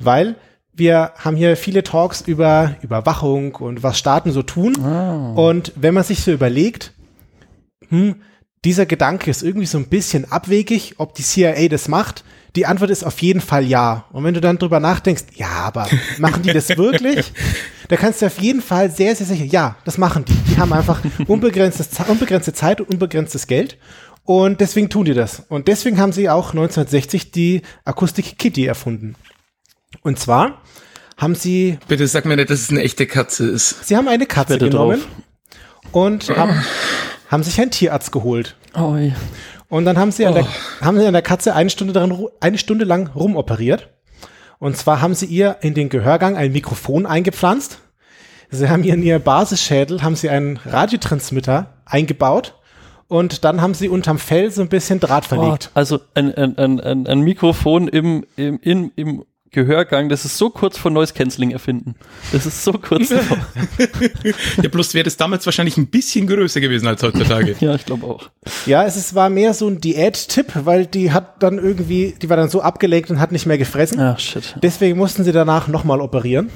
weil 0.00 0.36
wir 0.72 1.12
haben 1.16 1.36
hier 1.36 1.56
viele 1.56 1.82
Talks 1.82 2.20
über 2.20 2.76
Überwachung 2.82 3.54
und 3.54 3.82
was 3.82 3.98
Staaten 3.98 4.32
so 4.32 4.42
tun. 4.42 4.76
Oh. 4.78 5.48
Und 5.48 5.72
wenn 5.76 5.94
man 5.94 6.04
sich 6.04 6.22
so 6.22 6.32
überlegt, 6.32 6.92
hm, 7.88 8.16
dieser 8.64 8.84
Gedanke 8.84 9.30
ist 9.30 9.42
irgendwie 9.42 9.66
so 9.66 9.78
ein 9.78 9.88
bisschen 9.88 10.30
abwegig, 10.30 10.96
ob 10.98 11.14
die 11.14 11.22
CIA 11.22 11.68
das 11.68 11.88
macht. 11.88 12.24
Die 12.56 12.64
Antwort 12.64 12.90
ist 12.90 13.04
auf 13.04 13.20
jeden 13.20 13.42
Fall 13.42 13.64
ja. 13.64 14.06
Und 14.12 14.24
wenn 14.24 14.32
du 14.32 14.40
dann 14.40 14.56
drüber 14.56 14.80
nachdenkst, 14.80 15.24
ja, 15.34 15.48
aber 15.48 15.88
machen 16.18 16.42
die 16.42 16.52
das 16.52 16.70
wirklich? 16.70 17.32
da 17.88 17.96
kannst 17.96 18.22
du 18.22 18.26
auf 18.26 18.38
jeden 18.38 18.62
Fall 18.62 18.90
sehr, 18.90 19.14
sehr 19.14 19.26
sicher, 19.26 19.44
ja, 19.44 19.76
das 19.84 19.98
machen 19.98 20.24
die. 20.24 20.32
Die 20.32 20.56
haben 20.56 20.72
einfach 20.72 21.00
unbegrenztes, 21.26 21.90
unbegrenzte 22.08 22.54
Zeit 22.54 22.80
und 22.80 22.88
unbegrenztes 22.88 23.46
Geld. 23.46 23.76
Und 24.24 24.60
deswegen 24.60 24.88
tun 24.88 25.04
die 25.04 25.12
das. 25.14 25.42
Und 25.48 25.68
deswegen 25.68 25.98
haben 25.98 26.12
sie 26.12 26.30
auch 26.30 26.48
1960 26.50 27.30
die 27.30 27.62
Akustik 27.84 28.38
Kitty 28.38 28.64
erfunden. 28.64 29.16
Und 30.02 30.18
zwar 30.18 30.62
haben 31.18 31.34
sie. 31.34 31.78
Bitte 31.88 32.06
sag 32.08 32.24
mir 32.24 32.36
nicht, 32.36 32.50
dass 32.50 32.60
es 32.60 32.70
eine 32.70 32.80
echte 32.80 33.06
Katze 33.06 33.48
ist. 33.48 33.86
Sie 33.86 33.96
haben 33.96 34.08
eine 34.08 34.26
Katze 34.26 34.58
genommen 34.58 35.00
drauf. 35.00 35.92
und 35.92 36.36
haben, 36.36 36.64
haben 37.28 37.42
sich 37.42 37.60
einen 37.60 37.70
Tierarzt 37.70 38.12
geholt. 38.12 38.56
Oh, 38.74 38.96
ja. 38.96 39.12
Und 39.68 39.84
dann 39.84 39.98
haben 39.98 40.12
sie, 40.12 40.26
an 40.26 40.34
der, 40.34 40.44
oh. 40.44 40.84
haben 40.84 40.98
sie 40.98 41.06
an 41.06 41.12
der 41.12 41.22
Katze 41.22 41.54
eine 41.54 41.70
Stunde, 41.70 41.92
daran, 41.92 42.26
eine 42.40 42.58
Stunde 42.58 42.84
lang 42.84 43.08
rumoperiert. 43.08 43.88
Und 44.58 44.76
zwar 44.76 45.00
haben 45.00 45.14
sie 45.14 45.26
ihr 45.26 45.58
in 45.60 45.74
den 45.74 45.88
Gehörgang 45.88 46.36
ein 46.36 46.52
Mikrofon 46.52 47.04
eingepflanzt. 47.06 47.78
Sie 48.48 48.68
haben 48.68 48.84
ihr 48.84 48.94
in 48.94 49.02
ihr 49.02 49.18
Basisschädel 49.18 50.02
haben 50.02 50.16
sie 50.16 50.30
einen 50.30 50.58
Radiotransmitter 50.58 51.74
eingebaut. 51.84 52.54
Und 53.08 53.44
dann 53.44 53.60
haben 53.60 53.74
sie 53.74 53.88
unterm 53.88 54.18
Fell 54.18 54.50
so 54.50 54.62
ein 54.62 54.68
bisschen 54.68 54.98
Draht 54.98 55.26
verlegt. 55.26 55.70
Oh, 55.70 55.78
also 55.78 56.00
ein, 56.14 56.34
ein, 56.34 56.58
ein, 56.58 57.06
ein 57.06 57.20
Mikrofon 57.20 57.88
im, 57.88 58.24
im, 58.36 58.58
im, 58.60 58.92
im 58.96 59.24
Gehörgang, 59.56 60.10
das 60.10 60.26
ist 60.26 60.36
so 60.36 60.50
kurz 60.50 60.76
vor 60.76 60.90
Noise 60.90 61.14
Cancelling 61.14 61.50
erfinden. 61.50 61.94
Das 62.30 62.44
ist 62.44 62.62
so 62.62 62.74
kurz 62.74 63.08
davor. 63.08 63.38
ja, 64.62 64.68
bloß 64.68 64.92
wäre 64.92 65.04
das 65.04 65.16
damals 65.16 65.46
wahrscheinlich 65.46 65.78
ein 65.78 65.86
bisschen 65.86 66.26
größer 66.26 66.60
gewesen 66.60 66.86
als 66.86 67.02
heutzutage. 67.02 67.56
ja, 67.60 67.74
ich 67.74 67.86
glaube 67.86 68.06
auch. 68.06 68.28
Ja, 68.66 68.84
es 68.84 68.96
ist, 68.96 69.14
war 69.14 69.30
mehr 69.30 69.54
so 69.54 69.66
ein 69.66 69.80
Diät-Tipp, 69.80 70.52
weil 70.66 70.84
die 70.84 71.10
hat 71.10 71.42
dann 71.42 71.56
irgendwie, 71.56 72.14
die 72.20 72.28
war 72.28 72.36
dann 72.36 72.50
so 72.50 72.60
abgelenkt 72.60 73.10
und 73.10 73.18
hat 73.18 73.32
nicht 73.32 73.46
mehr 73.46 73.56
gefressen. 73.56 73.98
Ach, 73.98 74.18
shit. 74.18 74.56
Deswegen 74.62 74.98
mussten 74.98 75.24
sie 75.24 75.32
danach 75.32 75.68
nochmal 75.68 76.02
operieren. 76.02 76.50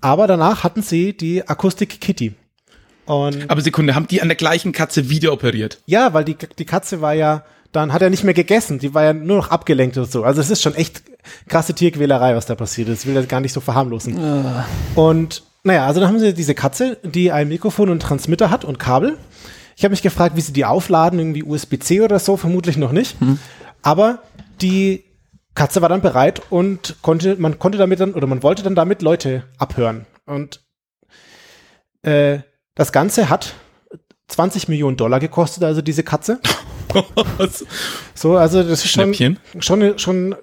Aber 0.00 0.26
danach 0.26 0.64
hatten 0.64 0.80
sie 0.80 1.14
die 1.14 1.46
Akustik 1.46 2.00
Kitty. 2.00 2.32
Und 3.04 3.50
Aber 3.50 3.60
Sekunde, 3.60 3.94
haben 3.94 4.06
die 4.06 4.22
an 4.22 4.28
der 4.28 4.36
gleichen 4.36 4.72
Katze 4.72 5.10
wieder 5.10 5.30
operiert? 5.34 5.82
Ja, 5.84 6.14
weil 6.14 6.24
die, 6.24 6.38
die 6.58 6.64
Katze 6.64 7.02
war 7.02 7.12
ja, 7.12 7.44
dann 7.72 7.92
hat 7.92 8.00
er 8.00 8.08
nicht 8.08 8.24
mehr 8.24 8.32
gegessen, 8.32 8.78
die 8.78 8.94
war 8.94 9.04
ja 9.04 9.12
nur 9.12 9.36
noch 9.36 9.50
abgelenkt 9.50 9.98
und 9.98 10.10
so. 10.10 10.24
Also 10.24 10.40
es 10.40 10.48
ist 10.48 10.62
schon 10.62 10.74
echt 10.74 11.02
krasse 11.48 11.74
Tierquälerei, 11.74 12.34
was 12.36 12.46
da 12.46 12.54
passiert 12.54 12.88
ist. 12.88 13.02
Ich 13.02 13.06
will 13.06 13.14
das 13.14 13.28
gar 13.28 13.40
nicht 13.40 13.52
so 13.52 13.60
verharmlosen. 13.60 14.16
Uh. 14.16 15.00
Und 15.00 15.42
naja, 15.62 15.86
also 15.86 16.00
dann 16.00 16.10
haben 16.10 16.18
sie 16.18 16.34
diese 16.34 16.54
Katze, 16.54 16.98
die 17.02 17.32
ein 17.32 17.48
Mikrofon 17.48 17.88
und 17.88 18.00
Transmitter 18.00 18.50
hat 18.50 18.64
und 18.64 18.78
Kabel. 18.78 19.16
Ich 19.76 19.84
habe 19.84 19.92
mich 19.92 20.02
gefragt, 20.02 20.36
wie 20.36 20.40
sie 20.40 20.52
die 20.52 20.64
aufladen, 20.64 21.18
irgendwie 21.18 21.42
USB-C 21.42 22.02
oder 22.02 22.18
so, 22.18 22.36
vermutlich 22.36 22.76
noch 22.76 22.92
nicht. 22.92 23.18
Hm. 23.20 23.38
Aber 23.82 24.22
die 24.60 25.04
Katze 25.54 25.82
war 25.82 25.88
dann 25.88 26.00
bereit 26.00 26.42
und 26.50 26.96
konnte, 27.02 27.36
man 27.36 27.58
konnte 27.58 27.78
damit 27.78 28.00
dann, 28.00 28.14
oder 28.14 28.26
man 28.26 28.42
wollte 28.42 28.62
dann 28.62 28.74
damit 28.74 29.02
Leute 29.02 29.44
abhören. 29.58 30.06
Und 30.26 30.60
äh, 32.02 32.40
das 32.74 32.92
Ganze 32.92 33.30
hat 33.30 33.54
20 34.28 34.68
Millionen 34.68 34.96
Dollar 34.96 35.20
gekostet, 35.20 35.64
also 35.64 35.80
diese 35.80 36.02
Katze. 36.02 36.40
so, 38.14 38.36
also 38.36 38.62
das 38.62 38.84
ist 38.84 38.90
schon, 38.90 39.14
schon, 39.60 39.98
schon 39.98 40.36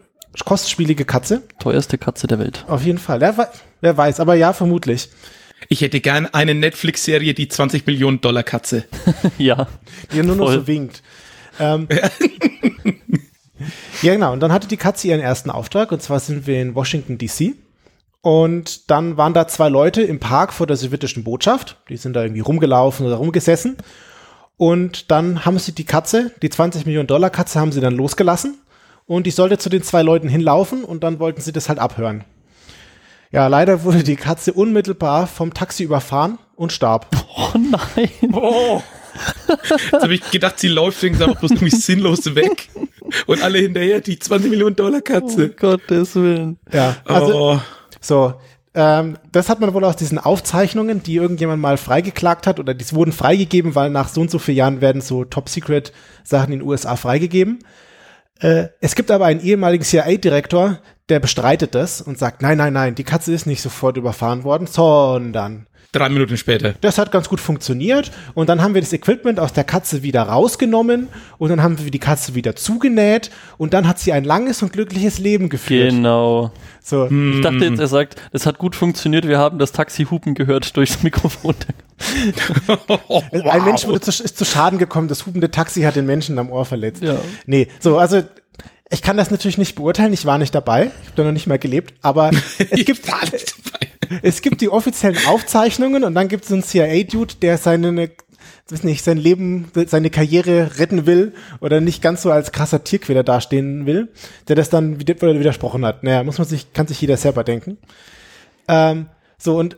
kostspielige 0.45 1.05
Katze. 1.05 1.43
Teuerste 1.59 1.97
Katze 1.97 2.27
der 2.27 2.39
Welt. 2.39 2.65
Auf 2.67 2.83
jeden 2.83 2.99
Fall. 2.99 3.21
Wer, 3.21 3.51
wer 3.81 3.97
weiß, 3.97 4.19
aber 4.19 4.35
ja, 4.35 4.53
vermutlich. 4.53 5.09
Ich 5.69 5.81
hätte 5.81 5.99
gern 5.99 6.27
eine 6.27 6.55
Netflix-Serie, 6.55 7.33
die 7.33 7.47
20 7.47 7.85
Millionen 7.85 8.21
Dollar 8.21 8.43
Katze. 8.43 8.85
ja. 9.37 9.67
Die 10.11 10.17
ja 10.17 10.23
nur 10.23 10.35
noch 10.35 10.51
so 10.51 10.67
winkt. 10.67 11.03
Ähm, 11.59 11.87
ja, 14.01 14.13
genau. 14.13 14.33
Und 14.33 14.39
dann 14.39 14.51
hatte 14.51 14.67
die 14.67 14.77
Katze 14.77 15.07
ihren 15.07 15.19
ersten 15.19 15.49
Auftrag. 15.49 15.91
Und 15.91 16.01
zwar 16.01 16.19
sind 16.19 16.47
wir 16.47 16.61
in 16.61 16.75
Washington, 16.75 17.17
D.C. 17.17 17.55
Und 18.21 18.89
dann 18.89 19.17
waren 19.17 19.33
da 19.33 19.47
zwei 19.47 19.69
Leute 19.69 20.01
im 20.01 20.19
Park 20.19 20.53
vor 20.53 20.67
der 20.67 20.77
sowjetischen 20.77 21.23
Botschaft. 21.23 21.77
Die 21.89 21.97
sind 21.97 22.13
da 22.13 22.23
irgendwie 22.23 22.41
rumgelaufen 22.41 23.05
oder 23.05 23.15
rumgesessen. 23.15 23.77
Und 24.57 25.09
dann 25.09 25.43
haben 25.43 25.57
sie 25.57 25.73
die 25.73 25.85
Katze, 25.85 26.31
die 26.41 26.49
20 26.49 26.85
Millionen 26.85 27.07
Dollar 27.07 27.31
Katze, 27.31 27.59
haben 27.59 27.71
sie 27.71 27.81
dann 27.81 27.95
losgelassen. 27.95 28.60
Und 29.11 29.27
ich 29.27 29.35
sollte 29.35 29.57
zu 29.57 29.67
den 29.67 29.83
zwei 29.83 30.03
Leuten 30.03 30.29
hinlaufen 30.29 30.85
und 30.85 31.03
dann 31.03 31.19
wollten 31.19 31.41
sie 31.41 31.51
das 31.51 31.67
halt 31.67 31.79
abhören. 31.79 32.23
Ja, 33.29 33.47
leider 33.47 33.83
wurde 33.83 34.03
die 34.03 34.15
Katze 34.15 34.53
unmittelbar 34.53 35.27
vom 35.27 35.53
Taxi 35.53 35.83
überfahren 35.83 36.37
und 36.55 36.71
starb. 36.71 37.07
Oh 37.37 37.57
nein. 37.57 38.09
Oh. 38.33 38.81
Jetzt 39.49 39.91
habe 39.91 40.13
ich 40.13 40.31
gedacht, 40.31 40.59
sie 40.59 40.69
läuft 40.69 41.03
wegen 41.03 41.21
einfach 41.21 41.39
bloß 41.39 41.51
irgendwie 41.51 41.75
sinnlos 41.75 42.35
weg. 42.35 42.69
Und 43.25 43.43
alle 43.43 43.57
hinterher, 43.59 43.99
die 43.99 44.17
20 44.17 44.49
Millionen 44.49 44.77
Dollar 44.77 45.01
Katze. 45.01 45.51
Oh 45.51 45.59
Gottes 45.59 46.15
Willen. 46.15 46.59
Ja, 46.71 46.95
also, 47.03 47.55
oh. 47.55 47.59
so, 47.99 48.33
ähm, 48.73 49.17
das 49.33 49.49
hat 49.49 49.59
man 49.59 49.73
wohl 49.73 49.83
aus 49.83 49.97
diesen 49.97 50.19
Aufzeichnungen, 50.19 51.03
die 51.03 51.15
irgendjemand 51.15 51.61
mal 51.61 51.75
freigeklagt 51.75 52.47
hat, 52.47 52.59
oder 52.61 52.73
die 52.73 52.89
wurden 52.93 53.11
freigegeben, 53.11 53.75
weil 53.75 53.89
nach 53.89 54.07
so 54.07 54.21
und 54.21 54.31
so 54.31 54.39
vielen 54.39 54.57
Jahren 54.57 54.81
werden 54.81 55.01
so 55.01 55.25
Top-Secret-Sachen 55.25 56.53
in 56.53 56.59
den 56.59 56.67
USA 56.67 56.95
freigegeben. 56.95 57.59
Äh, 58.41 58.69
es 58.79 58.95
gibt 58.95 59.11
aber 59.11 59.25
einen 59.25 59.39
ehemaligen 59.39 59.83
CIA-Direktor, 59.83 60.79
der 61.09 61.19
bestreitet 61.19 61.75
das 61.75 62.01
und 62.01 62.17
sagt, 62.17 62.41
nein, 62.41 62.57
nein, 62.57 62.73
nein, 62.73 62.95
die 62.95 63.03
Katze 63.03 63.33
ist 63.33 63.45
nicht 63.45 63.61
sofort 63.61 63.97
überfahren 63.97 64.43
worden, 64.43 64.67
sondern 64.67 65.67
Drei 65.93 66.07
Minuten 66.07 66.37
später. 66.37 66.73
Das 66.79 66.97
hat 66.97 67.11
ganz 67.11 67.27
gut 67.27 67.41
funktioniert. 67.41 68.11
Und 68.33 68.47
dann 68.47 68.61
haben 68.61 68.73
wir 68.73 68.81
das 68.81 68.93
Equipment 68.93 69.41
aus 69.41 69.51
der 69.51 69.65
Katze 69.65 70.03
wieder 70.03 70.23
rausgenommen 70.23 71.09
und 71.37 71.49
dann 71.49 71.61
haben 71.61 71.83
wir 71.83 71.91
die 71.91 71.99
Katze 71.99 72.33
wieder 72.33 72.55
zugenäht 72.55 73.29
und 73.57 73.73
dann 73.73 73.85
hat 73.85 73.99
sie 73.99 74.13
ein 74.13 74.23
langes 74.23 74.63
und 74.63 74.71
glückliches 74.71 75.19
Leben 75.19 75.49
geführt. 75.49 75.89
Genau. 75.89 76.51
So. 76.81 77.07
Ich 77.07 77.41
dachte 77.41 77.65
jetzt, 77.65 77.79
er 77.79 77.87
sagt, 77.87 78.15
es 78.31 78.45
hat 78.45 78.57
gut 78.57 78.75
funktioniert, 78.75 79.27
wir 79.27 79.37
haben 79.37 79.59
das 79.59 79.73
Taxi 79.73 80.05
hupen 80.05 80.33
gehört 80.33 80.77
durchs 80.77 81.03
Mikrofon. 81.03 81.55
wow. 82.87 83.23
Ein 83.31 83.65
Mensch 83.65 83.85
wurde 83.85 83.99
zu, 83.99 84.23
ist 84.23 84.37
zu 84.37 84.45
Schaden 84.45 84.79
gekommen, 84.79 85.09
das 85.09 85.25
hupende 85.25 85.51
Taxi 85.51 85.81
hat 85.81 85.97
den 85.97 86.05
Menschen 86.05 86.39
am 86.39 86.49
Ohr 86.51 86.63
verletzt. 86.65 87.03
Ja. 87.03 87.17
Nee, 87.45 87.67
so, 87.81 87.97
also 87.97 88.23
ich 88.91 89.01
kann 89.01 89.17
das 89.17 89.31
natürlich 89.31 89.57
nicht 89.57 89.75
beurteilen, 89.75 90.13
ich 90.13 90.25
war 90.25 90.37
nicht 90.37 90.53
dabei, 90.53 90.91
ich 91.01 91.07
habe 91.07 91.15
da 91.15 91.23
noch 91.23 91.31
nicht 91.31 91.47
mal 91.47 91.57
gelebt, 91.57 91.93
aber 92.01 92.31
es 92.57 92.85
gibt, 92.85 93.09
es 94.21 94.41
gibt 94.41 94.61
die 94.61 94.69
offiziellen 94.69 95.17
Aufzeichnungen 95.27 96.03
und 96.03 96.13
dann 96.13 96.27
gibt 96.27 96.43
es 96.43 96.49
so 96.49 96.55
einen 96.55 96.63
CIA-Dude, 96.63 97.35
der 97.41 97.57
seine, 97.57 98.11
weiß 98.69 98.83
nicht, 98.83 99.03
sein 99.03 99.17
Leben, 99.17 99.71
seine 99.87 100.09
Karriere 100.09 100.77
retten 100.77 101.05
will 101.05 101.33
oder 101.61 101.79
nicht 101.79 102.01
ganz 102.01 102.21
so 102.21 102.31
als 102.31 102.51
krasser 102.51 102.83
Tierquäler 102.83 103.23
dastehen 103.23 103.85
will, 103.85 104.09
der 104.49 104.57
das 104.57 104.69
dann 104.69 104.99
widersprochen 104.99 105.85
hat. 105.85 106.03
Naja, 106.03 106.23
muss 106.23 106.37
man 106.37 106.47
sich, 106.47 106.73
kann 106.73 106.87
sich 106.87 106.99
jeder 106.99 107.17
selber 107.17 107.43
denken. 107.43 107.77
Ähm, 108.67 109.07
so, 109.37 109.57
und 109.57 109.77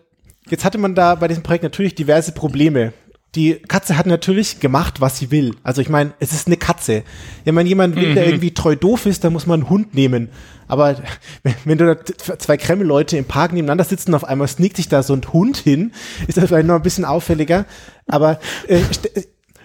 jetzt 0.49 0.65
hatte 0.65 0.79
man 0.79 0.95
da 0.95 1.15
bei 1.15 1.27
diesem 1.27 1.43
Projekt 1.43 1.63
natürlich 1.63 1.93
diverse 1.95 2.31
Probleme 2.31 2.93
die 3.35 3.55
Katze 3.55 3.97
hat 3.97 4.05
natürlich 4.05 4.59
gemacht, 4.59 5.01
was 5.01 5.17
sie 5.17 5.31
will. 5.31 5.55
Also 5.63 5.81
ich 5.81 5.89
meine, 5.89 6.13
es 6.19 6.33
ist 6.33 6.47
eine 6.47 6.57
Katze. 6.57 7.03
Ja, 7.45 7.55
wenn 7.55 7.65
jemand 7.65 7.95
will, 7.95 8.13
der 8.13 8.25
mhm. 8.25 8.29
irgendwie 8.29 8.53
treu 8.53 8.75
doof 8.75 9.07
ist, 9.07 9.23
dann 9.23 9.33
muss 9.33 9.47
man 9.47 9.61
einen 9.61 9.69
Hund 9.69 9.95
nehmen. 9.95 10.29
Aber 10.67 10.97
wenn, 11.43 11.55
wenn 11.65 11.77
du 11.77 11.95
da 11.95 12.37
zwei 12.37 12.57
Kreml-Leute 12.57 13.17
im 13.17 13.25
Park 13.25 13.53
nebeneinander 13.53 13.85
sitzen, 13.85 14.13
auf 14.13 14.23
einmal 14.23 14.47
sneakt 14.47 14.77
sich 14.77 14.87
da 14.87 15.01
so 15.01 15.13
ein 15.13 15.21
Hund 15.33 15.57
hin, 15.57 15.91
ist 16.27 16.37
das 16.37 16.45
vielleicht 16.45 16.67
noch 16.67 16.75
ein 16.75 16.83
bisschen 16.83 17.05
auffälliger. 17.05 17.65
Aber 18.07 18.39
äh, 18.67 18.79
st 18.79 19.09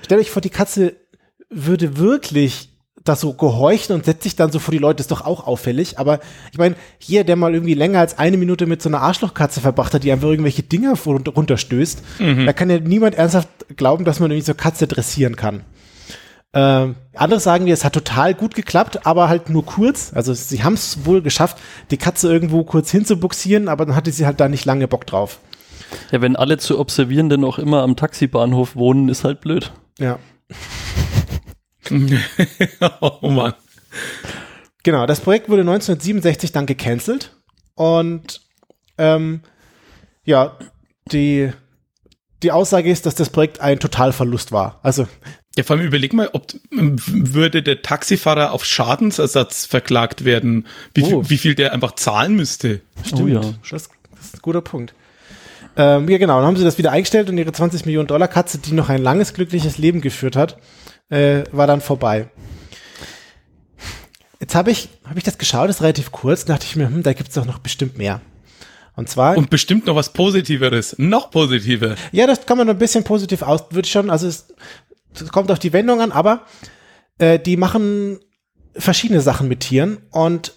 stell 0.03 0.19
euch 0.19 0.31
vor, 0.31 0.41
die 0.41 0.51
Katze 0.51 0.97
würde 1.51 1.99
wirklich 1.99 2.71
da 3.09 3.17
so 3.17 3.33
gehorchen 3.33 3.95
und 3.95 4.05
setzt 4.05 4.23
sich 4.23 4.37
dann 4.37 4.53
so 4.53 4.59
vor 4.59 4.73
die 4.73 4.79
Leute, 4.79 5.01
ist 5.01 5.11
doch 5.11 5.25
auch 5.25 5.47
auffällig. 5.47 5.99
Aber 5.99 6.21
ich 6.53 6.59
meine, 6.59 6.77
hier, 6.99 7.25
der 7.25 7.37
mal 7.37 7.55
irgendwie 7.55 7.75
länger 7.75 8.01
als 8.01 8.19
eine 8.19 8.37
Minute 8.37 8.67
mit 8.67 8.83
so 8.83 8.89
einer 8.89 9.01
Arschlochkatze 9.01 9.61
verbracht 9.61 9.95
hat, 9.95 10.05
die 10.05 10.13
einfach 10.13 10.29
irgendwelche 10.29 10.63
Dinger 10.63 10.95
runterstößt, 10.97 12.03
mhm. 12.21 12.47
da 12.47 12.53
kann 12.53 12.71
ja 12.71 12.79
niemand 12.79 13.15
ernsthaft 13.17 13.49
glauben, 13.77 14.05
dass 14.05 14.21
man 14.21 14.31
irgendwie 14.31 14.47
so 14.47 14.55
Katze 14.55 14.87
dressieren 14.87 15.37
kann. 15.37 15.63
Ähm, 16.55 16.97
andere 17.15 17.41
sagen 17.41 17.65
mir, 17.65 17.75
es 17.75 17.85
hat 17.85 17.93
total 17.93 18.35
gut 18.35 18.55
geklappt, 18.55 19.07
aber 19.07 19.29
halt 19.29 19.51
nur 19.51 19.67
kurz. 19.67 20.13
Also 20.15 20.33
sie 20.33 20.65
haben 20.65 20.75
es 20.75 21.05
wohl 21.05 21.21
geschafft, 21.21 21.59
die 21.91 21.99
Katze 21.99 22.33
irgendwo 22.33 22.65
kurz 22.65 22.91
hinzubuxieren, 22.91 23.69
aber 23.69 23.85
dann 23.85 23.95
hatte 23.95 24.13
sie 24.13 24.25
halt 24.25 24.41
da 24.41 24.49
nicht 24.49 24.65
lange 24.65 24.89
Bock 24.89 25.07
drauf. 25.07 25.41
Ja, 26.11 26.21
wenn 26.21 26.37
alle 26.37 26.59
zu 26.59 26.79
Observierenden 26.79 27.45
auch 27.45 27.59
immer 27.59 27.83
am 27.83 27.97
Taxibahnhof 27.97 28.77
wohnen, 28.77 29.09
ist 29.09 29.25
halt 29.25 29.41
blöd. 29.41 29.73
Ja. 29.99 30.19
oh 33.01 33.31
Mann. 33.31 33.55
Genau, 34.83 35.07
das 35.07 35.21
Projekt 35.21 35.49
wurde 35.49 35.63
1967 35.63 36.53
dann 36.53 36.67
gecancelt 36.67 37.37
und 37.75 38.41
ähm, 38.97 39.43
ja, 40.25 40.57
die, 41.11 41.51
die 42.43 42.53
Aussage 42.53 42.91
ist, 42.91 43.07
dass 43.07 43.15
das 43.15 43.31
Projekt 43.31 43.61
ein 43.61 43.81
Totalverlust 43.81 44.53
war. 44.53 44.81
Also 44.83 45.07
ja, 45.57 45.65
vor 45.65 45.77
allem 45.77 45.87
überleg 45.87 46.13
mal, 46.13 46.31
ob 46.33 46.47
würde 46.71 47.65
der 47.65 47.83
Taxifahrer 47.83 48.53
auf 48.53 48.65
Schadensersatz 48.65 49.67
verklagt 49.67 50.25
werden, 50.25 50.69
wie, 50.95 51.03
oh. 51.03 51.23
viel, 51.23 51.31
wie 51.31 51.39
viel 51.39 51.55
der 51.57 51.73
einfach 51.73 51.97
zahlen 51.97 52.37
müsste. 52.37 52.81
Stimmt, 53.05 53.23
oh, 53.23 53.27
ja. 53.27 53.41
das, 53.41 53.59
das 53.71 53.89
ist 54.25 54.35
ein 54.37 54.43
guter 54.43 54.61
Punkt. 54.61 54.95
Ähm, 55.77 56.09
ja, 56.09 56.19
genau, 56.19 56.37
dann 56.37 56.47
haben 56.47 56.57
sie 56.57 56.63
das 56.65 56.79
wieder 56.79 56.93
eingestellt 56.93 57.29
und 57.29 57.39
ihre 57.39 57.53
20 57.53 57.87
Millionen 57.87 58.07
Dollar 58.07 58.29
Katze, 58.29 58.59
die 58.59 58.73
noch 58.73 58.89
ein 58.89 59.03
langes, 59.03 59.35
glückliches 59.35 59.79
Leben 59.79 60.01
geführt 60.01 60.37
hat, 60.37 60.59
äh, 61.11 61.45
war 61.53 61.67
dann 61.67 61.81
vorbei. 61.81 62.29
Jetzt 64.41 64.55
habe 64.55 64.71
ich, 64.71 64.89
hab 65.05 65.17
ich 65.17 65.25
das 65.25 65.39
geschaut, 65.39 65.69
das 65.69 65.77
ist 65.77 65.83
relativ 65.83 66.13
kurz, 66.13 66.45
dachte 66.45 66.65
ich 66.65 66.77
mir, 66.77 66.87
hm, 66.87 67.03
da 67.03 67.13
gibt's 67.13 67.35
doch 67.35 67.45
noch 67.45 67.59
bestimmt 67.59 67.99
mehr. 67.99 68.21
Und 68.95 69.09
zwar. 69.09 69.37
Und 69.37 69.51
bestimmt 69.51 69.87
noch 69.87 69.97
was 69.97 70.13
Positiveres, 70.13 70.97
noch 70.99 71.31
positiver. 71.31 71.97
Ja, 72.13 72.27
das 72.27 72.47
kann 72.47 72.59
man 72.59 72.67
noch 72.67 72.75
ein 72.75 72.79
bisschen 72.79 73.05
positiv 73.05 73.43
aus, 73.43 73.67
würde 73.71 73.87
ich 73.87 73.93
schon, 73.93 74.11
also 74.11 74.27
es, 74.27 74.49
es 75.15 75.31
kommt 75.31 75.51
auf 75.51 75.59
die 75.59 75.73
Wendung 75.73 76.01
an, 76.01 76.13
aber 76.13 76.43
äh, 77.19 77.39
die 77.39 77.57
machen 77.57 78.19
verschiedene 78.75 79.21
Sachen 79.21 79.49
mit 79.49 79.61
Tieren 79.61 79.99
und 80.11 80.55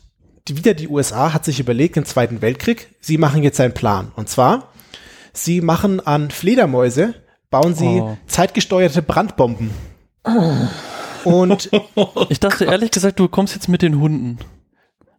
die, 0.47 0.57
wieder 0.57 0.73
die 0.73 0.87
USA 0.87 1.33
hat 1.33 1.45
sich 1.45 1.59
überlegt 1.59 1.97
im 1.97 2.05
Zweiten 2.05 2.41
Weltkrieg, 2.41 2.87
sie 2.99 3.17
machen 3.17 3.43
jetzt 3.43 3.59
einen 3.59 3.73
Plan. 3.73 4.11
Und 4.15 4.29
zwar, 4.29 4.71
sie 5.33 5.61
machen 5.61 5.99
an 5.99 6.31
Fledermäuse, 6.31 7.15
bauen 7.49 7.75
sie 7.75 7.99
oh. 8.01 8.17
zeitgesteuerte 8.27 9.01
Brandbomben. 9.01 9.71
Und 11.23 11.69
ich 12.29 12.39
dachte 12.39 12.65
ehrlich 12.65 12.91
gesagt, 12.91 13.19
du 13.19 13.27
kommst 13.27 13.55
jetzt 13.55 13.67
mit 13.67 13.81
den 13.81 13.99
Hunden. 13.99 14.39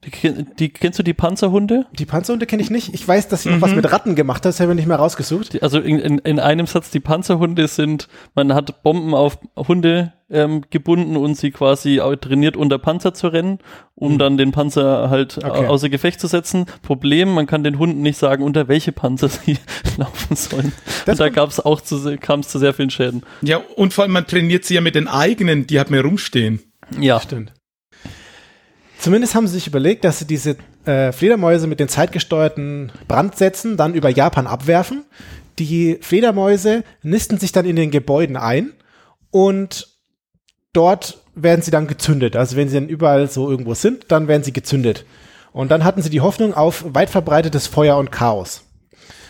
Die, 0.04 0.44
die, 0.58 0.68
kennst 0.70 0.98
du 0.98 1.04
die 1.04 1.14
Panzerhunde? 1.14 1.86
Die 1.92 2.06
Panzerhunde 2.06 2.46
kenne 2.46 2.60
ich 2.60 2.70
nicht. 2.70 2.92
Ich 2.92 3.06
weiß, 3.06 3.28
dass 3.28 3.42
sie 3.42 3.50
mhm. 3.50 3.56
noch 3.56 3.62
was 3.62 3.70
mhm. 3.70 3.76
mit 3.76 3.92
Ratten 3.92 4.14
gemacht 4.16 4.38
hat, 4.38 4.46
das 4.46 4.58
habe 4.58 4.72
ich 4.72 4.76
nicht 4.76 4.88
mehr 4.88 4.96
rausgesucht. 4.96 5.52
Die, 5.52 5.62
also 5.62 5.78
in, 5.78 6.00
in, 6.00 6.18
in, 6.18 6.40
einem 6.40 6.66
Satz, 6.66 6.90
die 6.90 6.98
Panzerhunde 6.98 7.68
sind, 7.68 8.08
man 8.34 8.52
hat 8.52 8.82
Bomben 8.82 9.14
auf 9.14 9.38
Hunde 9.56 10.12
ähm, 10.28 10.62
gebunden 10.70 11.16
und 11.16 11.36
sie 11.36 11.52
quasi 11.52 12.00
trainiert, 12.20 12.56
unter 12.56 12.78
Panzer 12.78 13.14
zu 13.14 13.28
rennen, 13.28 13.60
um 13.94 14.14
mhm. 14.14 14.18
dann 14.18 14.36
den 14.38 14.50
Panzer 14.50 15.08
halt 15.08 15.38
okay. 15.38 15.66
außer 15.66 15.88
Gefecht 15.88 16.18
zu 16.18 16.26
setzen. 16.26 16.66
Problem, 16.82 17.32
man 17.32 17.46
kann 17.46 17.62
den 17.62 17.78
Hunden 17.78 18.02
nicht 18.02 18.18
sagen, 18.18 18.42
unter 18.42 18.66
welche 18.66 18.90
Panzer 18.90 19.28
sie 19.28 19.58
laufen 19.98 20.34
sollen. 20.34 20.72
Das 21.06 21.20
und 21.20 21.26
da 21.26 21.28
gab's 21.28 21.60
auch 21.60 21.80
zu, 21.80 22.16
kam 22.18 22.40
es 22.40 22.48
zu 22.48 22.58
sehr 22.58 22.74
vielen 22.74 22.90
Schäden. 22.90 23.22
Ja, 23.42 23.60
und 23.76 23.94
vor 23.94 24.02
allem, 24.02 24.12
man 24.12 24.26
trainiert 24.26 24.64
sie 24.64 24.74
ja 24.74 24.80
mit 24.80 24.96
den 24.96 25.06
eigenen, 25.06 25.68
die 25.68 25.78
hat 25.78 25.90
mehr 25.90 26.02
rumstehen. 26.02 26.60
Ja. 26.98 27.20
Stimmt. 27.20 27.52
Zumindest 29.02 29.34
haben 29.34 29.48
sie 29.48 29.54
sich 29.54 29.66
überlegt, 29.66 30.04
dass 30.04 30.20
sie 30.20 30.28
diese 30.28 30.54
äh, 30.84 31.10
Fledermäuse 31.10 31.66
mit 31.66 31.80
den 31.80 31.88
zeitgesteuerten 31.88 32.92
Brandsätzen 33.08 33.76
dann 33.76 33.94
über 33.94 34.08
Japan 34.08 34.46
abwerfen. 34.46 35.04
Die 35.58 35.98
Fledermäuse 36.00 36.84
nisten 37.02 37.36
sich 37.36 37.50
dann 37.50 37.66
in 37.66 37.74
den 37.74 37.90
Gebäuden 37.90 38.36
ein 38.36 38.70
und 39.32 39.88
dort 40.72 41.18
werden 41.34 41.62
sie 41.62 41.72
dann 41.72 41.88
gezündet. 41.88 42.36
Also 42.36 42.54
wenn 42.56 42.68
sie 42.68 42.76
dann 42.76 42.88
überall 42.88 43.28
so 43.28 43.50
irgendwo 43.50 43.74
sind, 43.74 44.04
dann 44.12 44.28
werden 44.28 44.44
sie 44.44 44.52
gezündet. 44.52 45.04
Und 45.50 45.72
dann 45.72 45.82
hatten 45.82 46.00
sie 46.00 46.10
die 46.10 46.20
Hoffnung 46.20 46.54
auf 46.54 46.84
weit 46.94 47.10
verbreitetes 47.10 47.66
Feuer 47.66 47.96
und 47.96 48.12
Chaos. 48.12 48.62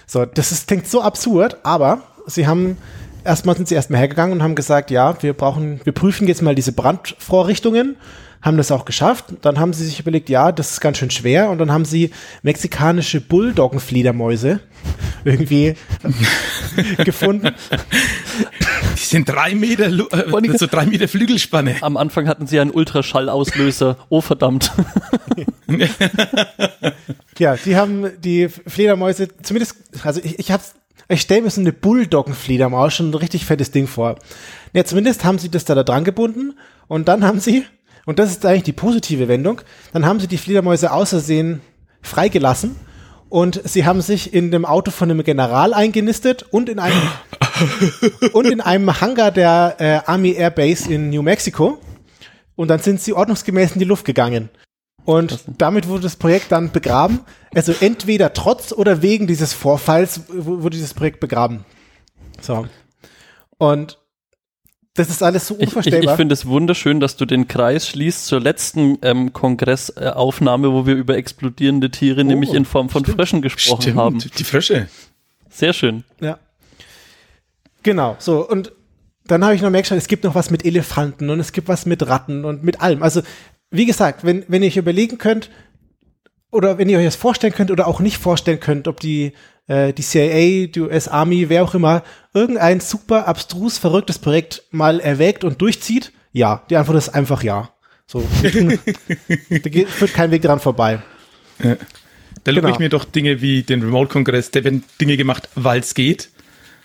So, 0.07 0.27
das 0.27 0.53
ist, 0.53 0.69
klingt 0.69 0.87
so 0.87 1.01
absurd, 1.01 1.57
aber 1.63 2.03
sie 2.27 2.47
haben 2.47 2.77
erstmal 3.25 3.57
sind 3.57 3.69
sie 3.69 3.75
erstmal 3.75 4.01
hergegangen 4.01 4.35
und 4.35 4.43
haben 4.43 4.55
gesagt, 4.55 4.91
ja, 4.91 5.23
wir 5.23 5.33
brauchen, 5.33 5.81
wir 5.85 5.95
prüfen 5.95 6.29
jetzt 6.29 6.43
mal 6.43 6.55
diese 6.55 6.73
Brandvorrichtungen 6.73 7.97
haben 8.43 8.57
das 8.57 8.71
auch 8.73 8.85
geschafft. 8.85 9.27
Dann 9.41 9.59
haben 9.59 9.73
sie 9.73 9.85
sich 9.87 10.01
überlegt, 10.01 10.29
ja, 10.29 10.53
das 10.53 10.73
ist 10.73 10.81
ganz 10.81 10.99
schön 10.99 11.11
schwer. 11.11 11.49
Und 11.49 11.59
dann 11.59 11.71
haben 11.71 11.85
sie 11.85 12.11
mexikanische 12.43 13.21
Bulldoggenfledermäuse 13.21 14.61
irgendwie 15.25 15.75
gefunden. 17.05 17.55
Die 18.97 19.01
sind 19.01 19.29
drei 19.29 19.55
Meter, 19.55 19.87
äh, 19.87 20.59
so 20.59 20.67
drei 20.67 20.87
Meter 20.87 21.07
Flügelspanne. 21.07 21.77
Am 21.81 21.97
Anfang 21.97 22.29
hatten 22.29 22.47
sie 22.47 22.59
einen 22.59 22.73
Ultraschallauslöser. 22.73 23.97
Oh, 24.09 24.21
verdammt. 24.21 24.73
ja, 27.39 27.57
die 27.57 27.77
haben 27.77 28.11
die 28.21 28.49
Fledermäuse, 28.49 29.29
zumindest, 29.43 29.77
also 30.03 30.21
ich, 30.23 30.39
ich 30.39 30.51
hab's 30.51 30.75
ich 31.09 31.21
stelle 31.21 31.43
mir 31.43 31.51
so 31.51 31.61
eine 31.61 31.73
Bulldoggenfledermaus 31.73 32.95
schon 32.95 33.11
ein 33.11 33.15
richtig 33.15 33.45
fettes 33.45 33.71
Ding 33.71 33.87
vor. 33.87 34.17
Ja, 34.73 34.85
zumindest 34.85 35.25
haben 35.25 35.39
sie 35.39 35.51
das 35.51 35.65
da, 35.65 35.75
da 35.75 35.83
dran 35.83 36.05
gebunden 36.05 36.55
und 36.89 37.09
dann 37.09 37.25
haben 37.25 37.39
sie 37.39 37.65
und 38.07 38.19
das 38.19 38.31
ist 38.31 38.45
eigentlich 38.45 38.65
die 38.65 38.73
positive 38.73 39.29
Wendung, 39.29 39.61
dann 39.93 40.07
haben 40.07 40.21
sie 40.21 40.27
die 40.27 40.39
Fledermäuse 40.39 40.93
außersehen 40.93 41.61
freigelassen 42.03 42.77
und 43.29 43.61
sie 43.65 43.87
haben 43.87 44.03
sich 44.03 44.35
in 44.35 44.51
dem 44.51 44.65
Auto 44.65 44.91
von 44.91 45.11
einem 45.11 45.23
General 45.25 45.73
eingenistet 45.73 46.45
und 46.51 46.69
in 46.69 46.79
einem 46.79 47.01
und 48.33 48.47
in 48.47 48.61
einem 48.61 49.01
Hangar 49.01 49.31
der 49.31 49.77
äh, 49.79 50.11
Army 50.11 50.33
Air 50.33 50.51
Base 50.51 50.93
in 50.93 51.11
New 51.11 51.23
Mexico 51.23 51.79
und 52.57 52.69
dann 52.69 52.81
sind 52.81 53.01
sie 53.01 53.13
ordnungsgemäß 53.13 53.73
in 53.73 53.79
die 53.79 53.85
Luft 53.85 54.05
gegangen. 54.05 54.51
Und 55.05 55.41
damit 55.59 55.89
wurde 55.89 56.03
das 56.03 56.17
Projekt 56.17 56.53
dann 56.53 56.71
begraben. 56.71 57.21
Also 57.55 57.73
entweder 57.81 58.33
trotz 58.35 58.73
oder 58.73 59.03
wegen 59.03 59.27
dieses 59.27 59.53
Vorfalls 59.53 60.23
wurde 60.29 60.77
dieses 60.77 60.95
Projekt 60.95 61.19
begraben. 61.19 61.65
So. 62.41 62.67
Und 63.59 63.99
das 64.95 65.09
ist 65.09 65.23
alles 65.23 65.47
so 65.47 65.55
unvorstellbar. 65.55 66.01
Ich, 66.01 66.05
ich, 66.05 66.11
ich 66.11 66.17
finde 66.17 66.33
es 66.35 66.47
wunderschön, 66.47 67.01
dass 67.01 67.17
du 67.17 67.25
den 67.25 67.49
Kreis 67.49 67.89
schließt 67.89 68.27
zur 68.27 68.41
letzten 68.41 68.99
ähm, 69.03 69.33
Kongressaufnahme, 69.33 70.73
wo 70.73 70.87
wir 70.87 70.95
über 70.95 71.17
explodierende 71.17 71.91
Tiere, 71.91 72.21
oh, 72.21 72.25
nämlich 72.25 72.53
in 72.53 72.65
Form 72.65 72.91
von 72.91 73.03
stimmt, 73.03 73.17
Fröschen 73.17 73.43
gesprochen 73.43 73.83
stimmt, 73.83 73.97
haben. 73.97 74.19
Die 74.19 74.45
Frösche. 74.45 74.89
Sehr 75.49 75.73
schön. 75.73 76.05
Ja. 76.21 76.39
Genau, 77.83 78.17
so. 78.19 78.47
Und 78.47 78.73
dann 79.27 79.45
habe 79.45 79.55
ich 79.55 79.63
noch 79.63 79.71
merkt, 79.71 79.91
es 79.91 80.09
gibt 80.09 80.25
noch 80.25 80.35
was 80.35 80.51
mit 80.51 80.65
Elefanten 80.65 81.31
und 81.31 81.41
es 81.41 81.53
gibt 81.53 81.69
was 81.69 81.87
mit 81.87 82.07
Ratten 82.07 82.45
und 82.45 82.63
mit 82.63 82.81
allem. 82.81 83.03
Also, 83.03 83.23
wie 83.71 83.87
gesagt, 83.87 84.25
wenn, 84.25 84.45
wenn 84.49 84.63
ihr 84.63 84.69
euch 84.69 84.77
überlegen 84.77 85.17
könnt, 85.17 85.49
oder 86.51 86.77
wenn 86.77 86.91
ihr 86.91 86.99
euch 86.99 87.05
das 87.05 87.17
vorstellen 87.17 87.55
könnt 87.55 87.71
oder 87.71 87.87
auch 87.87 88.01
nicht 88.01 88.19
vorstellen 88.19 88.61
könnt, 88.61 88.87
ob 88.87 89.01
die 89.01 89.33
äh, 89.67 89.93
die 89.93 90.03
CIA, 90.03 90.67
die 90.67 90.81
US 90.81 91.09
Army, 91.09 91.49
wer 91.49 91.65
auch 91.65 91.75
immer, 91.75 92.03
irgendein 92.35 92.81
super 92.81 93.29
abstrus 93.29 93.79
verrücktes 93.79 94.19
Projekt 94.19 94.63
mal 94.71 95.01
erwägt 95.01 95.45
und 95.45 95.61
durchzieht? 95.61 96.13
Ja, 96.33 96.63
die 96.71 96.77
Antwort 96.77 96.99
ist 96.99 97.11
einfach 97.11 97.43
ja. 97.43 97.71
So, 98.07 98.27
da 98.43 99.59
geht, 99.59 99.89
führt 99.89 100.15
kein 100.15 100.31
Weg 100.31 100.43
dran 100.43 100.61
vorbei. 100.61 101.01
Ja. 101.63 101.77
Da 102.45 102.53
genau. 102.53 102.69
ich 102.69 102.79
mir 102.79 102.89
doch 102.89 103.05
Dinge 103.05 103.41
wie 103.41 103.63
den 103.63 103.83
Remote-Kongress, 103.83 104.51
da 104.51 104.65
werden 104.65 104.83
Dinge 105.01 105.17
gemacht, 105.17 105.49
weil 105.55 105.81
es 105.81 105.95
geht. 105.95 106.31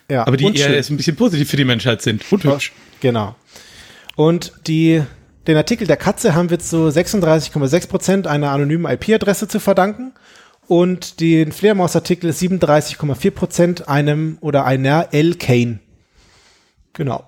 Ja, 0.09 0.25
aber 0.25 0.37
die 0.37 0.55
eher 0.55 0.81
so 0.83 0.93
ein 0.93 0.97
bisschen 0.97 1.15
positiv 1.15 1.49
für 1.49 1.57
die 1.57 1.65
Menschheit 1.65 2.01
sind. 2.01 2.23
Und 2.31 2.43
hübsch. 2.43 2.71
Genau. 3.01 3.35
Und 4.15 4.53
die, 4.67 5.03
den 5.47 5.57
Artikel 5.57 5.87
der 5.87 5.97
Katze 5.97 6.33
haben 6.33 6.49
wir 6.49 6.59
zu 6.59 6.87
36,6 6.87 7.87
Prozent 7.87 8.27
einer 8.27 8.51
anonymen 8.51 8.91
IP-Adresse 8.91 9.47
zu 9.47 9.59
verdanken 9.59 10.13
und 10.67 11.19
den 11.19 11.51
Fledermaus-Artikel 11.51 12.31
37,4 12.31 13.31
Prozent 13.31 13.87
einem 13.87 14.37
oder 14.41 14.65
einer 14.65 15.09
L. 15.11 15.35
Kane. 15.35 15.79
Genau. 16.93 17.23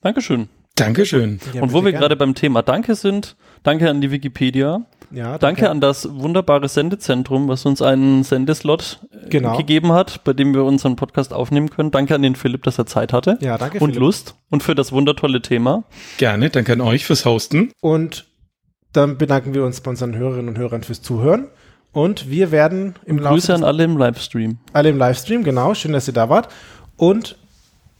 Dankeschön. 0.00 0.48
Dankeschön. 0.74 1.40
Ja, 1.54 1.62
und 1.62 1.72
wo 1.72 1.84
wir 1.84 1.92
gerade 1.92 2.16
beim 2.16 2.34
Thema 2.34 2.62
Danke 2.62 2.94
sind, 2.94 3.36
danke 3.62 3.90
an 3.90 4.00
die 4.00 4.10
Wikipedia. 4.10 4.86
Ja, 5.10 5.38
danke. 5.38 5.38
danke 5.38 5.70
an 5.70 5.80
das 5.80 6.08
wunderbare 6.08 6.68
Sendezentrum, 6.68 7.48
was 7.48 7.64
uns 7.66 7.82
einen 7.82 8.22
Sendeslot 8.22 9.00
äh, 9.10 9.28
genau. 9.28 9.56
gegeben 9.56 9.92
hat, 9.92 10.22
bei 10.24 10.34
dem 10.34 10.54
wir 10.54 10.64
unseren 10.64 10.96
Podcast 10.96 11.32
aufnehmen 11.32 11.70
können. 11.70 11.90
Danke 11.90 12.14
an 12.14 12.22
den 12.22 12.36
Philipp, 12.36 12.62
dass 12.62 12.78
er 12.78 12.86
Zeit 12.86 13.12
hatte. 13.12 13.38
Ja, 13.40 13.58
danke. 13.58 13.78
Und 13.78 13.90
Philipp. 13.90 14.00
Lust 14.00 14.34
und 14.50 14.62
für 14.62 14.74
das 14.74 14.92
wundertolle 14.92 15.40
Thema. 15.40 15.84
Gerne, 16.18 16.50
danke 16.50 16.74
an 16.74 16.80
euch 16.80 17.06
fürs 17.06 17.24
Hosten. 17.24 17.72
Und 17.80 18.26
dann 18.92 19.18
bedanken 19.18 19.54
wir 19.54 19.64
uns 19.64 19.80
bei 19.80 19.90
unseren 19.90 20.14
Hörerinnen 20.14 20.48
und 20.48 20.58
Hörern 20.58 20.82
fürs 20.82 21.02
Zuhören. 21.02 21.48
Und 21.92 22.30
wir 22.30 22.50
werden 22.50 22.94
im 23.06 23.18
Laufe 23.18 23.34
Grüße 23.34 23.54
an 23.54 23.64
alle 23.64 23.84
im 23.84 23.96
Livestream. 23.96 24.58
Alle 24.72 24.90
im 24.90 24.98
Livestream, 24.98 25.42
genau. 25.42 25.74
Schön, 25.74 25.92
dass 25.92 26.06
ihr 26.06 26.14
da 26.14 26.28
wart. 26.28 26.48
Und 26.96 27.36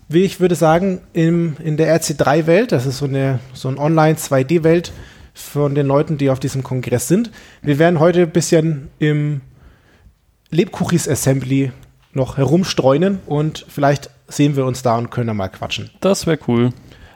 wie 0.08 0.24
ich 0.24 0.40
würde 0.40 0.54
sagen, 0.54 1.00
im, 1.12 1.56
in 1.62 1.76
der 1.76 1.98
RC3-Welt, 2.00 2.72
das 2.72 2.86
ist 2.86 2.98
so 2.98 3.04
eine 3.04 3.40
so 3.52 3.68
ein 3.68 3.78
Online-2D-Welt 3.78 4.92
von 5.34 5.74
den 5.74 5.86
Leuten, 5.86 6.18
die 6.18 6.30
auf 6.30 6.40
diesem 6.40 6.62
Kongress 6.62 7.08
sind. 7.08 7.30
Wir 7.62 7.78
werden 7.78 8.00
heute 8.00 8.22
ein 8.22 8.30
bisschen 8.30 8.88
im 8.98 9.40
Lebkuchis 10.50 11.08
Assembly 11.08 11.72
noch 12.12 12.36
herumstreunen 12.38 13.20
und 13.26 13.64
vielleicht 13.68 14.10
sehen 14.26 14.56
wir 14.56 14.64
uns 14.64 14.82
da 14.82 14.96
und 14.96 15.10
können 15.10 15.28
da 15.28 15.34
mal 15.34 15.48
quatschen. 15.48 15.90
Das 16.00 16.26
wäre 16.26 16.38
cool. 16.48 16.72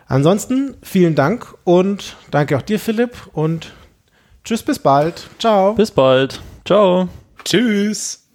Ansonsten 0.07 0.75
vielen 0.83 1.15
Dank 1.15 1.55
und 1.65 2.17
danke 2.31 2.57
auch 2.57 2.63
dir, 2.63 2.79
Philipp, 2.79 3.17
und 3.33 3.73
tschüss, 4.45 4.63
bis 4.63 4.79
bald. 4.79 5.29
Ciao. 5.39 5.75
Bis 5.75 5.91
bald. 5.91 6.43
Ciao. 6.65 7.09
Tschüss. 7.45 8.29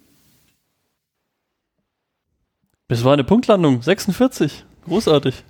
Das 2.88 3.04
war 3.04 3.12
eine 3.12 3.24
Punktlandung. 3.24 3.82
46. 3.82 4.64
Großartig. 4.84 5.44